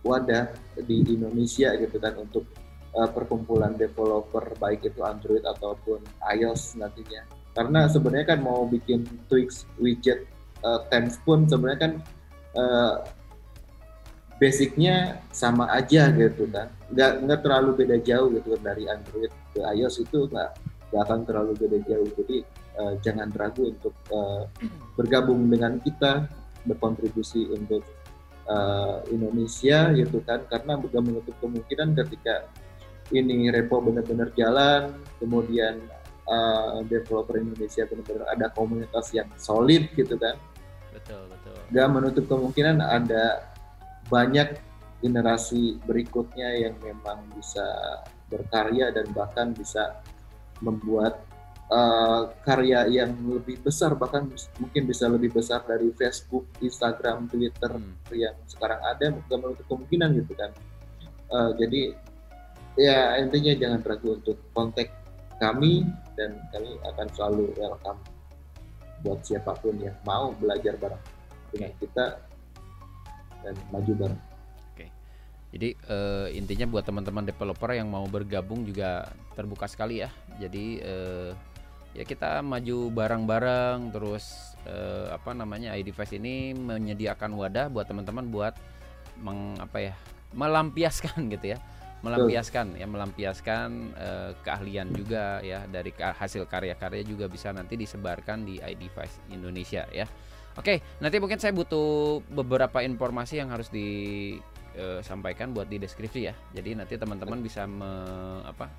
wadah 0.06 0.54
di 0.86 1.02
Indonesia 1.10 1.74
gitu 1.74 1.98
kan 1.98 2.14
untuk 2.22 2.46
uh, 2.94 3.10
perkumpulan 3.10 3.74
developer 3.74 4.54
baik 4.62 4.86
itu 4.86 5.02
Android 5.02 5.42
ataupun 5.42 6.06
iOS 6.38 6.78
nantinya 6.78 7.26
karena 7.56 7.88
sebenarnya 7.88 8.36
kan 8.36 8.40
mau 8.44 8.68
bikin 8.68 9.08
Twix 9.32 9.64
widget 9.80 10.28
uh, 10.60 10.84
pun 11.24 11.48
sebenarnya 11.48 11.80
kan 11.80 11.94
uh, 12.60 12.96
basicnya 14.36 15.24
sama 15.32 15.72
aja 15.72 16.12
gitu 16.12 16.52
kan. 16.52 16.68
Nggak 16.92 17.12
nggak 17.24 17.40
terlalu 17.40 17.70
beda 17.80 17.98
jauh 18.04 18.28
gitu 18.36 18.60
kan 18.60 18.76
dari 18.76 18.84
Android 18.92 19.32
ke 19.56 19.64
iOS 19.64 20.04
itu 20.04 20.28
nggak 20.28 20.52
nggak 20.92 21.02
akan 21.08 21.20
terlalu 21.24 21.52
beda 21.56 21.78
jauh. 21.88 22.10
Jadi 22.20 22.38
uh, 22.76 22.94
jangan 23.00 23.32
ragu 23.32 23.72
untuk 23.72 23.96
uh, 24.12 24.44
bergabung 25.00 25.48
dengan 25.48 25.80
kita 25.80 26.28
berkontribusi 26.68 27.48
untuk 27.56 27.88
uh, 28.52 29.00
Indonesia 29.08 29.96
gitu 29.96 30.20
kan. 30.28 30.44
Karena 30.52 30.76
bukan 30.76 31.02
menutup 31.08 31.36
kemungkinan 31.40 31.96
ketika 32.04 32.52
ini 33.14 33.54
repo 33.54 33.80
benar-benar 33.80 34.34
jalan 34.34 34.98
kemudian 35.22 35.78
uh, 36.30 36.82
developer 36.86 37.36
Indonesia 37.38 37.86
benar-benar 37.86 38.26
ada 38.34 38.48
komunitas 38.54 39.10
yang 39.16 39.30
solid 39.38 39.90
gitu 39.94 40.18
kan 40.18 40.38
betul 40.94 41.28
betul 41.30 41.58
gak 41.74 41.90
menutup 41.92 42.26
kemungkinan 42.30 42.82
ada 42.82 43.50
banyak 44.10 44.58
generasi 45.04 45.78
berikutnya 45.84 46.70
yang 46.70 46.76
memang 46.82 47.30
bisa 47.36 47.66
berkarya 48.32 48.90
dan 48.90 49.06
bahkan 49.14 49.54
bisa 49.54 50.02
membuat 50.64 51.22
uh, 51.70 52.32
karya 52.42 52.90
yang 52.90 53.14
lebih 53.26 53.62
besar 53.62 53.94
bahkan 53.98 54.30
mungkin 54.58 54.84
bisa 54.86 55.10
lebih 55.10 55.34
besar 55.34 55.62
dari 55.66 55.92
Facebook, 55.94 56.50
Instagram, 56.62 57.30
Twitter 57.30 57.72
hmm. 57.76 58.14
yang 58.14 58.36
sekarang 58.50 58.82
ada 58.82 59.14
bukan 59.14 59.38
menutup 59.42 59.66
kemungkinan 59.70 60.10
gitu 60.22 60.34
kan. 60.38 60.52
Uh, 61.30 61.52
jadi 61.58 61.98
ya 62.78 63.18
intinya 63.24 63.54
jangan 63.56 63.80
ragu 63.82 64.20
untuk 64.20 64.38
kontak 64.52 64.94
kami 65.42 65.88
dan 66.16 66.36
kami 66.54 66.80
akan 66.94 67.08
selalu 67.14 67.44
welcome 67.60 68.00
buat 69.04 69.20
siapa 69.22 69.54
pun 69.60 69.76
yang 69.78 69.96
mau 70.08 70.34
belajar 70.38 70.74
bareng 70.80 71.04
dengan 71.54 71.72
kita 71.78 72.06
dan 73.46 73.56
maju 73.70 73.94
bareng. 73.94 74.22
Jadi 75.56 75.72
uh, 75.88 76.28
intinya 76.36 76.68
buat 76.68 76.84
teman-teman 76.84 77.24
developer 77.24 77.72
yang 77.72 77.88
mau 77.88 78.04
bergabung 78.12 78.68
juga 78.68 79.08
terbuka 79.40 79.72
sekali 79.72 80.04
ya. 80.04 80.12
Jadi 80.36 80.84
uh, 80.84 81.32
ya 81.96 82.04
kita 82.04 82.44
maju 82.44 82.92
bareng-bareng 82.92 83.96
terus 83.96 84.52
uh, 84.68 85.16
apa 85.16 85.32
namanya 85.32 85.72
iDevice 85.80 86.20
ini 86.20 86.52
menyediakan 86.52 87.40
wadah 87.40 87.72
buat 87.72 87.88
teman-teman 87.88 88.28
buat 88.28 88.52
meng 89.16 89.56
apa 89.56 89.80
ya 89.80 89.94
melampiaskan 90.36 91.24
gitu 91.40 91.56
ya 91.56 91.58
melampiaskan 92.06 92.78
ya 92.78 92.86
melampiaskan 92.86 93.70
uh, 93.98 94.32
keahlian 94.46 94.94
juga 94.94 95.42
ya 95.42 95.66
dari 95.66 95.90
hasil 95.98 96.46
karya-karya 96.46 97.02
juga 97.02 97.26
bisa 97.26 97.50
nanti 97.50 97.74
disebarkan 97.74 98.46
di 98.46 98.62
iDevice 98.62 99.26
Indonesia 99.34 99.90
ya. 99.90 100.06
Oke 100.56 100.86
nanti 101.02 101.18
mungkin 101.18 101.42
saya 101.42 101.52
butuh 101.52 102.22
beberapa 102.30 102.86
informasi 102.86 103.42
yang 103.42 103.50
harus 103.50 103.74
disampaikan 103.74 105.52
buat 105.52 105.66
di 105.66 105.82
deskripsi 105.82 106.22
ya. 106.22 106.38
Jadi 106.54 106.78
nanti 106.78 106.94
teman-teman 106.96 107.42
bisa 107.42 107.66
me, 107.66 107.90
apa 108.46 108.70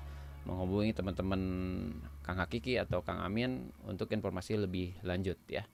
menghubungi 0.47 0.95
teman-teman 0.95 1.41
Kang 2.23 2.39
Hakiki 2.39 2.79
atau 2.79 3.03
Kang 3.03 3.19
Amin 3.19 3.75
untuk 3.83 4.07
informasi 4.15 4.55
lebih 4.55 4.95
lanjut 5.03 5.35
ya. 5.51 5.67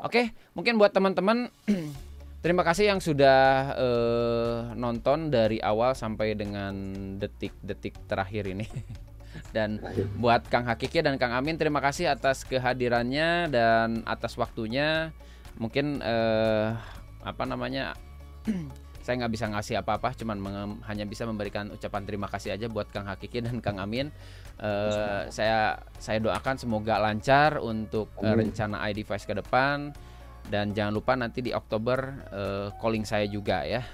Oke, 0.00 0.32
mungkin 0.56 0.80
buat 0.80 0.94
teman-teman 0.94 1.50
terima 2.40 2.64
kasih 2.64 2.92
yang 2.92 3.00
sudah 3.00 3.72
eh, 3.76 4.58
nonton 4.76 5.28
dari 5.28 5.60
awal 5.60 5.92
sampai 5.92 6.36
dengan 6.36 6.74
detik-detik 7.20 7.96
terakhir 8.08 8.48
ini. 8.48 8.66
Dan 9.54 9.78
buat 10.18 10.46
Kang 10.50 10.66
Hakiki 10.66 11.02
dan 11.02 11.14
Kang 11.18 11.34
Amin 11.34 11.54
terima 11.54 11.78
kasih 11.78 12.10
atas 12.10 12.42
kehadirannya 12.46 13.50
dan 13.50 14.02
atas 14.06 14.34
waktunya. 14.34 15.14
Mungkin 15.58 16.02
eh, 16.02 16.74
apa 17.22 17.44
namanya 17.46 17.94
saya 19.06 19.22
nggak 19.22 19.32
bisa 19.34 19.46
ngasih 19.50 19.82
apa-apa, 19.82 20.14
cuman 20.18 20.38
hanya 20.86 21.02
bisa 21.06 21.26
memberikan 21.26 21.70
ucapan 21.70 22.02
terima 22.06 22.26
kasih 22.30 22.54
aja 22.54 22.66
buat 22.70 22.90
Kang 22.90 23.06
Hakiki 23.06 23.42
dan 23.42 23.58
Kang 23.58 23.78
Amin. 23.82 24.10
Eh, 24.58 25.22
saya 25.30 25.78
saya 25.98 26.18
doakan 26.22 26.58
semoga 26.58 26.98
lancar 26.98 27.58
untuk 27.58 28.10
Amin. 28.22 28.50
rencana 28.50 28.86
iDevice 28.90 29.26
ke 29.26 29.34
depan 29.34 29.94
dan 30.50 30.74
jangan 30.74 30.92
lupa 30.92 31.14
nanti 31.14 31.40
di 31.40 31.54
Oktober 31.54 31.98
eh, 32.34 32.68
calling 32.82 33.06
saya 33.06 33.24
juga 33.30 33.62
ya. 33.62 33.82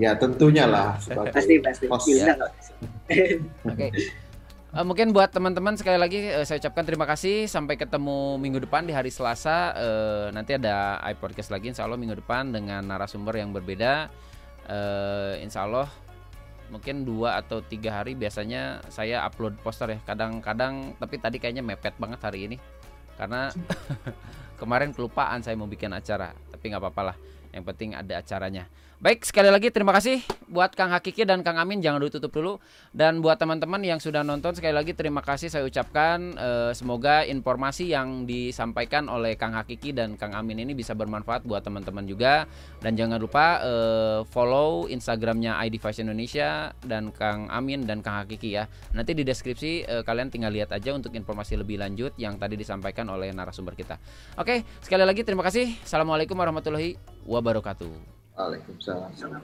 Ya 0.00 0.16
tentunya 0.16 0.64
lah 0.64 0.96
pasti 1.28 1.60
pasti. 1.60 1.84
diundang 1.88 2.40
ya. 2.40 2.56
Oke. 3.68 3.86
Eh, 4.68 4.84
mungkin 4.84 5.16
buat 5.16 5.32
teman-teman 5.32 5.80
sekali 5.80 5.96
lagi 5.96 6.28
eh, 6.28 6.44
saya 6.44 6.60
ucapkan 6.60 6.84
terima 6.84 7.08
kasih. 7.08 7.48
Sampai 7.48 7.80
ketemu 7.80 8.36
minggu 8.36 8.64
depan 8.68 8.84
di 8.84 8.92
hari 8.92 9.08
Selasa. 9.08 9.72
Eh, 9.76 10.26
nanti 10.36 10.56
ada 10.56 11.00
iPodcast 11.08 11.48
lagi 11.48 11.72
Insya 11.72 11.88
Allah 11.88 11.96
minggu 11.96 12.20
depan 12.20 12.52
dengan 12.52 12.84
narasumber 12.84 13.40
yang 13.40 13.52
berbeda. 13.52 14.12
Eh, 14.68 15.44
Insya 15.44 15.64
Allah 15.64 15.88
mungkin 16.68 17.08
dua 17.08 17.40
atau 17.40 17.64
tiga 17.64 17.96
hari 17.96 18.12
biasanya 18.12 18.84
saya 18.92 19.24
upload 19.24 19.56
poster 19.64 19.96
ya. 19.96 19.98
Kadang-kadang 20.04 21.00
tapi 21.00 21.16
tadi 21.16 21.40
kayaknya 21.40 21.64
mepet 21.64 21.96
banget 21.96 22.20
hari 22.20 22.52
ini. 22.52 22.56
Karena 23.16 23.48
kemarin 24.58 24.90
kelupaan 24.90 25.40
saya 25.40 25.54
mau 25.54 25.70
bikin 25.70 25.94
acara 25.94 26.34
tapi 26.50 26.68
nggak 26.68 26.82
apa-apa 26.82 27.02
lah. 27.14 27.16
Yang 27.54 27.64
penting 27.72 27.90
ada 27.96 28.20
acaranya 28.20 28.68
baik 28.98 29.22
sekali 29.22 29.50
lagi 29.50 29.70
terima 29.70 29.94
kasih 29.94 30.22
buat 30.48 30.72
Kang 30.72 30.90
Hakiki 30.90 31.28
dan 31.28 31.44
Kang 31.44 31.60
Amin. 31.60 31.84
Jangan 31.84 32.00
ditutup 32.02 32.32
dulu. 32.32 32.56
Dan 32.90 33.20
buat 33.20 33.36
teman-teman 33.36 33.84
yang 33.84 34.00
sudah 34.00 34.24
nonton 34.24 34.56
sekali 34.56 34.72
lagi 34.72 34.96
terima 34.96 35.20
kasih 35.20 35.52
saya 35.52 35.64
ucapkan 35.68 36.38
Eh, 36.38 36.72
semoga 36.72 37.26
informasi 37.26 37.90
yang 37.90 38.24
disampaikan 38.24 39.10
oleh 39.10 39.34
Kang 39.34 39.52
Hakiki 39.52 39.90
dan 39.90 40.14
Kang 40.14 40.32
Amin 40.32 40.62
ini 40.62 40.72
bisa 40.72 40.94
bermanfaat 40.94 41.44
buat 41.44 41.60
teman-teman 41.66 42.06
juga. 42.06 42.46
Dan 42.78 42.94
jangan 42.94 43.18
lupa 43.18 43.60
eh, 43.62 44.20
follow 44.30 44.86
Instagramnya 44.86 45.58
ID 45.66 45.82
Fashion 45.82 46.08
Indonesia 46.08 46.72
dan 46.86 47.10
Kang 47.10 47.50
Amin 47.50 47.84
dan 47.84 48.00
Kang 48.00 48.22
Hakiki 48.22 48.54
ya. 48.54 48.70
Nanti 48.94 49.12
di 49.18 49.26
deskripsi 49.26 49.84
eh, 49.84 50.02
kalian 50.06 50.30
tinggal 50.30 50.54
lihat 50.54 50.70
aja 50.70 50.94
untuk 50.94 51.12
informasi 51.14 51.58
lebih 51.58 51.82
lanjut 51.82 52.14
yang 52.16 52.38
tadi 52.38 52.54
disampaikan 52.54 53.06
oleh 53.10 53.34
narasumber 53.34 53.74
kita. 53.74 53.98
Oke 54.38 54.62
sekali 54.80 55.04
lagi 55.04 55.26
terima 55.26 55.44
kasih. 55.44 55.74
Assalamualaikum 55.82 56.38
warahmatullahi 56.38 56.96
wabarakatuh 57.26 58.17
Waalaikumsalam. 58.38 59.10
Salam. 59.16 59.42